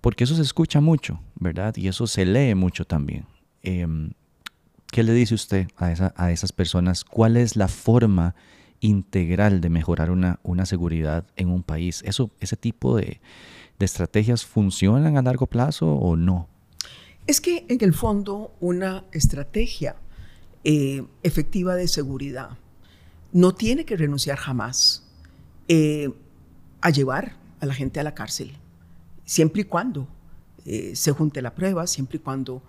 Porque 0.00 0.24
eso 0.24 0.34
se 0.34 0.42
escucha 0.42 0.80
mucho, 0.80 1.20
¿verdad? 1.34 1.76
Y 1.76 1.88
eso 1.88 2.06
se 2.06 2.24
lee 2.24 2.54
mucho 2.54 2.86
también. 2.86 3.26
Em, 3.62 4.12
¿Qué 4.90 5.02
le 5.02 5.12
dice 5.12 5.34
usted 5.34 5.68
a, 5.76 6.14
a 6.16 6.32
esas 6.32 6.52
personas? 6.52 7.04
¿Cuál 7.04 7.36
es 7.36 7.54
la 7.54 7.68
forma 7.68 8.34
integral 8.80 9.60
de 9.60 9.68
mejorar 9.68 10.10
una, 10.10 10.38
una 10.42 10.64
seguridad 10.64 11.26
en 11.36 11.50
un 11.50 11.62
país? 11.62 12.02
¿Eso, 12.06 12.30
¿Ese 12.40 12.56
tipo 12.56 12.96
de, 12.96 13.20
de 13.78 13.84
estrategias 13.84 14.44
funcionan 14.44 15.16
a 15.16 15.22
largo 15.22 15.46
plazo 15.46 15.92
o 15.92 16.16
no? 16.16 16.48
Es 17.26 17.40
que 17.40 17.66
en 17.68 17.78
el 17.82 17.94
fondo 17.94 18.54
una 18.60 19.04
estrategia 19.12 19.96
eh, 20.64 21.04
efectiva 21.22 21.74
de 21.76 21.86
seguridad 21.86 22.50
no 23.32 23.54
tiene 23.54 23.84
que 23.84 23.96
renunciar 23.96 24.38
jamás 24.38 25.06
eh, 25.68 26.10
a 26.80 26.90
llevar 26.90 27.36
a 27.60 27.66
la 27.66 27.74
gente 27.74 28.00
a 28.00 28.02
la 28.02 28.14
cárcel, 28.14 28.52
siempre 29.24 29.62
y 29.62 29.64
cuando 29.64 30.08
eh, 30.64 30.92
se 30.96 31.12
junte 31.12 31.42
la 31.42 31.54
prueba, 31.54 31.86
siempre 31.86 32.16
y 32.16 32.20
cuando 32.20 32.62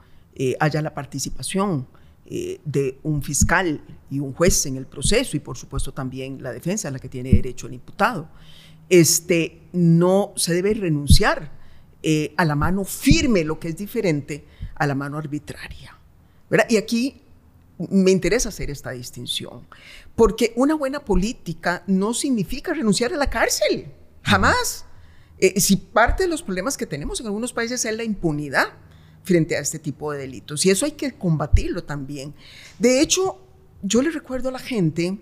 haya 0.61 0.81
la 0.81 0.93
participación 0.93 1.85
de 2.25 2.97
un 3.03 3.21
fiscal 3.21 3.81
y 4.09 4.19
un 4.19 4.31
juez 4.31 4.65
en 4.67 4.77
el 4.77 4.85
proceso 4.85 5.35
y 5.35 5.41
por 5.41 5.57
supuesto 5.57 5.91
también 5.91 6.41
la 6.41 6.53
defensa 6.53 6.87
a 6.87 6.91
la 6.91 6.99
que 6.99 7.09
tiene 7.09 7.31
derecho 7.31 7.67
el 7.67 7.73
imputado. 7.73 8.29
Este, 8.89 9.61
no 9.71 10.33
se 10.35 10.53
debe 10.53 10.73
renunciar 10.73 11.51
eh, 12.01 12.33
a 12.37 12.45
la 12.45 12.55
mano 12.55 12.83
firme, 12.83 13.43
lo 13.43 13.59
que 13.59 13.69
es 13.69 13.77
diferente 13.77 14.45
a 14.75 14.87
la 14.87 14.95
mano 14.95 15.17
arbitraria. 15.17 15.97
Y 16.69 16.77
aquí 16.77 17.21
me 17.77 18.11
interesa 18.11 18.49
hacer 18.49 18.69
esta 18.69 18.91
distinción, 18.91 19.67
porque 20.15 20.53
una 20.55 20.75
buena 20.75 20.99
política 20.99 21.83
no 21.87 22.13
significa 22.13 22.73
renunciar 22.73 23.13
a 23.13 23.17
la 23.17 23.29
cárcel, 23.29 23.87
jamás. 24.23 24.85
Eh, 25.37 25.59
si 25.61 25.77
parte 25.77 26.23
de 26.23 26.29
los 26.29 26.43
problemas 26.43 26.75
que 26.75 26.85
tenemos 26.85 27.19
en 27.21 27.27
algunos 27.27 27.53
países 27.53 27.85
es 27.85 27.95
la 27.95 28.03
impunidad 28.03 28.67
frente 29.23 29.55
a 29.55 29.59
este 29.59 29.79
tipo 29.79 30.11
de 30.11 30.19
delitos, 30.19 30.65
y 30.65 30.69
eso 30.69 30.85
hay 30.85 30.93
que 30.93 31.13
combatirlo 31.13 31.83
también. 31.83 32.33
De 32.79 33.01
hecho, 33.01 33.41
yo 33.81 34.01
le 34.01 34.11
recuerdo 34.11 34.49
a 34.49 34.53
la 34.53 34.59
gente 34.59 35.17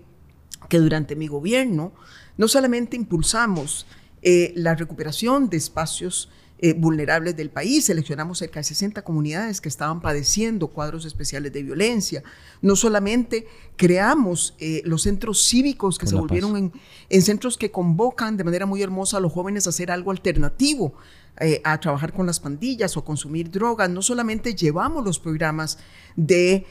que 0.68 0.78
durante 0.78 1.14
mi 1.14 1.28
gobierno 1.28 1.92
no 2.38 2.48
solamente 2.48 2.96
impulsamos 2.96 3.86
eh, 4.22 4.52
la 4.56 4.74
recuperación 4.74 5.50
de 5.50 5.58
espacios 5.58 6.30
eh, 6.60 6.72
vulnerables 6.72 7.36
del 7.36 7.50
país. 7.50 7.84
Seleccionamos 7.84 8.38
cerca 8.38 8.58
de 8.58 8.64
60 8.64 9.02
comunidades 9.02 9.60
que 9.60 9.68
estaban 9.68 10.00
padeciendo 10.00 10.66
cuadros 10.66 11.04
especiales 11.04 11.52
de 11.52 11.62
violencia. 11.62 12.24
No 12.62 12.74
solamente 12.74 13.46
creamos 13.76 14.56
eh, 14.58 14.82
los 14.84 15.02
centros 15.02 15.46
cívicos 15.46 16.00
que 16.00 16.08
se 16.08 16.16
volvieron 16.16 16.56
en, 16.56 16.72
en, 17.10 17.22
centros 17.22 17.56
que 17.56 17.70
convocan 17.70 18.36
de 18.36 18.42
manera 18.42 18.66
muy 18.66 18.82
hermosa 18.82 19.18
a 19.18 19.20
los 19.20 19.32
jóvenes 19.32 19.68
a 19.68 19.70
hacer 19.70 19.92
algo 19.92 20.10
alternativo. 20.10 20.94
Eh, 21.40 21.60
a 21.62 21.78
trabajar 21.78 22.12
con 22.12 22.26
las 22.26 22.40
pandillas 22.40 22.96
o 22.96 23.04
consumir 23.04 23.48
drogas, 23.48 23.88
no 23.88 24.02
solamente 24.02 24.56
llevamos 24.56 25.04
los 25.04 25.20
programas 25.20 25.78
de 26.16 26.66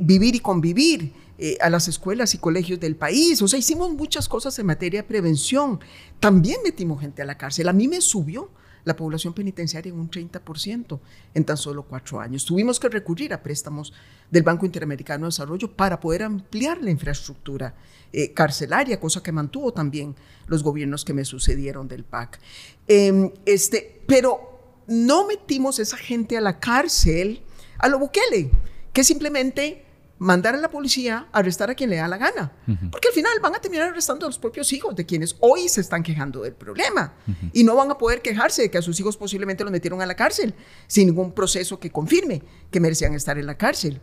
vivir 0.00 0.34
y 0.34 0.40
convivir, 0.40 1.14
a 1.60 1.70
las 1.70 1.88
escuelas 1.88 2.34
y 2.34 2.38
colegios 2.38 2.78
del 2.80 2.96
país. 2.96 3.40
O 3.42 3.48
sea, 3.48 3.58
hicimos 3.58 3.92
muchas 3.92 4.28
cosas 4.28 4.58
en 4.58 4.66
materia 4.66 5.02
de 5.02 5.08
prevención. 5.08 5.80
También 6.20 6.58
metimos 6.64 7.00
gente 7.00 7.22
a 7.22 7.24
la 7.24 7.36
cárcel. 7.36 7.68
A 7.68 7.72
mí 7.72 7.88
me 7.88 8.00
subió 8.00 8.50
la 8.84 8.96
población 8.96 9.32
penitenciaria 9.32 9.90
en 9.92 9.98
un 9.98 10.10
30% 10.10 10.98
en 11.34 11.44
tan 11.44 11.56
solo 11.56 11.84
cuatro 11.84 12.20
años. 12.20 12.44
Tuvimos 12.44 12.80
que 12.80 12.88
recurrir 12.88 13.32
a 13.32 13.42
préstamos 13.42 13.92
del 14.30 14.42
Banco 14.42 14.66
Interamericano 14.66 15.24
de 15.24 15.28
Desarrollo 15.28 15.70
para 15.72 16.00
poder 16.00 16.24
ampliar 16.24 16.82
la 16.82 16.90
infraestructura 16.90 17.74
eh, 18.12 18.32
carcelaria, 18.32 18.98
cosa 18.98 19.22
que 19.22 19.32
mantuvo 19.32 19.72
también 19.72 20.14
los 20.46 20.62
gobiernos 20.62 21.04
que 21.04 21.14
me 21.14 21.24
sucedieron 21.24 21.88
del 21.88 22.04
PAC. 22.04 22.40
Em, 22.88 23.30
este, 23.46 24.02
pero 24.06 24.82
no 24.86 25.26
metimos 25.26 25.78
esa 25.78 25.96
gente 25.96 26.36
a 26.36 26.40
la 26.40 26.58
cárcel 26.58 27.42
a 27.78 27.88
lo 27.88 27.98
Bukele, 27.98 28.50
que 28.92 29.04
simplemente 29.04 29.84
mandar 30.22 30.54
a 30.54 30.58
la 30.58 30.70
policía 30.70 31.26
a 31.32 31.38
arrestar 31.40 31.68
a 31.68 31.74
quien 31.74 31.90
le 31.90 31.96
da 31.96 32.06
la 32.06 32.16
gana. 32.16 32.52
Porque 32.90 33.08
al 33.08 33.14
final 33.14 33.32
van 33.42 33.56
a 33.56 33.58
terminar 33.58 33.88
arrestando 33.88 34.24
a 34.24 34.28
los 34.28 34.38
propios 34.38 34.72
hijos 34.72 34.94
de 34.94 35.04
quienes 35.04 35.36
hoy 35.40 35.68
se 35.68 35.80
están 35.80 36.02
quejando 36.02 36.42
del 36.42 36.54
problema. 36.54 37.14
Y 37.52 37.64
no 37.64 37.74
van 37.74 37.90
a 37.90 37.98
poder 37.98 38.22
quejarse 38.22 38.62
de 38.62 38.70
que 38.70 38.78
a 38.78 38.82
sus 38.82 38.98
hijos 39.00 39.16
posiblemente 39.16 39.64
los 39.64 39.72
metieron 39.72 40.00
a 40.00 40.06
la 40.06 40.14
cárcel 40.14 40.54
sin 40.86 41.08
ningún 41.08 41.32
proceso 41.32 41.80
que 41.80 41.90
confirme 41.90 42.42
que 42.70 42.78
merecían 42.78 43.14
estar 43.14 43.36
en 43.36 43.46
la 43.46 43.58
cárcel. 43.58 44.00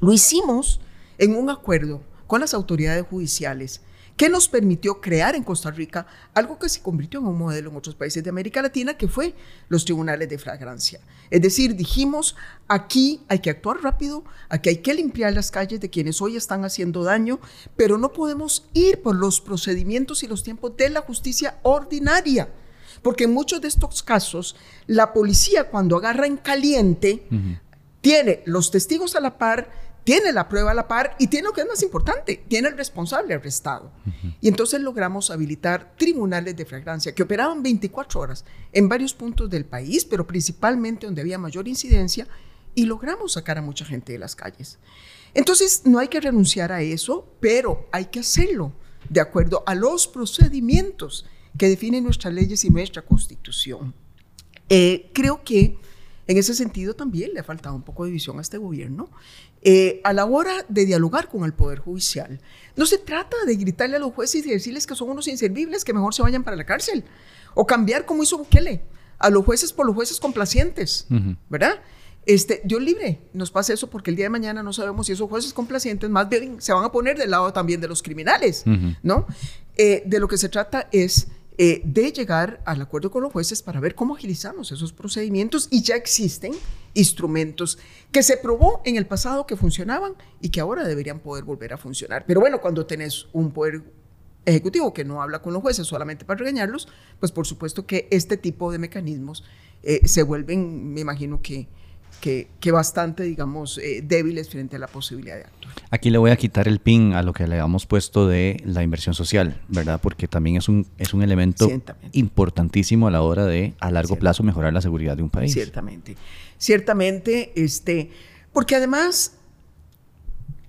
Lo 0.00 0.12
hicimos 0.12 0.80
en 1.16 1.36
un 1.36 1.48
acuerdo 1.48 2.02
con 2.26 2.40
las 2.40 2.52
autoridades 2.52 3.06
judiciales 3.08 3.82
que 4.16 4.28
nos 4.30 4.48
permitió 4.48 5.00
crear 5.00 5.34
en 5.34 5.42
Costa 5.42 5.70
Rica 5.70 6.06
algo 6.32 6.58
que 6.58 6.68
se 6.68 6.80
convirtió 6.80 7.20
en 7.20 7.26
un 7.26 7.38
modelo 7.38 7.70
en 7.70 7.76
otros 7.76 7.94
países 7.94 8.24
de 8.24 8.30
América 8.30 8.62
Latina, 8.62 8.96
que 8.96 9.08
fue 9.08 9.34
los 9.68 9.84
tribunales 9.84 10.28
de 10.28 10.38
flagrancia. 10.38 11.00
Es 11.30 11.42
decir, 11.42 11.76
dijimos, 11.76 12.34
aquí 12.66 13.20
hay 13.28 13.40
que 13.40 13.50
actuar 13.50 13.82
rápido, 13.82 14.24
aquí 14.48 14.70
hay 14.70 14.78
que 14.78 14.94
limpiar 14.94 15.34
las 15.34 15.50
calles 15.50 15.80
de 15.80 15.90
quienes 15.90 16.22
hoy 16.22 16.36
están 16.36 16.64
haciendo 16.64 17.04
daño, 17.04 17.40
pero 17.76 17.98
no 17.98 18.12
podemos 18.12 18.64
ir 18.72 19.02
por 19.02 19.16
los 19.16 19.40
procedimientos 19.40 20.22
y 20.22 20.28
los 20.28 20.42
tiempos 20.42 20.76
de 20.76 20.88
la 20.90 21.02
justicia 21.02 21.58
ordinaria. 21.62 22.48
Porque 23.02 23.24
en 23.24 23.34
muchos 23.34 23.60
de 23.60 23.68
estos 23.68 24.02
casos, 24.02 24.56
la 24.86 25.12
policía 25.12 25.68
cuando 25.68 25.96
agarra 25.96 26.26
en 26.26 26.38
caliente, 26.38 27.26
tiene 28.00 28.42
los 28.46 28.70
testigos 28.70 29.14
a 29.14 29.20
la 29.20 29.36
par, 29.36 29.68
tiene 30.06 30.32
la 30.32 30.48
prueba 30.48 30.70
a 30.70 30.74
la 30.74 30.86
par 30.86 31.16
y 31.18 31.26
tiene 31.26 31.48
lo 31.48 31.52
que 31.52 31.62
es 31.62 31.66
más 31.66 31.82
importante, 31.82 32.44
tiene 32.46 32.68
el 32.68 32.76
responsable 32.76 33.34
arrestado. 33.34 33.90
Y 34.40 34.46
entonces 34.46 34.80
logramos 34.80 35.32
habilitar 35.32 35.96
tribunales 35.96 36.56
de 36.56 36.64
flagrancia 36.64 37.12
que 37.12 37.24
operaban 37.24 37.60
24 37.60 38.20
horas 38.20 38.44
en 38.72 38.88
varios 38.88 39.14
puntos 39.14 39.50
del 39.50 39.64
país, 39.64 40.04
pero 40.04 40.24
principalmente 40.24 41.06
donde 41.06 41.22
había 41.22 41.38
mayor 41.38 41.66
incidencia, 41.66 42.28
y 42.76 42.86
logramos 42.86 43.32
sacar 43.32 43.58
a 43.58 43.62
mucha 43.62 43.84
gente 43.84 44.12
de 44.12 44.20
las 44.20 44.36
calles. 44.36 44.78
Entonces, 45.34 45.82
no 45.86 45.98
hay 45.98 46.06
que 46.06 46.20
renunciar 46.20 46.70
a 46.70 46.82
eso, 46.82 47.28
pero 47.40 47.88
hay 47.90 48.04
que 48.04 48.20
hacerlo 48.20 48.72
de 49.08 49.20
acuerdo 49.20 49.64
a 49.66 49.74
los 49.74 50.06
procedimientos 50.06 51.26
que 51.58 51.68
definen 51.68 52.04
nuestras 52.04 52.32
leyes 52.32 52.64
y 52.64 52.70
nuestra 52.70 53.02
constitución. 53.02 53.92
Eh, 54.68 55.10
creo 55.12 55.42
que 55.42 55.76
en 56.26 56.38
ese 56.38 56.54
sentido 56.54 56.94
también 56.94 57.32
le 57.32 57.40
ha 57.40 57.44
faltado 57.44 57.74
un 57.74 57.82
poco 57.82 58.04
de 58.04 58.10
visión 58.10 58.38
a 58.38 58.42
este 58.42 58.58
gobierno 58.58 59.08
eh, 59.68 60.00
a 60.04 60.12
la 60.12 60.26
hora 60.26 60.64
de 60.68 60.86
dialogar 60.86 61.28
con 61.28 61.42
el 61.42 61.52
Poder 61.52 61.80
Judicial, 61.80 62.40
no 62.76 62.86
se 62.86 62.98
trata 62.98 63.36
de 63.44 63.56
gritarle 63.56 63.96
a 63.96 63.98
los 63.98 64.12
jueces 64.12 64.46
y 64.46 64.50
decirles 64.50 64.86
que 64.86 64.94
son 64.94 65.10
unos 65.10 65.26
inservibles, 65.26 65.84
que 65.84 65.92
mejor 65.92 66.14
se 66.14 66.22
vayan 66.22 66.44
para 66.44 66.56
la 66.56 66.64
cárcel, 66.64 67.02
o 67.52 67.66
cambiar 67.66 68.06
como 68.06 68.22
hizo 68.22 68.38
Bukele, 68.38 68.84
a 69.18 69.28
los 69.28 69.44
jueces 69.44 69.72
por 69.72 69.84
los 69.84 69.96
jueces 69.96 70.20
complacientes, 70.20 71.08
¿verdad? 71.48 71.80
Este, 72.26 72.62
Dios 72.62 72.80
libre, 72.80 73.22
nos 73.32 73.50
pasa 73.50 73.72
eso 73.72 73.90
porque 73.90 74.10
el 74.10 74.16
día 74.16 74.26
de 74.26 74.30
mañana 74.30 74.62
no 74.62 74.72
sabemos 74.72 75.06
si 75.06 75.14
esos 75.14 75.28
jueces 75.28 75.52
complacientes 75.52 76.08
más 76.10 76.28
bien 76.28 76.62
se 76.62 76.72
van 76.72 76.84
a 76.84 76.92
poner 76.92 77.18
del 77.18 77.32
lado 77.32 77.52
también 77.52 77.80
de 77.80 77.88
los 77.88 78.04
criminales, 78.04 78.62
¿no? 79.02 79.26
Eh, 79.76 80.04
de 80.06 80.20
lo 80.20 80.28
que 80.28 80.38
se 80.38 80.48
trata 80.48 80.88
es 80.92 81.26
eh, 81.58 81.80
de 81.84 82.12
llegar 82.12 82.60
al 82.66 82.82
acuerdo 82.82 83.10
con 83.10 83.22
los 83.22 83.32
jueces 83.32 83.62
para 83.62 83.80
ver 83.80 83.94
cómo 83.94 84.14
agilizamos 84.14 84.72
esos 84.72 84.92
procedimientos 84.92 85.68
y 85.70 85.82
ya 85.82 85.96
existen 85.96 86.52
instrumentos 86.94 87.78
que 88.12 88.22
se 88.22 88.36
probó 88.36 88.82
en 88.84 88.96
el 88.96 89.06
pasado 89.06 89.46
que 89.46 89.56
funcionaban 89.56 90.14
y 90.40 90.50
que 90.50 90.60
ahora 90.60 90.86
deberían 90.86 91.20
poder 91.20 91.44
volver 91.44 91.72
a 91.72 91.78
funcionar. 91.78 92.24
Pero 92.26 92.40
bueno, 92.40 92.60
cuando 92.60 92.86
tenés 92.86 93.26
un 93.32 93.52
poder 93.52 93.82
ejecutivo 94.44 94.92
que 94.92 95.04
no 95.04 95.22
habla 95.22 95.42
con 95.42 95.52
los 95.52 95.62
jueces 95.62 95.86
solamente 95.86 96.24
para 96.24 96.38
regañarlos, 96.38 96.88
pues 97.18 97.32
por 97.32 97.46
supuesto 97.46 97.86
que 97.86 98.06
este 98.10 98.36
tipo 98.36 98.70
de 98.70 98.78
mecanismos 98.78 99.44
eh, 99.82 100.06
se 100.06 100.22
vuelven, 100.22 100.92
me 100.92 101.00
imagino 101.00 101.40
que 101.42 101.68
que, 102.20 102.72
bastante, 102.72 103.22
digamos, 103.22 103.78
eh, 103.78 104.02
débiles 104.02 104.48
frente 104.48 104.76
a 104.76 104.78
la 104.78 104.88
posibilidad 104.88 105.36
de 105.36 105.44
actuar. 105.44 105.65
Aquí 105.90 106.10
le 106.10 106.18
voy 106.18 106.30
a 106.30 106.36
quitar 106.36 106.66
el 106.66 106.80
pin 106.80 107.14
a 107.14 107.22
lo 107.22 107.32
que 107.32 107.46
le 107.46 107.54
habíamos 107.54 107.86
puesto 107.86 108.26
de 108.26 108.60
la 108.64 108.82
inversión 108.82 109.14
social, 109.14 109.60
¿verdad? 109.68 110.00
Porque 110.02 110.26
también 110.26 110.56
es 110.56 110.68
un, 110.68 110.86
es 110.98 111.14
un 111.14 111.22
elemento 111.22 111.68
importantísimo 112.12 113.06
a 113.06 113.10
la 113.10 113.22
hora 113.22 113.46
de, 113.46 113.74
a 113.78 113.90
largo 113.90 114.16
plazo, 114.16 114.42
mejorar 114.42 114.72
la 114.72 114.80
seguridad 114.80 115.16
de 115.16 115.22
un 115.22 115.30
país. 115.30 115.52
Ciertamente. 115.52 116.16
Ciertamente, 116.58 117.52
este, 117.54 118.10
porque 118.52 118.74
además 118.74 119.36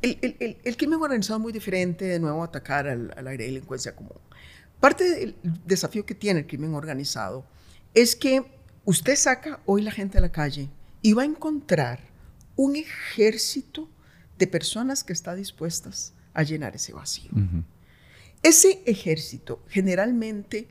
el, 0.04 0.20
el, 0.22 0.58
el, 0.64 0.78
crimen 0.78 1.02
organizado 1.02 1.40
es 1.40 1.44
muy 1.44 1.54
diferente, 1.54 2.06
de 2.06 2.20
nuevo, 2.20 2.44
atacar 2.44 2.88
al, 2.88 3.12
al 3.18 3.28
área 3.28 3.40
de 3.40 3.46
delincuencia 3.46 3.96
común. 3.96 4.18
Parte 4.80 5.04
del 5.10 5.36
desafío 5.66 6.06
que 6.06 6.14
tiene 6.14 6.42
el 6.42 6.48
crimen 6.48 6.76
organizado 6.76 7.44
es 7.96 8.16
que 8.16 8.44
usted 8.86 9.16
saca 9.16 9.60
hoy 9.66 9.82
la 9.82 9.92
gente 9.92 10.20
a 10.20 10.22
la 10.22 10.32
calle 10.32 10.70
y 11.02 11.14
va 11.14 11.24
a 11.24 11.26
encontrar 11.26 12.00
un 12.56 12.76
ejército 12.76 13.90
de 14.38 14.48
personas 14.48 15.04
que 15.04 15.14
está 15.14 15.36
dispuestas 15.36 16.14
a 16.34 16.44
llenar 16.44 16.76
ese 16.76 16.94
vacío. 16.94 17.32
Ese 18.44 18.82
ejército 18.86 19.64
generalmente 19.68 20.68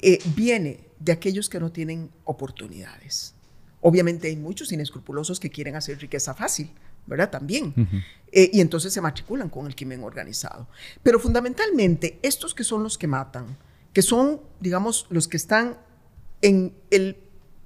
eh, 0.00 0.18
viene 0.34 0.80
de 0.98 1.12
aquellos 1.12 1.48
que 1.48 1.60
no 1.60 1.70
tienen 1.70 2.10
oportunidades 2.24 3.36
Obviamente 3.88 4.26
hay 4.26 4.36
muchos 4.36 4.72
inescrupulosos 4.72 5.38
que 5.38 5.48
quieren 5.48 5.76
hacer 5.76 5.96
riqueza 6.00 6.34
fácil, 6.34 6.68
¿verdad? 7.06 7.30
También. 7.30 7.72
Eh, 8.32 8.50
y 8.52 8.60
entonces 8.60 8.92
se 8.92 9.00
matriculan 9.00 9.48
con 9.48 9.66
el 9.66 9.76
crimen 9.76 10.02
organizado. 10.02 10.66
Pero 11.04 11.20
fundamentalmente, 11.20 12.18
estos 12.22 12.52
que 12.52 12.64
son 12.64 12.82
los 12.82 12.98
que 12.98 13.06
matan, 13.06 13.56
que 13.92 14.02
son, 14.02 14.40
digamos, 14.58 15.06
los 15.08 15.28
que 15.28 15.36
están 15.36 15.78
en 16.42 16.74
el 16.90 17.16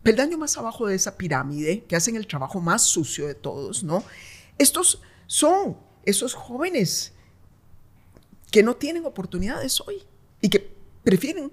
peldaño 0.03 0.37
más 0.37 0.59
abajo 0.59 0.87
de 0.87 0.95
esa 0.95 1.17
pirámide, 1.17 1.85
que 1.85 1.97
hacen 1.97 2.17
el 2.17 2.27
trabajo 2.27 2.61
más 2.61 2.83
sucio 2.83 3.27
de 3.27 3.35
todos, 3.35 3.83
¿no? 3.83 4.05
Estos 4.59 5.01
son 5.31 5.77
esos 6.05 6.35
jóvenes 6.35 7.13
que 8.51 8.65
no 8.65 8.75
tienen 8.75 9.07
oportunidades 9.07 9.81
hoy 9.81 10.03
y 10.41 10.49
que 10.49 10.75
prefieren 11.05 11.53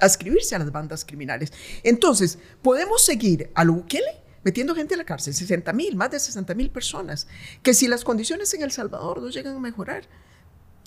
ascribirse 0.00 0.56
a 0.56 0.58
las 0.58 0.72
bandas 0.72 1.04
criminales. 1.04 1.52
Entonces, 1.84 2.40
podemos 2.62 3.04
seguir 3.04 3.52
a 3.54 3.62
lo 3.62 3.74
Bukele 3.74 4.20
metiendo 4.42 4.74
gente 4.74 4.94
a 4.94 4.96
la 4.96 5.04
cárcel, 5.04 5.34
60 5.34 5.72
mil, 5.72 5.94
más 5.94 6.10
de 6.10 6.18
60 6.18 6.52
mil 6.54 6.70
personas, 6.70 7.28
que 7.62 7.74
si 7.74 7.86
las 7.86 8.02
condiciones 8.02 8.52
en 8.54 8.62
El 8.62 8.72
Salvador 8.72 9.22
no 9.22 9.30
llegan 9.30 9.54
a 9.54 9.60
mejorar, 9.60 10.02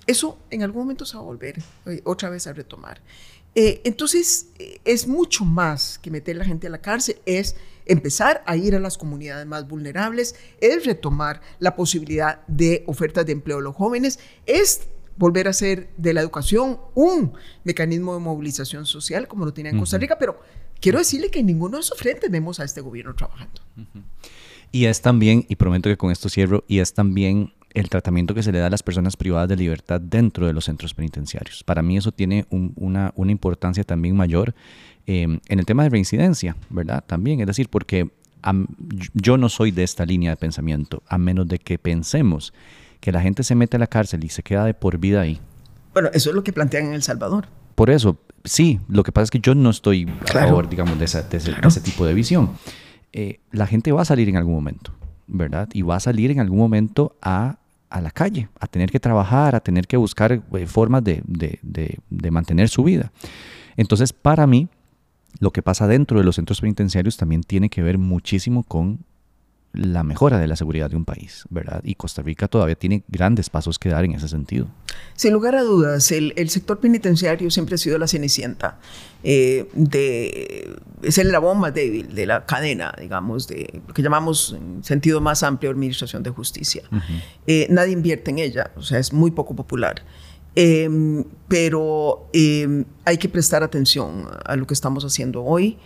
eso 0.05 0.37
en 0.49 0.61
algún 0.61 0.81
momento 0.81 1.05
se 1.05 1.15
va 1.15 1.23
a 1.23 1.25
volver 1.25 1.63
eh, 1.85 2.01
otra 2.03 2.29
vez 2.29 2.47
a 2.47 2.53
retomar. 2.53 2.99
Eh, 3.55 3.81
entonces, 3.85 4.49
eh, 4.59 4.79
es 4.83 5.07
mucho 5.07 5.45
más 5.45 5.97
que 5.99 6.11
meter 6.11 6.35
a 6.35 6.39
la 6.39 6.45
gente 6.45 6.67
a 6.67 6.69
la 6.69 6.81
cárcel, 6.81 7.17
es 7.25 7.55
empezar 7.85 8.43
a 8.45 8.57
ir 8.57 8.75
a 8.75 8.79
las 8.79 8.97
comunidades 8.97 9.47
más 9.47 9.67
vulnerables, 9.67 10.35
es 10.59 10.85
retomar 10.85 11.41
la 11.59 11.75
posibilidad 11.75 12.45
de 12.47 12.83
ofertas 12.87 13.25
de 13.25 13.31
empleo 13.31 13.59
a 13.59 13.61
los 13.61 13.75
jóvenes, 13.75 14.19
es 14.45 14.81
volver 15.17 15.47
a 15.47 15.51
hacer 15.51 15.89
de 15.95 16.13
la 16.13 16.21
educación 16.21 16.79
un 16.93 17.33
mecanismo 17.63 18.13
de 18.13 18.19
movilización 18.19 18.85
social 18.85 19.27
como 19.29 19.45
lo 19.45 19.53
tiene 19.53 19.69
en 19.69 19.79
Costa 19.79 19.97
Rica, 19.97 20.17
pero 20.19 20.37
quiero 20.81 20.99
decirle 20.99 21.31
que 21.31 21.39
en 21.39 21.45
ninguno 21.45 21.77
de 21.77 21.81
esos 21.81 21.97
frentes 21.97 22.29
vemos 22.29 22.59
a 22.59 22.65
este 22.65 22.81
gobierno 22.81 23.15
trabajando. 23.15 23.61
Y 24.71 24.85
es 24.85 25.01
también, 25.01 25.45
y 25.47 25.55
prometo 25.55 25.87
que 25.87 25.95
con 25.95 26.11
esto 26.11 26.27
cierro, 26.27 26.65
y 26.67 26.79
es 26.79 26.93
también 26.93 27.53
el 27.75 27.89
tratamiento 27.89 28.33
que 28.33 28.41
se 28.41 28.51
le 28.51 28.59
da 28.59 28.67
a 28.67 28.69
las 28.69 28.81
personas 28.81 29.17
privadas 29.17 29.49
de 29.49 29.57
libertad 29.57 30.01
dentro 30.01 30.47
de 30.47 30.53
los 30.53 30.65
centros 30.65 30.93
penitenciarios. 30.93 31.63
Para 31.63 31.81
mí 31.81 31.97
eso 31.97 32.11
tiene 32.11 32.45
una, 32.49 33.11
una, 33.15 33.31
importancia 33.31 33.83
también 33.83 34.15
mayor 34.15 34.55
em, 35.05 35.39
en 35.47 35.59
el 35.59 35.65
tema 35.65 35.83
de 35.83 35.89
reincidencia, 35.89 36.55
¿verdad? 36.69 37.03
También, 37.05 37.41
es 37.41 37.47
decir, 37.47 37.69
porque 37.69 38.09
yo 39.13 39.37
no 39.37 39.49
soy 39.49 39.71
de 39.71 39.83
esta 39.83 40.05
línea 40.05 40.31
de 40.31 40.37
pensamiento, 40.37 41.03
a 41.07 41.17
menos 41.17 41.47
de 41.47 41.59
que 41.59 41.77
pensemos 41.77 42.53
que 43.01 43.11
la 43.11 43.21
gente 43.21 43.43
se 43.43 43.55
mete 43.55 43.75
a 43.75 43.79
la 43.79 43.87
cárcel 43.87 44.23
y 44.23 44.29
se 44.29 44.41
queda 44.41 44.65
de 44.65 44.73
por 44.73 44.97
vida 44.97 45.21
ahí. 45.21 45.39
Bueno, 45.93 46.09
eso 46.13 46.29
es 46.29 46.35
lo 46.35 46.43
que 46.43 46.53
plantean 46.53 46.87
en 46.87 46.93
El 46.93 47.03
Salvador. 47.03 47.47
Por 47.75 47.89
eso, 47.89 48.17
sí, 48.43 48.79
lo 48.87 49.03
que 49.03 49.11
pasa 49.11 49.25
es 49.25 49.31
que 49.31 49.39
yo 49.39 49.53
no 49.53 49.69
estoy 49.69 50.07
a 50.29 50.31
favor, 50.31 50.69
digamos, 50.69 50.97
de, 50.97 51.05
ese, 51.05 51.81
tipo 51.83 52.05
de 52.05 52.13
visión. 52.13 52.51
Eh, 53.11 53.39
la 53.51 53.67
gente 53.67 53.91
va 53.91 54.03
a 54.03 54.05
salir 54.05 54.29
en 54.29 54.37
algún 54.37 54.53
momento, 54.53 54.93
¿verdad? 55.27 55.67
Y 55.73 55.81
va 55.81 55.97
a 55.97 55.99
salir 55.99 56.31
en 56.31 56.39
algún 56.39 56.59
momento 56.59 57.17
a 57.21 57.59
a 57.89 58.01
la 58.01 58.11
calle, 58.11 58.49
a 58.59 58.67
tener 58.67 58.91
que 58.91 58.99
trabajar, 58.99 59.55
a 59.55 59.59
tener 59.59 59.87
que 59.87 59.97
buscar 59.97 60.31
eh, 60.31 60.65
formas 60.65 61.03
de, 61.03 61.21
de, 61.25 62.31
mantener 62.31 62.69
su 62.69 62.83
vida. 62.83 63.11
Entonces, 63.77 64.13
para 64.13 64.47
mí, 64.47 64.67
lo 65.39 65.51
que 65.51 65.61
pasa 65.61 65.87
dentro 65.87 66.19
de 66.19 66.25
los 66.25 66.35
centros 66.35 66.61
penitenciarios 66.61 67.17
también 67.17 67.43
tiene 67.43 67.69
que 67.69 67.81
ver 67.83 67.97
muchísimo 67.97 68.63
con 68.63 68.99
la 69.75 70.03
mejora 70.03 70.39
de 70.39 70.47
la 70.47 70.55
seguridad 70.55 70.89
de 70.89 70.95
un 70.95 71.05
país, 71.05 71.43
¿verdad? 71.49 71.81
Y 71.83 71.95
Costa 71.95 72.21
Rica 72.21 72.47
todavía 72.47 72.75
tiene 72.75 73.03
grandes 73.07 73.49
pasos 73.49 73.77
que 73.79 73.89
dar 73.89 74.05
en 74.05 74.13
ese 74.13 74.27
sentido. 74.27 74.67
Sin 75.15 75.33
lugar 75.33 75.55
a 75.55 75.61
dudas, 75.61 76.11
el, 76.11 76.49
sector 76.49 76.79
penitenciario 76.79 77.49
siempre 77.51 77.75
ha 77.75 77.77
sido 77.77 77.97
la 77.97 78.07
cenicienta, 78.07 78.79
eh, 79.23 79.69
de, 79.73 80.77
es 81.01 81.17
el 81.17 81.27
eslabón 81.27 81.59
más 81.59 81.73
débil 81.73 82.13
de 82.13 82.25
la 82.25 82.45
cadena, 82.45 82.93
digamos, 82.99 83.47
de 83.47 83.81
lo 83.87 83.93
que 83.93 84.01
llamamos 84.01 84.55
en 84.57 84.83
sentido 84.83 85.21
más 85.21 85.43
amplio 85.43 85.71
administración 85.71 86.23
de 86.23 86.29
justicia. 86.29 86.83
Eh, 87.47 87.67
nadie 87.69 87.93
invierte 87.93 88.31
en 88.31 88.39
ella, 88.39 88.71
o 88.75 88.81
sea, 88.81 88.99
es 88.99 89.13
muy 89.13 89.31
poco 89.31 89.55
popular. 89.55 90.03
Em, 90.55 91.25
pero 91.49 92.29
em, 92.31 92.85
hay 93.03 93.17
que 93.17 93.27
prestar 93.27 93.61
atención 93.61 94.25
a 94.45 94.55
lo 94.55 94.65
que 94.65 94.73
estamos 94.73 95.03
haciendo 95.03 95.43
hoy. 95.43 95.77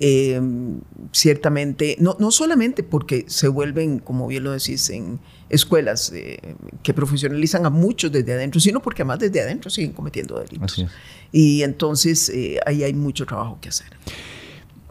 Em, 0.00 0.80
ciertamente, 1.10 1.96
no, 1.98 2.16
no 2.20 2.30
solamente 2.30 2.84
porque 2.84 3.24
se 3.26 3.48
vuelven, 3.48 3.98
como 3.98 4.28
bien 4.28 4.44
lo 4.44 4.52
decís, 4.52 4.90
en 4.90 5.18
escuelas 5.48 6.12
eh, 6.14 6.54
que 6.82 6.94
profesionalizan 6.94 7.66
a 7.66 7.70
muchos 7.70 8.12
desde 8.12 8.32
adentro, 8.32 8.60
sino 8.60 8.80
porque 8.80 9.02
además 9.02 9.18
desde 9.18 9.40
adentro 9.40 9.70
siguen 9.70 9.92
cometiendo 9.92 10.38
delitos. 10.38 10.84
Y 11.32 11.62
entonces 11.62 12.28
eh, 12.28 12.60
ahí 12.64 12.84
hay 12.84 12.94
mucho 12.94 13.26
trabajo 13.26 13.58
que 13.60 13.70
hacer. 13.70 13.88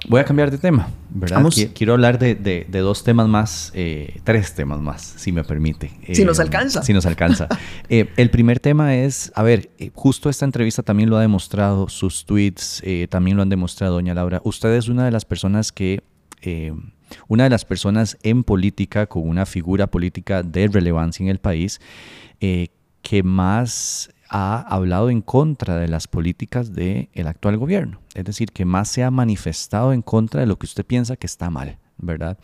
Voy 0.07 0.21
a 0.21 0.23
cambiar 0.23 0.51
de 0.51 0.57
tema, 0.57 0.89
¿verdad? 1.09 1.45
Quiero 1.73 1.93
hablar 1.93 2.17
de, 2.17 2.65
dos 2.71 3.03
temas 3.03 3.27
más, 3.27 3.71
eh, 3.75 4.21
tres 4.23 4.53
temas 4.53 4.79
más, 4.79 5.01
si 5.01 5.33
me 5.33 5.43
permite. 5.43 5.91
si 6.13 6.23
nos 6.23 6.39
eh, 6.39 6.43
alcanza. 6.43 6.81
Si 6.83 6.93
nos 6.93 7.05
alcanza. 7.05 7.47
Eh, 7.89 8.09
el 8.17 8.29
primer 8.29 8.59
tema 8.59 8.95
es, 8.95 9.31
a 9.33 9.43
ver, 9.43 9.69
justo 9.93 10.29
esta 10.29 10.43
entrevista 10.43 10.83
también 10.83 11.09
lo 11.09 11.17
ha 11.17 11.21
demostrado, 11.21 11.87
sus 11.87 12.25
tweets 12.25 12.83
también 13.09 13.37
lo 13.37 13.43
han 13.43 13.49
demostrado, 13.49 13.93
doña 13.93 14.13
Laura. 14.13 14.41
Usted 14.43 14.73
es 14.73 14.89
una 14.89 15.05
de 15.05 15.11
las 15.11 15.23
personas 15.23 15.71
que, 15.71 16.03
una 17.27 17.45
de 17.45 17.49
las 17.49 17.63
personas 17.65 18.17
en 18.23 18.43
política, 18.43 19.05
con 19.07 19.27
una 19.27 19.45
figura 19.45 19.87
política 19.87 20.43
de 20.43 20.67
relevancia 20.67 21.23
en 21.23 21.29
el 21.29 21.39
país, 21.39 21.79
que 22.39 23.23
más 23.23 24.09
ha 24.29 24.59
hablado 24.61 25.09
en 25.09 25.21
contra 25.21 25.77
de 25.77 25.87
las 25.87 26.07
políticas 26.07 26.73
del 26.73 27.27
actual 27.27 27.57
gobierno. 27.57 28.01
Es 28.13 28.25
decir, 28.25 28.51
que 28.51 28.65
más 28.65 28.89
se 28.89 29.03
ha 29.03 29.11
manifestado 29.11 29.93
en 29.93 30.01
contra 30.01 30.41
de 30.41 30.47
lo 30.47 30.57
que 30.57 30.65
usted 30.65 30.85
piensa 30.85 31.15
que 31.15 31.27
está 31.27 31.49
mal, 31.49 31.77
¿verdad? 31.97 32.37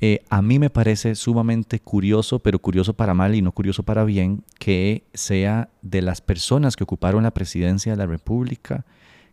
Eh, 0.00 0.22
a 0.28 0.42
mí 0.42 0.58
me 0.58 0.70
parece 0.70 1.14
sumamente 1.14 1.80
curioso, 1.80 2.40
pero 2.40 2.58
curioso 2.58 2.94
para 2.94 3.14
mal 3.14 3.34
y 3.34 3.42
no 3.42 3.52
curioso 3.52 3.84
para 3.84 4.04
bien, 4.04 4.44
que 4.58 5.06
sea 5.14 5.70
de 5.82 6.02
las 6.02 6.20
personas 6.20 6.76
que 6.76 6.84
ocuparon 6.84 7.22
la 7.22 7.32
presidencia 7.32 7.92
de 7.92 7.96
la 7.96 8.06
República, 8.06 8.84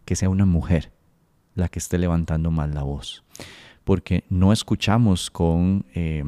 que 0.06 0.16
sea 0.16 0.30
una 0.30 0.46
mujer 0.46 0.92
la 1.56 1.68
que 1.68 1.80
esté 1.80 1.98
levantando 1.98 2.52
mal 2.52 2.74
la 2.74 2.84
voz. 2.84 3.24
Porque 3.84 4.24
no 4.30 4.54
escuchamos 4.54 5.30
con 5.32 5.86
eh, 5.94 6.24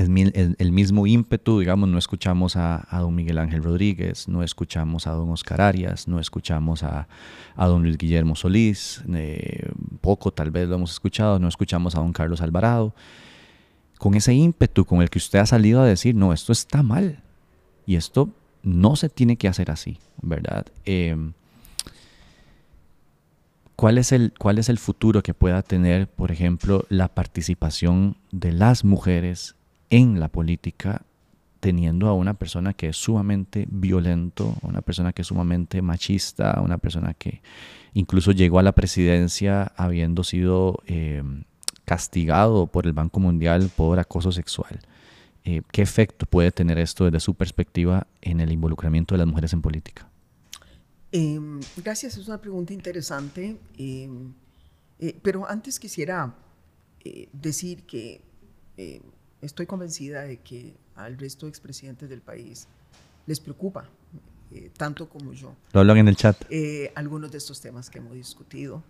el, 0.00 0.72
mismo 0.72 1.06
ímpetu, 1.06 1.60
digamos, 1.60 1.88
no 1.88 1.98
escuchamos 1.98 2.56
a, 2.56 2.86
don 2.90 3.14
Miguel 3.14 3.38
Ángel 3.38 3.62
Rodríguez, 3.62 4.28
no 4.28 4.42
escuchamos 4.42 5.06
a 5.06 5.12
don 5.12 5.30
Oscar 5.30 5.60
Arias, 5.60 6.08
no 6.08 6.20
escuchamos 6.20 6.82
a, 6.82 7.06
don 7.56 7.82
Luis 7.82 7.98
Guillermo 7.98 8.34
Solís, 8.34 9.02
eh, 9.12 9.70
poco 10.00 10.32
tal 10.32 10.50
vez 10.50 10.68
lo 10.68 10.76
hemos 10.76 10.92
escuchado, 10.92 11.38
no 11.38 11.48
escuchamos 11.48 11.94
a 11.96 12.00
don 12.00 12.12
Carlos 12.12 12.40
Alvarado, 12.40 12.94
con 13.98 14.14
ese 14.14 14.32
ímpetu 14.32 14.86
con 14.86 15.02
el 15.02 15.10
que 15.10 15.18
usted 15.18 15.40
ha 15.40 15.46
salido 15.46 15.82
a 15.82 15.86
decir, 15.86 16.14
no, 16.14 16.32
esto 16.32 16.52
está 16.52 16.82
mal 16.82 17.22
y 17.84 17.96
esto 17.96 18.30
no 18.62 18.96
se 18.96 19.08
tiene 19.08 19.36
que 19.36 19.48
hacer 19.48 19.70
así, 19.70 19.98
¿verdad? 20.22 20.66
Eh, 20.86 21.16
¿Cuál 23.76 23.96
es, 23.96 24.12
el, 24.12 24.34
¿Cuál 24.38 24.58
es 24.58 24.68
el 24.68 24.78
futuro 24.78 25.22
que 25.22 25.32
pueda 25.32 25.62
tener, 25.62 26.06
por 26.06 26.30
ejemplo, 26.32 26.84
la 26.90 27.08
participación 27.08 28.18
de 28.30 28.52
las 28.52 28.84
mujeres 28.84 29.56
en 29.90 30.20
la 30.20 30.28
política 30.28 31.02
teniendo 31.60 32.08
a 32.08 32.14
una 32.14 32.34
persona 32.34 32.72
que 32.72 32.88
es 32.88 32.96
sumamente 32.96 33.66
violento, 33.70 34.56
una 34.62 34.80
persona 34.80 35.12
que 35.12 35.22
es 35.22 35.28
sumamente 35.28 35.82
machista, 35.82 36.60
una 36.64 36.78
persona 36.78 37.14
que 37.14 37.42
incluso 37.92 38.32
llegó 38.32 38.58
a 38.58 38.62
la 38.62 38.72
presidencia 38.72 39.72
habiendo 39.76 40.24
sido 40.24 40.82
eh, 40.86 41.22
castigado 41.84 42.66
por 42.66 42.86
el 42.86 42.94
Banco 42.94 43.20
Mundial 43.20 43.70
por 43.76 43.98
acoso 43.98 44.32
sexual. 44.32 44.80
Eh, 45.44 45.62
¿Qué 45.70 45.82
efecto 45.82 46.26
puede 46.26 46.50
tener 46.50 46.78
esto 46.78 47.04
desde 47.04 47.20
su 47.20 47.34
perspectiva 47.34 48.06
en 48.22 48.40
el 48.40 48.52
involucramiento 48.52 49.14
de 49.14 49.18
las 49.18 49.26
mujeres 49.26 49.52
en 49.52 49.62
política? 49.62 50.08
Em, 51.12 51.60
gracias, 51.76 52.16
es 52.16 52.28
una 52.28 52.40
pregunta 52.40 52.72
interesante, 52.72 53.58
em, 53.76 54.32
eh, 54.98 55.18
pero 55.22 55.48
antes 55.48 55.78
quisiera 55.78 56.34
decir 57.32 57.84
que 57.84 58.20
estoy 59.42 59.66
convencida 59.66 60.22
de 60.22 60.38
que 60.38 60.74
al 60.94 61.18
resto 61.18 61.46
de 61.46 61.50
expresidentes 61.50 62.08
del 62.08 62.20
país 62.20 62.68
les 63.26 63.40
preocupa, 63.40 63.88
eh, 64.50 64.70
tanto 64.76 65.08
como 65.08 65.32
yo. 65.32 65.54
Lo 65.72 65.80
hablan 65.80 65.98
en 65.98 66.08
el 66.08 66.16
chat. 66.16 66.36
Eh, 66.50 66.92
algunos 66.94 67.30
de 67.30 67.38
estos 67.38 67.60
temas 67.60 67.88
que 67.88 67.98
hemos 67.98 68.14
discutido. 68.14 68.82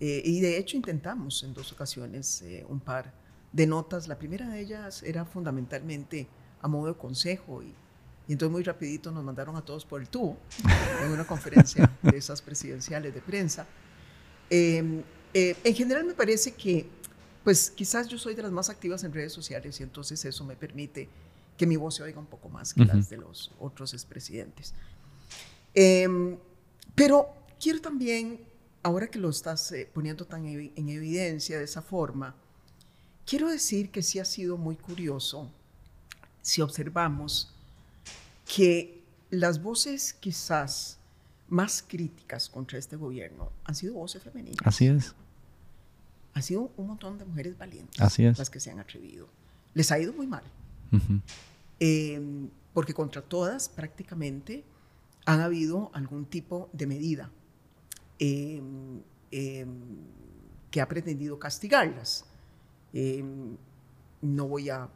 Eh, 0.00 0.22
y 0.24 0.40
de 0.40 0.58
hecho 0.58 0.76
intentamos 0.76 1.42
en 1.42 1.52
dos 1.54 1.72
ocasiones 1.72 2.44
un 2.68 2.80
par 2.80 3.12
de 3.52 3.66
notas. 3.66 4.06
La 4.06 4.16
primera 4.16 4.48
de 4.48 4.60
ellas 4.60 5.02
era 5.02 5.24
fundamentalmente 5.24 6.28
a 6.62 6.68
modo 6.68 6.92
de 6.92 6.94
consejo 6.94 7.62
y, 7.62 7.74
y 8.28 8.32
entonces 8.32 8.52
muy 8.52 8.62
rapidito 8.62 9.10
nos 9.10 9.24
mandaron 9.24 9.56
a 9.56 9.62
todos 9.62 9.84
por 9.84 10.00
el 10.00 10.08
tubo 10.08 10.36
en 11.04 11.10
una 11.10 11.26
conferencia 11.26 11.90
de 12.02 12.16
esas 12.16 12.40
presidenciales 12.40 13.12
de 13.12 13.20
prensa. 13.20 13.66
en 14.50 15.04
general 15.74 16.04
me 16.04 16.14
parece 16.14 16.52
que 16.52 16.86
pues 17.44 17.70
quizás 17.70 18.08
yo 18.08 18.18
soy 18.18 18.34
de 18.34 18.42
las 18.42 18.52
más 18.52 18.70
activas 18.70 19.04
en 19.04 19.12
redes 19.12 19.32
sociales 19.32 19.80
y 19.80 19.82
entonces 19.82 20.24
eso 20.24 20.44
me 20.44 20.56
permite 20.56 21.08
que 21.56 21.66
mi 21.66 21.76
voz 21.76 21.96
se 21.96 22.02
oiga 22.02 22.18
un 22.18 22.26
poco 22.26 22.48
más 22.48 22.72
que 22.72 22.84
las 22.84 23.08
de 23.10 23.16
los 23.16 23.52
otros 23.58 23.92
expresidentes. 23.92 24.74
Em, 25.74 26.38
pero 26.94 27.28
quiero 27.60 27.80
también, 27.80 28.40
ahora 28.82 29.08
que 29.08 29.18
lo 29.18 29.28
estás 29.28 29.72
eh, 29.72 29.90
poniendo 29.92 30.24
tan 30.24 30.46
en 30.46 30.88
evidencia 30.88 31.58
de 31.58 31.64
esa 31.64 31.82
forma, 31.82 32.34
quiero 33.26 33.48
decir 33.48 33.90
que 33.90 34.02
sí 34.02 34.18
ha 34.18 34.24
sido 34.24 34.56
muy 34.56 34.76
curioso 34.76 35.50
si 36.42 36.62
observamos 36.62 37.52
que 38.46 39.02
las 39.30 39.62
voces 39.62 40.14
quizás 40.14 40.98
más 41.48 41.84
críticas 41.86 42.48
contra 42.48 42.78
este 42.78 42.96
gobierno 42.96 43.50
han 43.64 43.74
sido 43.74 43.94
voces 43.94 44.22
femeninas. 44.22 44.58
Así 44.64 44.86
es. 44.86 45.14
Ha 46.38 46.42
sido 46.42 46.70
un 46.76 46.86
montón 46.86 47.18
de 47.18 47.24
mujeres 47.24 47.58
valientes 47.58 48.00
Así 48.00 48.24
es. 48.24 48.38
las 48.38 48.48
que 48.48 48.60
se 48.60 48.70
han 48.70 48.78
atrevido. 48.78 49.28
Les 49.74 49.90
ha 49.90 49.98
ido 49.98 50.12
muy 50.12 50.28
mal. 50.28 50.44
Em, 51.80 52.48
porque 52.72 52.94
contra 52.94 53.22
todas 53.22 53.68
prácticamente 53.68 54.62
han 55.26 55.40
habido 55.40 55.90
algún 55.94 56.26
tipo 56.26 56.70
de 56.72 56.86
medida 56.86 57.30
em, 58.20 59.00
em, 59.32 59.68
que 60.70 60.80
ha 60.80 60.88
pretendido 60.88 61.40
castigarlas. 61.40 62.24
no 64.20 64.46
voy 64.48 64.70
a 64.70 64.88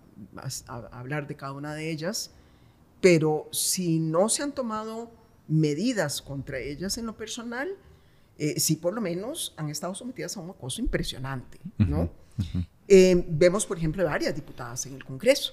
hablar 0.92 1.26
de 1.26 1.34
cada 1.34 1.52
una 1.54 1.74
de 1.74 1.90
ellas, 1.90 2.30
pero 3.00 3.48
si 3.50 3.98
no 3.98 4.28
se 4.28 4.44
han 4.44 4.52
tomado 4.52 5.10
medidas 5.48 6.22
contra 6.22 6.58
ellas 6.58 6.98
en 6.98 7.06
lo 7.06 7.16
personal, 7.16 7.68
eh, 8.38 8.58
sí 8.58 8.76
por 8.76 8.94
lo 8.94 9.00
menos 9.00 9.54
han 9.56 9.68
estado 9.68 9.94
sometidas 9.94 10.36
a 10.36 10.40
un 10.40 10.50
acoso 10.50 10.80
impresionante, 10.80 11.58
¿no? 11.78 12.10
Eh, 12.88 13.24
vemos, 13.28 13.66
por 13.66 13.78
ejemplo, 13.78 14.04
varias 14.04 14.34
diputadas 14.34 14.84
en 14.86 14.94
el 14.94 15.04
Congreso, 15.04 15.52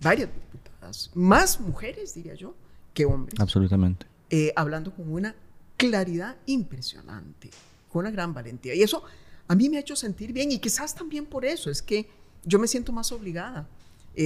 varias 0.00 0.28
diputadas, 0.32 1.10
más 1.14 1.60
mujeres, 1.60 2.14
diría 2.14 2.34
yo, 2.34 2.54
que 2.94 3.04
hombres. 3.04 3.38
Absolutamente. 3.40 4.06
Eh, 4.30 4.52
hablando 4.54 4.94
con 4.94 5.10
una 5.10 5.34
claridad 5.76 6.36
impresionante, 6.46 7.50
con 7.88 8.00
una 8.00 8.10
gran 8.10 8.32
valentía. 8.32 8.74
Y 8.74 8.82
eso 8.82 9.02
a 9.48 9.54
mí 9.54 9.68
me 9.68 9.78
ha 9.78 9.80
hecho 9.80 9.96
sentir 9.96 10.32
bien 10.32 10.52
y 10.52 10.58
quizás 10.58 10.94
también 10.94 11.26
por 11.26 11.44
eso 11.44 11.70
es 11.70 11.82
que 11.82 12.08
yo 12.44 12.58
me 12.58 12.68
siento 12.68 12.92
más 12.92 13.10
obligada 13.10 13.66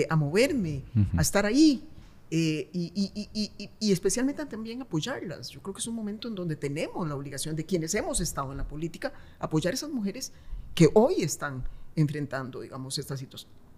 a 0.09 0.17
moverme, 0.17 0.83
a 1.17 1.23
estar 1.23 1.47
ahí, 1.47 1.85
eh, 2.31 2.69
y, 2.73 3.93
especialmente 3.93 4.45
también 4.47 4.83
apoyarlas. 4.83 5.51
Yo 5.51 5.63
creo 5.63 5.75
que 5.75 5.81
es 5.81 5.87
un 5.87 5.95
momento 5.95 6.29
en 6.29 6.35
donde 6.35 6.57
tenemos 6.57 7.07
la 7.07 7.15
obligación 7.15 7.55
de 7.55 7.65
quienes 7.65 7.95
hemos 7.95 8.21
estado 8.21 8.53
en 8.53 8.59
la 8.59 8.67
política, 8.67 9.13
apoyar 9.39 9.73
a 9.73 9.75
esas 9.75 9.91
mujeres 9.91 10.33
que 10.75 10.89
hoy 10.95 11.23
están 11.23 11.65
enfrentando, 11.97 12.61
digamos, 12.61 12.99
esta, 12.99 13.15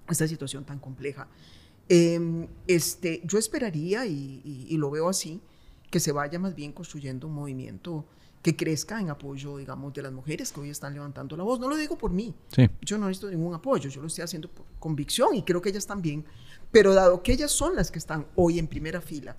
esta 0.08 0.28
situación 0.28 0.64
tan 0.64 0.78
compleja. 0.78 1.28
Em, 1.88 2.48
este, 2.66 3.20
yo 3.24 3.38
esperaría, 3.38 4.06
y, 4.06 4.76
lo 4.76 4.90
veo 4.90 5.08
así, 5.08 5.40
que 5.90 6.00
se 6.00 6.12
vaya 6.12 6.38
más 6.38 6.54
bien 6.54 6.72
construyendo 6.72 7.26
un 7.26 7.34
movimiento 7.34 8.04
que 8.46 8.54
crezca 8.54 9.00
en 9.00 9.10
apoyo, 9.10 9.56
digamos, 9.56 9.92
de 9.92 10.02
las 10.02 10.12
mujeres 10.12 10.52
que 10.52 10.60
hoy 10.60 10.70
están 10.70 10.94
levantando 10.94 11.36
la 11.36 11.42
voz. 11.42 11.58
No 11.58 11.68
lo 11.68 11.76
digo 11.76 11.98
por 11.98 12.12
mí. 12.12 12.32
Yo 12.80 12.96
no 12.96 13.08
necesito 13.08 13.28
ningún 13.28 13.52
apoyo, 13.52 13.90
yo 13.90 14.00
lo 14.00 14.06
estoy 14.06 14.22
haciendo 14.22 14.48
por 14.48 14.64
convicción 14.78 15.34
y 15.34 15.42
creo 15.42 15.60
que 15.60 15.70
ellas 15.70 15.84
también 15.84 16.24
pero 16.70 16.94
dado 16.94 17.24
que 17.24 17.32
ellas 17.32 17.50
son 17.50 17.74
las 17.74 17.90
que 17.90 17.98
están 17.98 18.26
hoy 18.36 18.60
en 18.60 18.68
primera 18.68 19.00
fila 19.00 19.36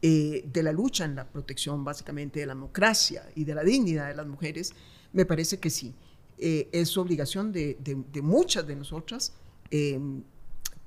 eh, 0.00 0.44
de 0.50 0.62
la 0.62 0.72
lucha 0.72 1.04
en 1.04 1.14
la 1.14 1.26
protección 1.26 1.84
básicamente 1.84 2.40
de 2.40 2.46
la 2.46 2.54
democracia 2.54 3.24
y 3.34 3.44
de 3.44 3.54
la 3.54 3.62
dignidad 3.62 4.08
de 4.08 4.14
las 4.14 4.26
mujeres, 4.26 4.72
me 5.12 5.26
parece 5.26 5.58
que 5.58 5.68
sí. 5.68 5.94
Eh, 6.38 6.68
es 6.72 6.96
obligación 6.96 7.52
de, 7.52 7.76
muchas 8.22 8.66
de 8.66 8.76
nosotras 8.76 9.34
em, 9.70 10.22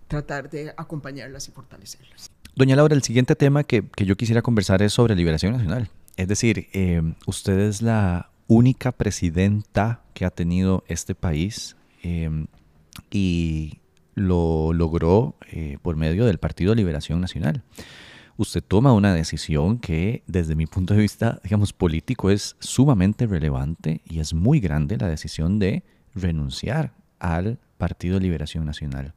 tratar 0.07 0.49
de 0.49 0.73
acompañarlas 0.77 1.47
y 1.47 1.51
fortalecerlas. 1.51 2.31
Doña 2.55 2.75
Laura, 2.75 2.95
el 2.95 3.03
siguiente 3.03 3.35
tema 3.35 3.63
que, 3.63 3.83
yo 3.97 4.15
quisiera 4.15 4.41
conversar 4.41 4.81
es 4.81 4.93
sobre 4.93 5.15
liberación 5.15 5.53
nacional. 5.53 5.89
Es 6.21 6.27
decir, 6.27 6.67
em, 6.73 7.15
usted 7.25 7.57
es 7.57 7.81
la 7.81 8.29
única 8.45 8.91
presidenta 8.91 10.03
que 10.13 10.23
ha 10.23 10.29
tenido 10.29 10.83
este 10.87 11.15
país 11.15 11.75
em, 12.03 12.45
y 13.09 13.79
lo 14.13 14.71
logró 14.71 15.33
eh, 15.51 15.79
por 15.81 15.95
medio 15.95 16.27
del 16.27 16.37
Partido 16.37 16.75
Liberación 16.75 17.21
Nacional. 17.21 17.63
Usted 18.37 18.63
toma 18.63 18.93
una 18.93 19.15
decisión 19.15 19.79
que 19.79 20.21
desde 20.27 20.53
mi 20.53 20.67
punto 20.67 20.93
de 20.93 21.01
vista, 21.01 21.39
digamos, 21.43 21.73
político 21.73 22.29
es 22.29 22.55
sumamente 22.59 23.25
relevante 23.25 24.01
y 24.05 24.19
es 24.19 24.35
muy 24.35 24.59
grande 24.59 24.97
la 24.97 25.07
decisión 25.07 25.57
de 25.57 25.83
renunciar 26.13 26.93
al 27.17 27.57
Partido 27.79 28.19
Liberación 28.19 28.65
Nacional. 28.65 29.15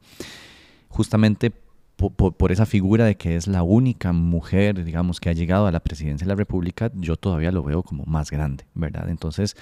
Justamente 0.89 1.53
por, 1.97 2.53
esa 2.53 2.67
figura 2.67 3.05
de 3.05 3.17
que 3.17 3.37
es 3.37 3.47
la 3.47 3.63
única 3.63 4.13
mujer, 4.13 4.85
digamos, 4.85 5.21
que 5.21 5.31
ha 5.31 5.33
llegado 5.33 5.67
a 5.67 5.73
la 5.73 5.81
presidencia 5.81 6.25
de 6.25 6.29
la 6.29 6.37
República, 6.37 6.91
yo 6.95 7.17
todavía 7.17 7.53
lo 7.53 7.63
veo 7.63 7.83
como 7.83 8.05
más 8.05 8.31
grande, 8.31 8.65
¿verdad? 8.75 9.09
Entonces, 9.09 9.57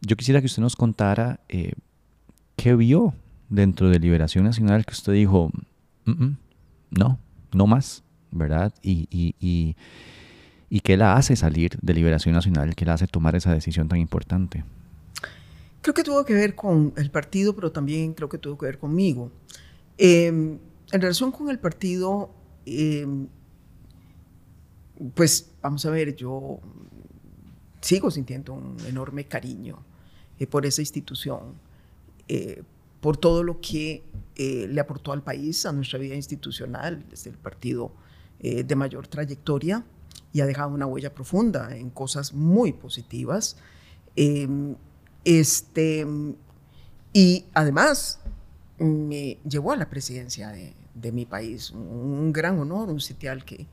yo 0.00 0.16
quisiera 0.16 0.40
que 0.40 0.46
usted 0.46 0.62
nos 0.62 0.76
contara 0.76 1.40
eh, 1.48 1.72
qué 2.56 2.74
vio 2.74 3.14
dentro 3.48 3.88
de 3.88 3.98
Liberación 3.98 4.44
Nacional 4.44 4.84
que 4.84 4.92
usted 4.92 5.12
dijo, 5.12 5.50
no, 6.90 7.18
no 7.52 7.66
más, 7.66 8.04
¿verdad? 8.30 8.72
Y, 8.82 9.08
y, 9.10 9.34
y, 9.40 9.76
y 10.68 10.80
qué 10.80 10.96
la 10.96 11.16
hace 11.16 11.36
salir 11.36 11.78
de 11.80 11.94
Liberación 11.94 12.34
Nacional, 12.34 12.74
qué 12.74 12.84
la 12.84 12.94
hace 12.94 13.06
tomar 13.06 13.36
esa 13.36 13.52
decisión 13.52 13.88
tan 13.88 13.98
importante. 13.98 14.64
Creo 15.82 15.94
que 15.94 16.04
tuvo 16.04 16.24
que 16.24 16.34
ver 16.34 16.54
con 16.54 16.92
el 16.96 17.10
partido, 17.10 17.54
pero 17.54 17.72
también 17.72 18.14
creo 18.14 18.28
que 18.28 18.38
tuvo 18.38 18.56
que 18.56 18.66
ver 18.66 18.78
conmigo. 18.78 19.32
Em, 19.98 20.58
en 20.92 21.00
relación 21.00 21.32
con 21.32 21.48
el 21.48 21.58
partido, 21.58 22.30
em, 22.66 23.26
pues 25.14 25.50
vamos 25.62 25.84
a 25.86 25.90
ver, 25.90 26.14
yo 26.14 26.60
sigo 27.80 28.10
sintiendo 28.10 28.52
un 28.52 28.76
enorme 28.86 29.24
cariño 29.24 29.82
eh, 30.38 30.46
por 30.46 30.66
esa 30.66 30.82
institución, 30.82 31.54
eh, 32.28 32.62
por 33.00 33.16
todo 33.16 33.42
lo 33.42 33.60
que 33.60 34.04
eh, 34.36 34.68
le 34.68 34.80
aportó 34.80 35.12
al 35.12 35.22
país, 35.22 35.64
a 35.66 35.72
nuestra 35.72 35.98
vida 35.98 36.14
institucional, 36.14 37.04
desde 37.08 37.30
el 37.30 37.38
partido 37.38 37.92
de 38.42 38.74
mayor 38.74 39.06
trayectoria 39.06 39.84
y 40.32 40.40
ha 40.40 40.46
dejado 40.46 40.70
una 40.70 40.84
huella 40.84 41.14
profunda 41.14 41.76
en 41.76 41.90
cosas 41.90 42.32
muy 42.32 42.72
positivas. 42.72 43.56
Em, 44.16 44.74
este, 45.24 46.04
y 47.12 47.44
además 47.54 48.18
me 48.78 49.38
llevó 49.48 49.70
a 49.70 49.76
la 49.76 49.88
presidencia 49.88 50.48
de, 50.48 50.74
mi 51.12 51.26
país, 51.26 51.70
un, 51.70 52.32
gran 52.32 52.58
honor, 52.58 52.88
un 52.88 53.00
sitial 53.00 53.44
que, 53.44 53.66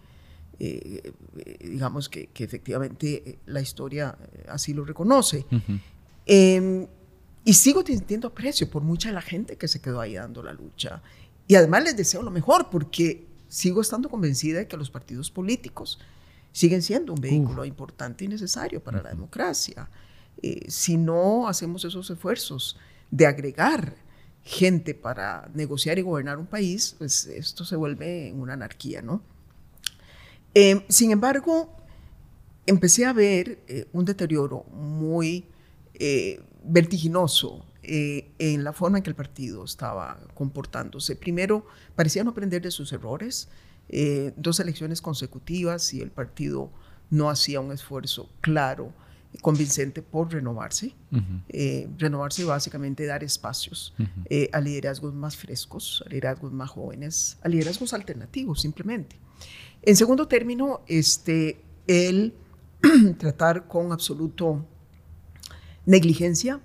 eh, 0.60 1.14
digamos 1.62 2.10
que, 2.10 2.30
efectivamente 2.36 3.40
la 3.46 3.62
historia 3.62 4.18
así 4.48 4.74
lo 4.74 4.86
reconoce. 4.86 5.46
Y 7.46 7.54
sigo 7.54 7.84
sintiendo 7.86 8.28
aprecio 8.28 8.70
por 8.70 8.84
mucha 8.84 9.10
de 9.10 9.16
la 9.16 9.22
gente 9.22 9.58
que 9.58 9.68
se 9.68 9.82
quedó 9.82 10.02
ahí 10.02 10.16
dando 10.16 10.44
la 10.44 10.54
lucha. 10.54 11.02
Y 11.48 11.56
además 11.56 11.84
les 11.84 11.98
deseo 11.98 12.22
lo 12.22 12.32
mejor 12.32 12.70
porque 12.70 13.26
sigo 13.48 13.82
estando 13.82 14.10
convencida 14.10 14.60
de 14.60 14.68
que 14.68 14.78
los 14.78 14.92
partidos 14.92 15.32
políticos 15.32 16.00
siguen 16.52 16.82
siendo 16.82 17.14
un 17.14 17.22
vehículo 17.22 17.66
importante 17.66 18.26
y 18.26 18.28
necesario 18.28 18.84
para 18.84 19.02
la 19.02 19.10
democracia. 19.10 19.90
Eh, 20.42 20.70
si 20.70 20.98
no 20.98 21.48
hacemos 21.48 21.84
esos 21.86 22.10
esfuerzos 22.10 22.78
de 23.12 23.26
agregar 23.26 23.96
gente 24.50 24.96
para 24.96 25.50
negociar 25.54 26.00
y 26.00 26.02
gobernar 26.02 26.38
un 26.38 26.48
país, 26.48 26.96
pues 26.98 27.26
esto 27.28 27.64
se 27.64 27.76
vuelve 27.76 28.34
una 28.34 28.54
anarquía, 28.54 29.02
¿no? 29.02 29.22
Eh, 30.54 30.84
sin 30.90 31.12
embargo, 31.12 31.76
empecé 32.66 33.06
a 33.06 33.14
ver 33.14 33.60
eh, 33.68 33.86
un 33.94 34.06
deterioro 34.06 34.64
muy 34.72 35.46
vertiginoso 36.64 37.66
eh, 37.92 38.30
en 38.38 38.64
la 38.64 38.72
forma 38.72 39.00
en 39.00 39.04
que 39.04 39.10
el 39.10 39.16
partido 39.16 39.64
estaba 39.64 40.20
comportándose. 40.36 41.16
Primero, 41.16 41.66
parecía 41.96 42.24
no 42.24 42.30
aprender 42.30 42.62
de 42.62 42.70
sus 42.70 42.92
errores. 42.92 43.48
Eh, 43.88 44.32
dos 44.36 44.60
elecciones 44.60 45.02
consecutivas 45.02 45.92
y 45.96 46.02
el 46.02 46.12
partido 46.12 46.70
no 47.10 47.32
hacía 47.32 47.62
un 47.62 47.72
esfuerzo 47.72 48.30
claro, 48.42 48.94
convincente 49.42 50.02
por 50.02 50.32
renovarse. 50.32 50.96
Eh, 51.50 51.88
renovarse 51.98 52.42
y 52.42 52.46
básicamente 52.46 53.06
dar 53.06 53.24
espacios 53.24 53.94
a 54.52 54.60
liderazgos 54.62 55.14
más 55.14 55.36
frescos, 55.36 56.04
a 56.06 56.10
liderazgos 56.10 56.52
más 56.52 56.70
jóvenes, 56.70 57.38
a 57.42 57.50
liderazgos 57.50 57.94
alternativos 57.94 58.62
simplemente. 58.62 59.16
En 59.82 59.96
segundo 59.96 60.28
término, 60.28 60.82
este, 60.88 61.62
el 61.88 62.34
tratar 63.18 63.68
con 63.68 63.92
absoluto 63.92 64.66
Negligencia, 65.86 66.62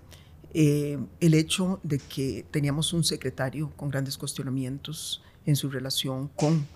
eh, 0.53 0.99
el 1.21 1.35
hecho 1.35 1.81
de 1.83 1.99
que 1.99 2.45
teníamos 2.51 2.93
un 2.93 3.05
secretario 3.05 3.73
con 3.77 3.89
grandes 3.91 4.19
cuestionamientos 4.19 5.23
en 5.47 5.57
su 5.57 5.71
relación 5.71 6.29
con 6.29 6.67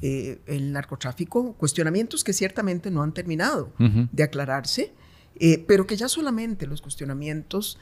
eh, 0.00 0.40
el 0.46 0.72
narcotráfico, 0.72 1.54
cuestionamientos 1.54 2.24
que 2.24 2.32
ciertamente 2.32 2.90
no 2.90 3.02
han 3.02 3.14
terminado 3.14 3.72
de 3.78 4.22
aclararse, 4.22 4.92
eh, 5.38 5.64
pero 5.66 5.86
que 5.86 5.96
ya 5.96 6.08
solamente 6.08 6.66
los 6.66 6.82
cuestionamientos 6.82 7.78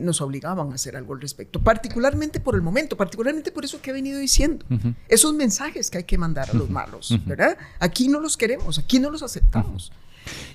nos 0.00 0.20
obligaban 0.20 0.72
a 0.72 0.74
hacer 0.74 0.96
algo 0.96 1.14
al 1.14 1.20
respecto, 1.20 1.60
particularmente 1.60 2.40
por 2.40 2.56
el 2.56 2.62
momento, 2.62 2.96
particularmente 2.96 3.52
por 3.52 3.64
eso 3.64 3.80
que 3.80 3.90
he 3.90 3.92
venido 3.92 4.18
diciendo, 4.18 4.66
esos 5.06 5.34
mensajes 5.34 5.88
que 5.88 5.98
hay 5.98 6.04
que 6.04 6.18
mandar 6.18 6.50
a 6.50 6.54
los 6.54 6.68
malos, 6.68 7.16
¿verdad? 7.24 7.56
Aquí 7.78 8.08
no 8.08 8.18
los 8.18 8.36
queremos, 8.36 8.80
aquí 8.80 8.98
no 8.98 9.08
los 9.08 9.22
aceptamos. 9.22 9.92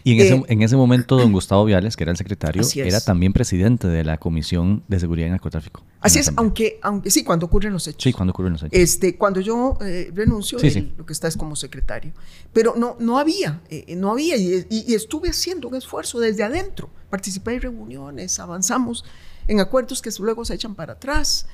Y 0.03 0.13
en, 0.13 0.19
ese, 0.19 0.35
eh, 0.35 0.45
en 0.49 0.61
ese 0.61 0.75
momento, 0.75 1.17
don 1.17 1.31
Gustavo 1.31 1.65
Viales, 1.65 1.95
que 1.95 2.03
era 2.03 2.11
el 2.11 2.17
secretario, 2.17 2.63
era 2.75 3.01
también 3.01 3.33
presidente 3.33 3.87
de 3.87 4.03
la 4.03 4.17
Comisión 4.17 4.83
de 4.87 4.99
Seguridad 4.99 5.27
y 5.27 5.31
Narcotráfico. 5.31 5.83
Así 6.03 6.19
es, 6.19 6.31
aunque, 6.35 6.79
aunque 6.81 7.09
sí, 7.09 7.23
cuando 7.23 7.45
ocurren 7.45 7.71
los 7.71 7.87
hechos. 7.87 8.03
Sí, 8.03 8.11
cuando 8.11 8.31
ocurren 8.31 8.53
los 8.53 8.63
hechos. 8.63 8.77
Este, 8.77 9.15
cuando 9.15 9.39
yo 9.39 9.77
eh, 9.81 10.11
renuncio, 10.13 10.59
lo 10.97 11.05
que 11.05 11.13
está 11.13 11.29
es 11.29 11.37
como 11.37 11.55
secretario. 11.55 12.11
Pero 12.51 12.75
no, 12.77 12.97
no 12.99 13.17
había, 13.17 13.61
eh, 13.69 13.95
no 13.95 14.11
había, 14.11 14.35
y, 14.35 14.93
estuve 14.93 15.29
haciendo 15.29 15.69
un 15.69 15.75
esfuerzo 15.75 16.19
desde 16.19 16.43
adentro. 16.43 16.89
Participé 17.09 17.53
en 17.53 17.61
reuniones, 17.61 18.37
avanzamos 18.39 19.05
en 19.47 19.61
acuerdos 19.61 20.01
que 20.01 20.09
luego 20.19 20.43
se 20.43 20.55
echan 20.55 20.75
para 20.75 20.93
atrás. 20.93 21.47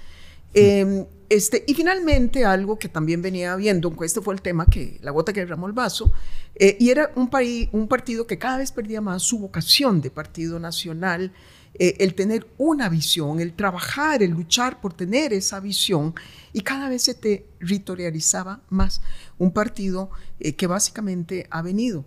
Em, 0.56 1.06
este, 1.30 1.64
y 1.68 1.76
finalmente, 1.76 2.44
algo 2.44 2.80
que 2.80 2.90
también 2.90 3.22
venía 3.22 3.56
viendo, 3.56 3.96
este 4.02 4.20
fue 4.20 4.34
el 4.34 4.42
tema 4.42 4.66
que 4.66 4.98
la 5.04 5.12
gota 5.12 5.32
que 5.32 5.42
derramó 5.42 5.68
el 5.68 5.74
vaso, 5.74 6.12
eh, 6.56 6.76
y 6.80 6.90
era 6.90 7.12
un, 7.16 7.30
país, 7.30 7.70
un 7.72 7.88
partido 7.88 8.26
que 8.26 8.40
cada 8.40 8.58
vez 8.58 8.72
perdía 8.72 9.00
más 9.00 9.22
su 9.22 9.38
vocación 9.38 10.02
de 10.02 10.10
partido 10.10 10.60
nacional, 10.60 11.32
eh, 11.80 11.96
el 12.00 12.14
tener 12.14 12.48
una 12.58 12.90
visión, 12.90 13.40
el 13.40 13.54
trabajar, 13.54 14.22
el 14.22 14.32
luchar 14.32 14.80
por 14.80 14.94
tener 14.94 15.34
esa 15.34 15.60
visión, 15.60 16.14
y 16.54 16.62
cada 16.62 16.90
vez 16.90 17.04
se 17.04 17.14
territorializaba 17.16 18.62
más 18.70 19.02
un 19.38 19.52
partido 19.52 20.12
eh, 20.40 20.54
que 20.54 20.68
básicamente 20.68 21.48
ha 21.50 21.62
venido 21.62 22.06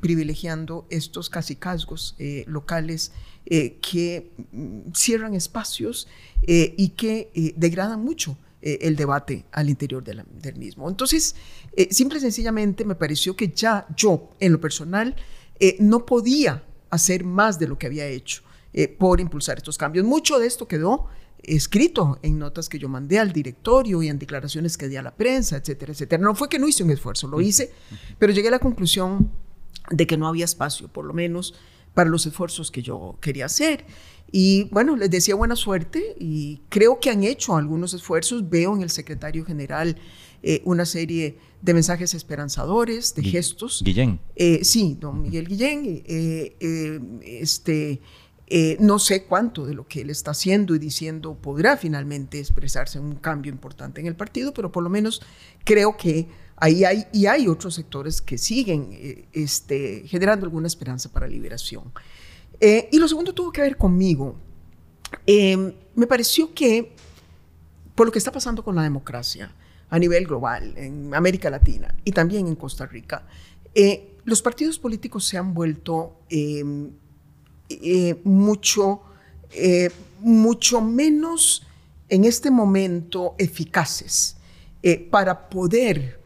privilegiando 0.00 0.86
estos 0.90 1.30
casicazgos 1.30 2.14
locales 2.44 3.12
que 3.46 4.30
mm, 4.52 4.92
cierran 4.94 5.32
espacios 5.32 6.06
y 6.42 6.90
que 6.90 7.54
degradan 7.56 8.04
mucho 8.04 8.36
eh, 8.62 8.78
el 8.82 8.94
debate 8.94 9.46
al 9.52 9.70
interior 9.70 10.04
del 10.04 10.56
mismo. 10.56 10.90
Entonces, 10.90 11.34
eh, 11.74 11.88
simple 11.90 12.18
y 12.18 12.20
sencillamente 12.20 12.84
me 12.84 12.94
pareció 12.94 13.34
que 13.34 13.48
ya 13.48 13.86
yo, 13.96 14.28
en 14.38 14.52
lo 14.52 14.60
personal, 14.60 15.16
eh, 15.58 15.78
no 15.80 16.04
podía 16.04 16.62
hacer 16.90 17.24
más 17.24 17.58
de 17.58 17.68
lo 17.68 17.78
que 17.78 17.86
había 17.86 18.04
hecho 18.04 18.42
por 18.98 19.20
impulsar 19.20 19.58
estos 19.58 19.76
cambios. 19.76 20.04
Mucho 20.04 20.38
de 20.38 20.46
esto 20.46 20.68
quedó 20.68 21.08
escrito 21.42 22.18
en 22.22 22.38
notas 22.38 22.68
que 22.68 22.78
yo 22.78 22.88
mandé 22.88 23.18
al 23.18 23.32
directorio 23.32 24.02
y 24.02 24.08
en 24.08 24.18
declaraciones 24.18 24.76
que 24.76 24.88
di 24.88 24.96
a 24.96 25.02
la 25.02 25.14
prensa, 25.14 25.56
etcétera, 25.56 25.92
etcétera. 25.92 26.22
No 26.22 26.34
fue 26.34 26.48
que 26.48 26.58
no 26.58 26.68
hice 26.68 26.84
un 26.84 26.90
esfuerzo, 26.90 27.28
lo 27.28 27.40
hice, 27.40 27.72
pero 28.18 28.32
llegué 28.32 28.48
a 28.48 28.52
la 28.52 28.58
conclusión 28.58 29.30
de 29.90 30.06
que 30.06 30.16
no 30.16 30.28
había 30.28 30.44
espacio, 30.44 30.88
por 30.88 31.04
lo 31.04 31.14
menos, 31.14 31.54
para 31.94 32.08
los 32.08 32.26
esfuerzos 32.26 32.70
que 32.70 32.82
yo 32.82 33.16
quería 33.20 33.46
hacer. 33.46 33.84
Y 34.32 34.64
bueno, 34.70 34.96
les 34.96 35.10
decía 35.10 35.34
buena 35.34 35.56
suerte 35.56 36.14
y 36.18 36.60
creo 36.68 37.00
que 37.00 37.10
han 37.10 37.24
hecho 37.24 37.56
algunos 37.56 37.94
esfuerzos. 37.94 38.48
Veo 38.48 38.76
en 38.76 38.82
el 38.82 38.90
secretario 38.90 39.44
general 39.44 39.96
eh, 40.42 40.62
una 40.64 40.86
serie 40.86 41.36
de 41.60 41.74
mensajes 41.74 42.14
esperanzadores, 42.14 43.14
de 43.14 43.24
gestos. 43.24 43.82
Guillén. 43.84 44.20
Eh, 44.36 44.60
sí, 44.62 44.96
don 45.00 45.22
Miguel 45.22 45.48
Guillén. 45.48 46.04
Eh, 46.06 47.00
este, 47.24 48.00
no 48.80 48.98
sé 48.98 49.24
cuánto 49.24 49.64
de 49.64 49.74
lo 49.74 49.86
que 49.86 50.00
él 50.00 50.10
está 50.10 50.32
haciendo 50.32 50.74
y 50.74 50.80
diciendo 50.80 51.34
podrá 51.34 51.76
finalmente 51.76 52.40
expresarse 52.40 52.98
en 52.98 53.04
un 53.04 53.14
cambio 53.14 53.52
importante 53.52 54.00
en 54.00 54.08
el 54.08 54.16
partido, 54.16 54.52
pero 54.52 54.72
por 54.72 54.82
lo 54.82 54.90
menos 54.90 55.22
creo 55.64 55.96
que 55.96 56.28
ahí 56.56 56.84
hay, 56.84 57.06
y 57.12 57.26
hay 57.26 57.46
otros 57.46 57.74
sectores 57.74 58.20
que 58.20 58.38
siguen 58.38 59.26
este, 59.32 60.02
generando 60.06 60.46
alguna 60.46 60.66
esperanza 60.66 61.10
para 61.10 61.28
liberación. 61.28 61.92
Eh, 62.60 62.88
y 62.92 62.98
lo 62.98 63.08
segundo 63.08 63.32
tuvo 63.32 63.50
que 63.50 63.62
ver 63.62 63.76
conmigo. 63.76 64.36
Eh, 65.26 65.74
me 65.94 66.06
pareció 66.06 66.52
que 66.52 66.94
por 67.94 68.06
lo 68.06 68.12
que 68.12 68.18
está 68.18 68.30
pasando 68.30 68.62
con 68.62 68.76
la 68.76 68.82
democracia 68.82 69.52
a 69.88 69.98
nivel 69.98 70.26
global, 70.26 70.74
en 70.76 71.14
América 71.14 71.50
Latina 71.50 71.96
y 72.04 72.12
también 72.12 72.46
en 72.46 72.54
Costa 72.54 72.86
Rica, 72.86 73.26
eh, 73.74 74.16
los 74.24 74.42
partidos 74.42 74.78
políticos 74.78 75.24
se 75.24 75.38
han 75.38 75.54
vuelto 75.54 76.20
mucho, 78.24 79.02
mucho 80.20 80.80
menos 80.80 81.66
en 82.08 82.24
este 82.24 82.50
momento 82.50 83.34
eficaces 83.38 84.36
para 85.10 85.48
poder 85.48 86.18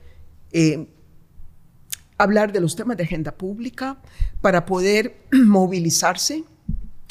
hablar 2.19 2.53
de 2.53 2.61
los 2.61 2.77
temas 2.77 2.97
de 2.97 3.05
agenda 3.05 3.33
pública, 3.33 3.99
para 4.41 4.67
poder 4.67 5.17
movilizarse 5.33 6.45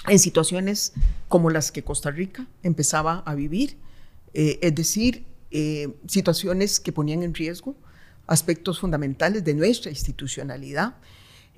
en 0.07 0.19
situaciones 0.19 0.93
como 1.27 1.49
las 1.49 1.71
que 1.71 1.83
Costa 1.83 2.11
Rica 2.11 2.47
empezaba 2.61 3.23
a 3.25 3.35
vivir, 3.35 3.77
eh, 4.33 4.59
es 4.61 4.75
decir, 4.75 5.25
eh, 5.51 5.93
situaciones 6.07 6.79
que 6.79 6.91
ponían 6.91 7.23
en 7.23 7.33
riesgo 7.33 7.75
aspectos 8.25 8.79
fundamentales 8.79 9.43
de 9.43 9.53
nuestra 9.53 9.91
institucionalidad 9.91 10.95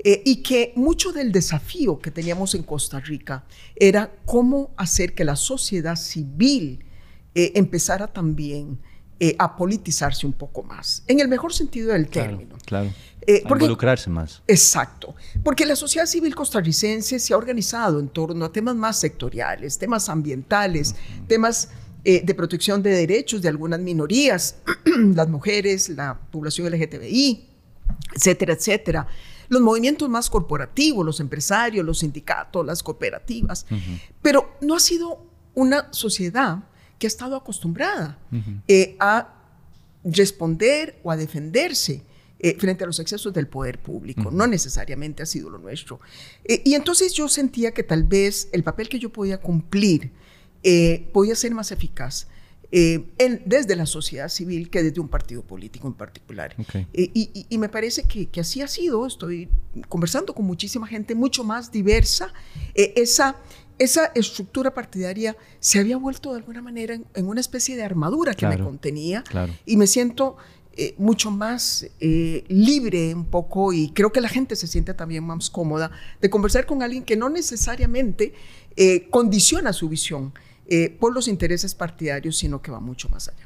eh, 0.04 0.22
y 0.26 0.44
que 0.44 0.74
mucho 0.76 1.12
del 1.12 1.32
desafío 1.32 2.00
que 2.00 2.12
teníamos 2.12 2.56
en 2.56 2.64
Costa 2.64 3.00
Rica 3.00 3.46
era 3.76 4.12
cómo 4.26 4.72
hacer 4.78 5.14
que 5.14 5.24
la 5.24 5.36
sociedad 5.36 5.96
civil 5.96 6.84
empezara 7.38 8.08
también 8.08 8.80
a 9.38 9.58
politizarse 9.58 10.26
un 10.26 10.32
poco 10.32 10.64
más, 10.64 11.04
en 11.06 11.20
el 11.20 11.28
mejor 11.28 11.54
sentido 11.54 11.92
del 11.92 12.08
término. 12.08 12.56
Claro. 12.66 12.90
Eh, 13.28 13.44
involucrarse 13.50 14.10
más. 14.10 14.44
Exacto, 14.48 15.16
porque 15.44 15.66
la 15.66 15.76
sociedad 15.76 16.06
civil 16.06 16.36
costarricense 16.36 17.18
se 17.18 17.34
ha 17.34 17.38
organizado 17.38 18.00
en 18.00 18.08
torno 18.10 18.46
a 18.46 18.52
temas 18.52 18.76
más 18.76 19.00
sectoriales, 19.00 19.80
temas 19.80 20.10
ambientales, 20.10 20.96
temas 21.28 21.70
eh, 22.04 22.22
de 22.24 22.36
protección 22.36 22.84
de 22.84 22.92
derechos 22.92 23.42
de 23.42 23.50
algunas 23.50 23.80
minorías, 23.80 24.58
las 25.16 25.28
mujeres, 25.28 25.90
la 25.90 26.20
población 26.32 26.70
LGTBI, 26.70 27.50
etcétera, 28.14 28.54
etcétera. 28.54 29.08
Los 29.50 29.62
movimientos 29.62 30.10
más 30.10 30.30
corporativos, 30.30 31.06
los 31.06 31.20
empresarios, 31.20 31.86
los 31.86 32.00
sindicatos, 32.00 32.66
las 32.66 32.82
cooperativas. 32.84 33.66
Pero 34.22 34.58
no 34.62 34.76
ha 34.76 34.80
sido 34.80 35.26
una 35.54 35.92
sociedad 35.92 36.64
que 37.00 37.08
ha 37.08 37.10
estado 37.10 37.36
acostumbrada 37.36 38.20
eh, 38.68 38.96
a 39.00 39.34
responder 40.04 41.00
o 41.04 41.12
a 41.12 41.18
defenderse 41.18 42.04
eh, 42.40 42.56
frente 42.60 42.84
a 42.84 42.88
los 42.88 43.00
excesos 43.00 43.34
del 43.34 43.48
poder 43.48 43.80
público. 43.80 44.30
No 44.32 44.46
necesariamente 44.48 45.24
ha 45.24 45.26
sido 45.26 45.50
lo 45.50 45.58
nuestro. 45.58 46.00
Eh, 46.44 46.62
y 46.64 46.76
entonces 46.76 47.14
yo 47.14 47.28
sentía 47.28 47.72
que 47.72 47.84
tal 47.84 48.04
vez 48.04 48.50
el 48.52 48.64
papel 48.64 48.90
que 48.90 49.00
yo 49.00 49.12
podía 49.12 49.40
cumplir 49.40 50.12
podía 51.14 51.36
ser 51.36 51.54
más 51.54 51.72
eficaz. 51.72 52.28
Desde 52.72 53.76
la 53.76 53.86
sociedad 53.86 54.30
civil 54.30 54.70
que 54.70 54.84
desde 54.84 55.00
un 55.00 55.08
partido 55.08 55.42
político 55.44 55.88
en 55.88 55.94
particular. 55.94 56.56
Y, 56.94 57.58
me 57.58 57.70
parece 57.70 58.04
que, 58.04 58.40
así 58.40 58.62
ha 58.62 58.68
sido. 58.68 59.06
Estoy 59.06 59.50
conversando 59.90 60.34
con 60.34 60.46
muchísima 60.46 60.88
gente 60.88 61.16
mucho 61.16 61.44
más 61.44 61.72
diversa. 61.72 62.34
esa, 62.74 63.38
esa 63.78 64.12
estructura 64.16 64.74
partidaria 64.74 65.36
se 65.60 65.80
había 65.80 65.98
vuelto 65.98 66.32
de 66.32 66.38
alguna 66.38 66.62
manera 66.62 66.96
en, 66.96 67.28
una 67.28 67.42
especie 67.42 67.76
de 67.76 67.84
armadura 67.84 68.34
que 68.34 68.48
me 68.48 68.60
contenía. 68.60 69.24
Y 69.66 69.78
me 69.78 69.88
siento 69.88 70.38
eh, 70.78 70.94
mucho 70.98 71.32
más 71.32 71.88
eh, 72.02 72.44
libre 72.50 73.16
un 73.16 73.24
poco 73.24 73.72
y 73.72 73.92
creo 73.92 74.12
que 74.12 74.20
la 74.20 74.28
gente 74.28 74.58
se 74.58 74.68
siente 74.68 74.94
también 74.94 75.24
más 75.24 75.50
cómoda 75.50 75.90
de 76.20 76.30
conversar 76.30 76.66
con 76.66 76.84
alguien 76.84 77.06
que 77.06 77.16
no 77.16 77.30
necesariamente 77.30 78.34
eh, 78.76 79.08
condiciona 79.10 79.72
su 79.72 79.88
visión 79.88 80.34
por 81.00 81.14
los 81.14 81.28
intereses 81.28 81.76
partidarios, 81.76 82.38
sino 82.38 82.62
que 82.62 82.72
va 82.72 82.80
mucho 82.80 83.10
más 83.10 83.30
allá. 83.30 83.46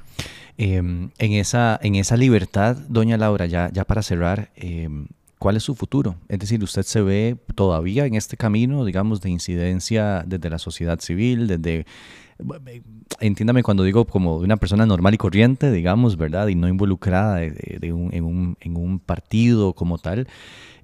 Em, 0.58 1.12
en, 1.18 1.32
esa, 1.32 1.80
en 1.82 1.96
esa 1.96 2.18
libertad, 2.18 2.76
doña 2.90 3.16
Laura, 3.16 3.46
ya, 3.46 3.72
ya 3.72 3.86
para 3.86 4.04
cerrar, 4.04 4.52
em, 4.56 5.08
¿cuál 5.38 5.56
es 5.56 5.64
su 5.64 5.74
futuro? 5.74 6.18
Es 6.28 6.38
decir, 6.40 6.62
¿usted 6.62 6.84
se 6.84 7.02
ve 7.02 7.38
todavía 7.56 8.06
en 8.06 8.16
este 8.16 8.36
camino, 8.36 8.84
digamos, 8.84 9.22
de 9.22 9.30
incidencia 9.30 10.24
desde 10.28 10.50
la 10.50 10.60
sociedad 10.60 11.00
civil, 11.00 11.48
desde 11.48 11.86
entiéndame 13.20 13.64
cuando 13.64 13.84
digo 13.84 14.06
como 14.06 14.40
de 14.40 14.46
una 14.46 14.58
persona 14.58 14.86
normal 14.86 15.14
y 15.14 15.18
corriente, 15.18 15.72
digamos, 15.72 16.18
¿verdad? 16.18 16.48
Y 16.48 16.56
no 16.56 16.68
involucrada 16.68 17.42
en, 17.44 18.56
un, 18.66 19.00
partido 19.06 19.74
como 19.74 19.98
tal. 19.98 20.28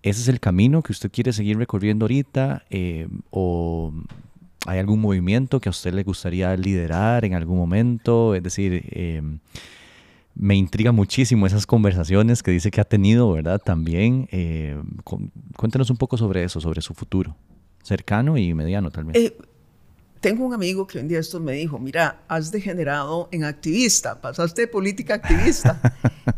¿Ese 0.03 0.21
es 0.21 0.27
el 0.27 0.39
camino 0.39 0.81
que 0.83 0.91
usted 0.91 1.11
quiere 1.11 1.33
seguir 1.33 1.57
recorriendo 1.57 2.05
ahorita? 2.05 2.63
Eh, 2.69 3.07
¿O 3.29 3.93
hay 4.65 4.79
algún 4.79 5.01
movimiento 5.01 5.59
que 5.59 5.69
a 5.69 5.71
usted 5.71 5.93
le 5.93 6.03
gustaría 6.03 6.55
liderar 6.55 7.25
en 7.25 7.33
algún 7.33 7.57
momento? 7.57 8.35
Es 8.35 8.43
decir, 8.43 8.83
eh, 8.91 9.21
me 10.35 10.55
intriga 10.55 10.91
muchísimo 10.91 11.47
esas 11.47 11.65
conversaciones 11.65 12.43
que 12.43 12.51
dice 12.51 12.71
que 12.71 12.81
ha 12.81 12.85
tenido, 12.85 13.31
¿verdad? 13.31 13.61
También. 13.63 14.27
Eh, 14.31 14.81
cuéntenos 15.55 15.89
un 15.89 15.97
poco 15.97 16.17
sobre 16.17 16.43
eso, 16.43 16.59
sobre 16.59 16.81
su 16.81 16.93
futuro, 16.93 17.35
cercano 17.83 18.37
y 18.37 18.53
mediano 18.53 18.91
tal 18.91 19.05
vez 19.05 19.33
tengo 20.25 20.43
un 20.43 20.55
amigo 20.55 20.87
que 20.87 20.97
un 20.97 21.07
día 21.07 21.19
esto 21.19 21.39
me 21.39 21.51
dijo, 21.51 21.77
mira, 21.77 22.23
has 22.27 22.51
degenerado 22.51 23.29
en 23.31 23.43
activista, 23.43 24.19
pasaste 24.21 24.61
de 24.61 24.67
política 24.67 25.13
activista. 25.15 25.79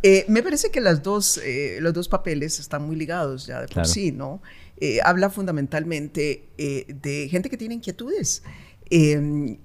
Eh, 0.03 0.25
me 0.27 0.43
parece 0.43 0.69
que 0.69 0.79
las 0.79 1.01
dos, 1.01 1.39
eh, 1.43 1.79
los 1.81 1.91
dos 1.91 2.07
papeles 2.07 2.59
están 2.59 2.85
muy 2.85 2.95
ligados 2.95 3.47
ya 3.47 3.61
de 3.61 3.67
por 3.67 3.87
sí, 3.87 4.11
¿no? 4.11 4.41
Eh, 4.79 4.99
habla 5.03 5.29
fundamentalmente 5.29 6.49
de 6.57 7.27
gente 7.29 7.49
que 7.49 7.57
tiene 7.57 7.75
inquietudes 7.75 8.43
em, 8.89 9.57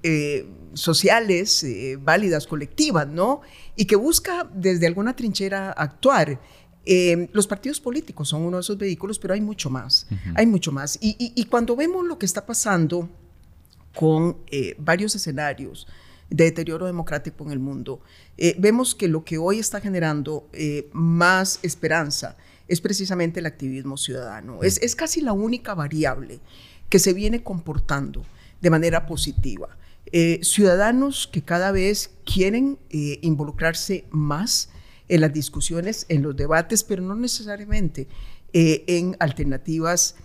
sociales, 0.75 1.65
válidas, 2.01 2.47
colectivas, 2.47 3.07
¿no? 3.07 3.43
Y 3.77 3.85
que 3.85 3.97
busca 3.97 4.49
desde 4.55 4.87
alguna 4.87 5.15
trinchera 5.15 5.71
actuar. 5.73 6.41
Em, 6.85 7.29
los 7.33 7.47
partidos 7.47 7.81
políticos 7.81 8.31
son 8.31 8.43
uno 8.43 8.57
de 8.57 8.63
esos 8.63 8.79
vehículos, 8.79 9.19
pero 9.19 9.35
hay 9.35 9.41
mucho 9.41 9.71
más, 9.71 10.07
hay 10.35 10.47
mucho 10.47 10.73
más. 10.73 10.99
y 11.01 11.45
cuando 11.45 11.77
vemos 11.77 12.07
lo 12.07 12.19
que 12.19 12.27
está 12.27 12.45
pasando 12.45 13.09
con 13.95 14.39
eh, 14.51 14.75
varios 14.79 15.15
escenarios 15.15 15.87
de 16.31 16.45
deterioro 16.45 16.87
democrático 16.87 17.45
en 17.45 17.51
el 17.51 17.59
mundo, 17.59 18.01
eh, 18.39 18.57
vemos 18.59 18.95
que 18.95 19.09
lo 19.09 19.25
que 19.25 19.39
hoy 19.39 19.59
está 19.59 19.81
generando 19.81 20.49
eh, 20.53 20.89
más 20.93 21.59
esperanza 21.63 22.37
es 22.73 22.81
precisamente 22.81 23.41
el 23.41 23.47
activismo 23.47 23.97
ciudadano. 23.97 24.63
Es, 24.63 24.79
es 24.83 24.97
casi 24.97 25.21
la 25.21 25.33
única 25.33 25.75
variable 25.75 26.41
que 26.89 26.99
se 26.99 27.13
viene 27.13 27.43
comportando 27.43 28.25
de 28.61 28.71
manera 28.71 29.07
positiva. 29.07 29.77
Eh, 30.07 30.41
ciudadanos 30.43 31.29
que 31.31 31.43
cada 31.43 31.73
vez 31.73 32.11
quieren 32.25 32.79
involucrarse 32.91 34.05
más 34.11 34.71
en 35.09 35.21
las 35.21 35.33
discusiones, 35.33 36.07
en 36.09 36.23
los 36.23 36.37
debates, 36.37 36.85
pero 36.85 37.03
no 37.03 37.15
necesariamente 37.15 38.09
en 38.53 39.17
alternativas 39.21 40.17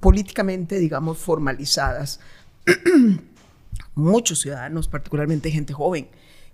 políticamente, 0.00 0.78
digamos, 0.78 1.18
formalizadas. 1.18 2.20
Muchos 3.94 4.40
ciudadanos, 4.40 4.88
particularmente 4.88 5.50
gente 5.50 5.72
joven, 5.72 6.08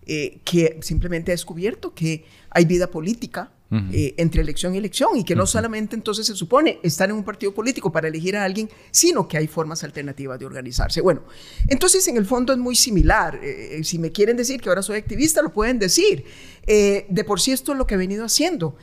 eh, 0.04 0.40
que 0.44 0.78
simplemente 0.82 1.30
ha 1.30 1.34
descubierto 1.34 1.94
que 1.94 2.24
hay 2.50 2.64
vida 2.64 2.88
política 2.88 3.52
eh, 3.92 4.14
entre 4.18 4.42
elección 4.42 4.74
y 4.74 4.78
elección 4.78 5.16
y 5.16 5.24
que 5.24 5.34
no 5.34 5.46
solamente 5.46 5.96
entonces 5.96 6.26
se 6.26 6.34
supone 6.34 6.78
estar 6.82 7.08
en 7.08 7.16
un 7.16 7.24
partido 7.24 7.54
político 7.54 7.90
para 7.90 8.08
elegir 8.08 8.36
a 8.36 8.44
alguien, 8.44 8.68
sino 8.90 9.26
que 9.26 9.38
hay 9.38 9.46
formas 9.46 9.82
alternativas 9.82 10.38
de 10.38 10.44
organizarse. 10.46 11.00
Bueno, 11.00 11.22
entonces 11.68 12.06
en 12.08 12.16
el 12.16 12.26
fondo 12.26 12.52
es 12.52 12.58
muy 12.58 12.76
similar. 12.76 13.40
Eh, 13.42 13.80
si 13.84 13.98
me 13.98 14.12
quieren 14.12 14.36
decir 14.36 14.60
que 14.60 14.68
ahora 14.68 14.82
soy 14.82 14.98
activista, 14.98 15.42
lo 15.42 15.52
pueden 15.52 15.78
decir. 15.78 16.24
de 16.66 17.24
por 17.26 17.40
sí 17.40 17.52
esto 17.52 17.72
es 17.72 17.78
lo 17.78 17.86
que 17.86 17.94
he 17.94 17.98
venido 17.98 18.24
haciendo. 18.24 18.76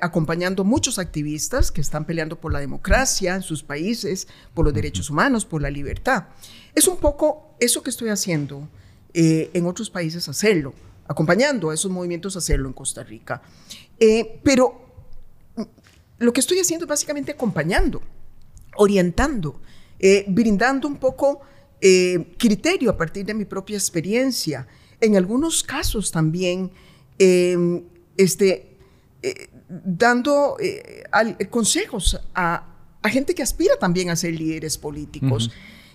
acompañando 0.00 0.64
muchos 0.64 0.98
activistas 0.98 1.70
que 1.70 1.80
están 1.80 2.04
peleando 2.04 2.40
por 2.40 2.52
la 2.52 2.60
democracia 2.60 3.34
en 3.34 3.42
sus 3.42 3.62
países, 3.62 4.26
por 4.54 4.64
los 4.64 4.74
derechos 4.74 5.10
humanos, 5.10 5.44
por 5.44 5.62
la 5.62 5.70
libertad. 5.70 6.28
Es 6.74 6.86
un 6.86 6.96
poco 6.98 7.56
eso 7.60 7.82
que 7.82 7.90
estoy 7.90 8.08
haciendo 8.08 8.68
eh, 9.14 9.50
en 9.54 9.66
otros 9.66 9.90
países 9.90 10.28
hacerlo, 10.28 10.74
acompañando 11.06 11.70
a 11.70 11.74
esos 11.74 11.90
movimientos 11.90 12.36
hacerlo 12.36 12.68
en 12.68 12.74
Costa 12.74 13.02
Rica. 13.02 13.42
Eh, 14.00 14.40
pero 14.42 14.80
lo 16.18 16.32
que 16.32 16.40
estoy 16.40 16.58
haciendo 16.58 16.84
es 16.84 16.88
básicamente 16.88 17.32
acompañando, 17.32 18.02
orientando, 18.76 19.60
eh, 19.98 20.24
brindando 20.28 20.88
un 20.88 20.96
poco 20.96 21.40
criterio 22.38 22.90
a 22.90 22.96
partir 22.96 23.24
de 23.24 23.34
mi 23.34 23.44
propia 23.44 23.76
experiencia. 23.76 24.66
En 25.00 25.16
algunos 25.16 25.62
casos 25.62 26.10
también, 26.10 26.72
em, 27.20 27.84
este, 28.16 28.76
dando 29.68 30.56
consejos 31.50 32.20
a, 32.34 32.64
gente 33.04 33.32
que 33.32 33.44
aspira 33.44 33.76
también 33.78 34.10
a 34.10 34.16
ser 34.16 34.34
líderes 34.34 34.76
políticos. 34.76 35.52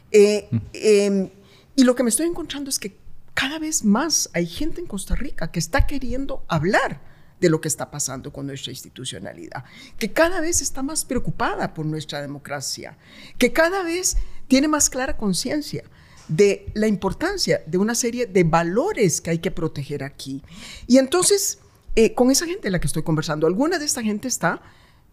Em, 0.10 1.30
y 1.76 1.84
lo 1.84 1.96
que 1.96 2.04
me 2.04 2.10
estoy 2.10 2.28
encontrando 2.28 2.70
es 2.70 2.80
que 2.80 2.96
cada 3.34 3.60
vez 3.60 3.84
más 3.84 4.30
hay 4.34 4.46
gente 4.46 4.80
en 4.80 4.88
Costa 4.88 5.16
Rica 5.16 5.52
que 5.52 5.60
está 5.60 5.86
queriendo 5.88 6.46
hablar 6.48 7.13
de 7.44 7.50
lo 7.50 7.60
que 7.60 7.68
está 7.68 7.92
pasando 7.92 8.32
con 8.32 8.48
nuestra 8.48 8.72
institucionalidad, 8.72 9.66
que 10.00 10.14
cada 10.14 10.40
vez 10.40 10.62
está 10.62 10.82
más 10.82 11.04
preocupada 11.04 11.74
por 11.74 11.86
nuestra 11.86 12.22
democracia, 12.22 12.98
que 13.38 13.52
cada 13.52 13.84
vez 13.84 14.16
tiene 14.48 14.70
más 14.70 14.90
clara 14.90 15.18
conciencia 15.18 15.84
de 16.30 16.68
la 16.74 16.88
importancia 16.88 17.62
de 17.66 17.78
una 17.78 17.96
serie 17.96 18.28
de 18.28 18.46
valores 18.46 19.20
que 19.20 19.32
hay 19.32 19.40
que 19.40 19.52
proteger 19.52 20.06
aquí. 20.06 20.42
Y 20.88 21.00
entonces, 21.00 21.60
eh, 21.98 22.14
con 22.14 22.32
esa 22.32 22.46
gente 22.46 22.64
de 22.64 22.72
la 22.72 22.80
que 22.80 22.88
estoy 22.88 23.04
conversando, 23.04 23.46
alguna 23.46 23.78
de 23.78 23.84
esta 23.84 24.02
gente 24.02 24.30
está 24.30 24.62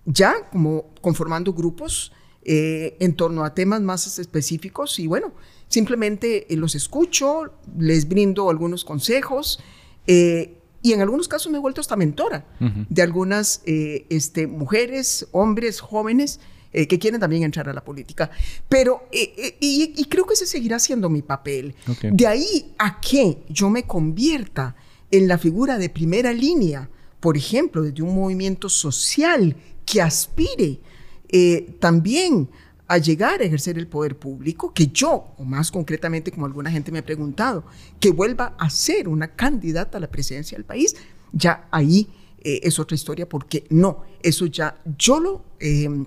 ya 0.05 0.49
como 0.53 0.95
conformando 1.01 1.53
grupos 1.53 2.13
eh, 2.45 2.97
en 3.01 3.17
torno 3.17 3.45
a 3.45 3.55
temas 3.55 3.81
más 3.81 4.19
específicos 4.21 5.01
y 5.01 5.09
bueno, 5.09 5.33
simplemente 5.67 6.47
eh, 6.49 6.57
los 6.57 6.77
escucho, 6.77 7.55
les 7.77 8.09
brindo 8.09 8.51
algunos 8.51 8.85
consejos 8.85 9.59
eh, 10.07 10.60
y 10.83 10.93
en 10.93 11.01
algunos 11.01 11.29
casos 11.29 11.51
me 11.51 11.59
he 11.59 11.61
vuelto 11.61 11.81
hasta 11.81 11.97
mentora 11.97 12.47
de 12.89 13.03
algunas 13.03 13.63
este, 13.65 14.47
mujeres, 14.47 15.29
hombres, 15.33 15.81
jóvenes 15.81 16.41
que 16.73 16.99
quieren 16.99 17.21
también 17.21 17.43
entrar 17.43 17.69
a 17.69 17.73
la 17.73 17.85
política. 17.85 18.31
Pero, 18.69 19.09
y, 19.13 20.05
creo 20.09 20.25
que 20.25 20.35
ese 20.35 20.47
seguirá 20.47 20.79
siendo 20.79 21.11
mi 21.11 21.21
papel. 21.21 21.75
De 22.03 22.27
ahí 22.27 22.73
a 22.79 23.01
que 23.01 23.43
yo 23.49 23.69
me 23.69 23.83
convierta 23.83 24.77
en 25.11 25.29
la 25.29 25.39
figura 25.39 25.79
de 25.79 25.89
primera 25.91 26.33
línea, 26.33 26.89
por 27.19 27.37
ejemplo, 27.37 27.83
desde 27.83 28.03
un 28.03 28.15
movimiento 28.15 28.69
social 28.69 29.57
que 29.85 30.01
aspire 30.01 30.81
eh, 31.29 31.77
también 31.79 32.49
a 32.91 32.99
llegar 32.99 33.41
a 33.41 33.45
ejercer 33.45 33.79
el 33.79 33.87
poder 33.87 34.19
público, 34.19 34.75
que 34.75 34.89
yo, 34.89 35.33
o 35.39 35.45
más 35.45 35.71
concretamente 35.71 36.33
como 36.33 36.47
alguna 36.47 36.73
gente 36.73 36.91
me 36.91 36.99
ha 36.99 37.05
preguntado, 37.05 37.65
que 38.01 38.11
vuelva 38.11 38.57
a 38.59 38.69
ser 38.69 39.07
una 39.07 39.29
candidata 39.29 39.99
a 39.99 40.01
la 40.01 40.11
presidencia 40.11 40.59
del 40.59 40.65
país, 40.65 40.97
ya 41.33 41.69
ahí 41.71 42.09
eh, 42.41 42.59
es 42.65 42.81
otra 42.81 42.97
historia, 42.97 43.29
porque 43.29 43.65
no, 43.71 44.03
eso 44.25 44.45
ya 44.47 44.83
yo 44.99 45.21
lo 45.21 45.45
em, 45.61 46.05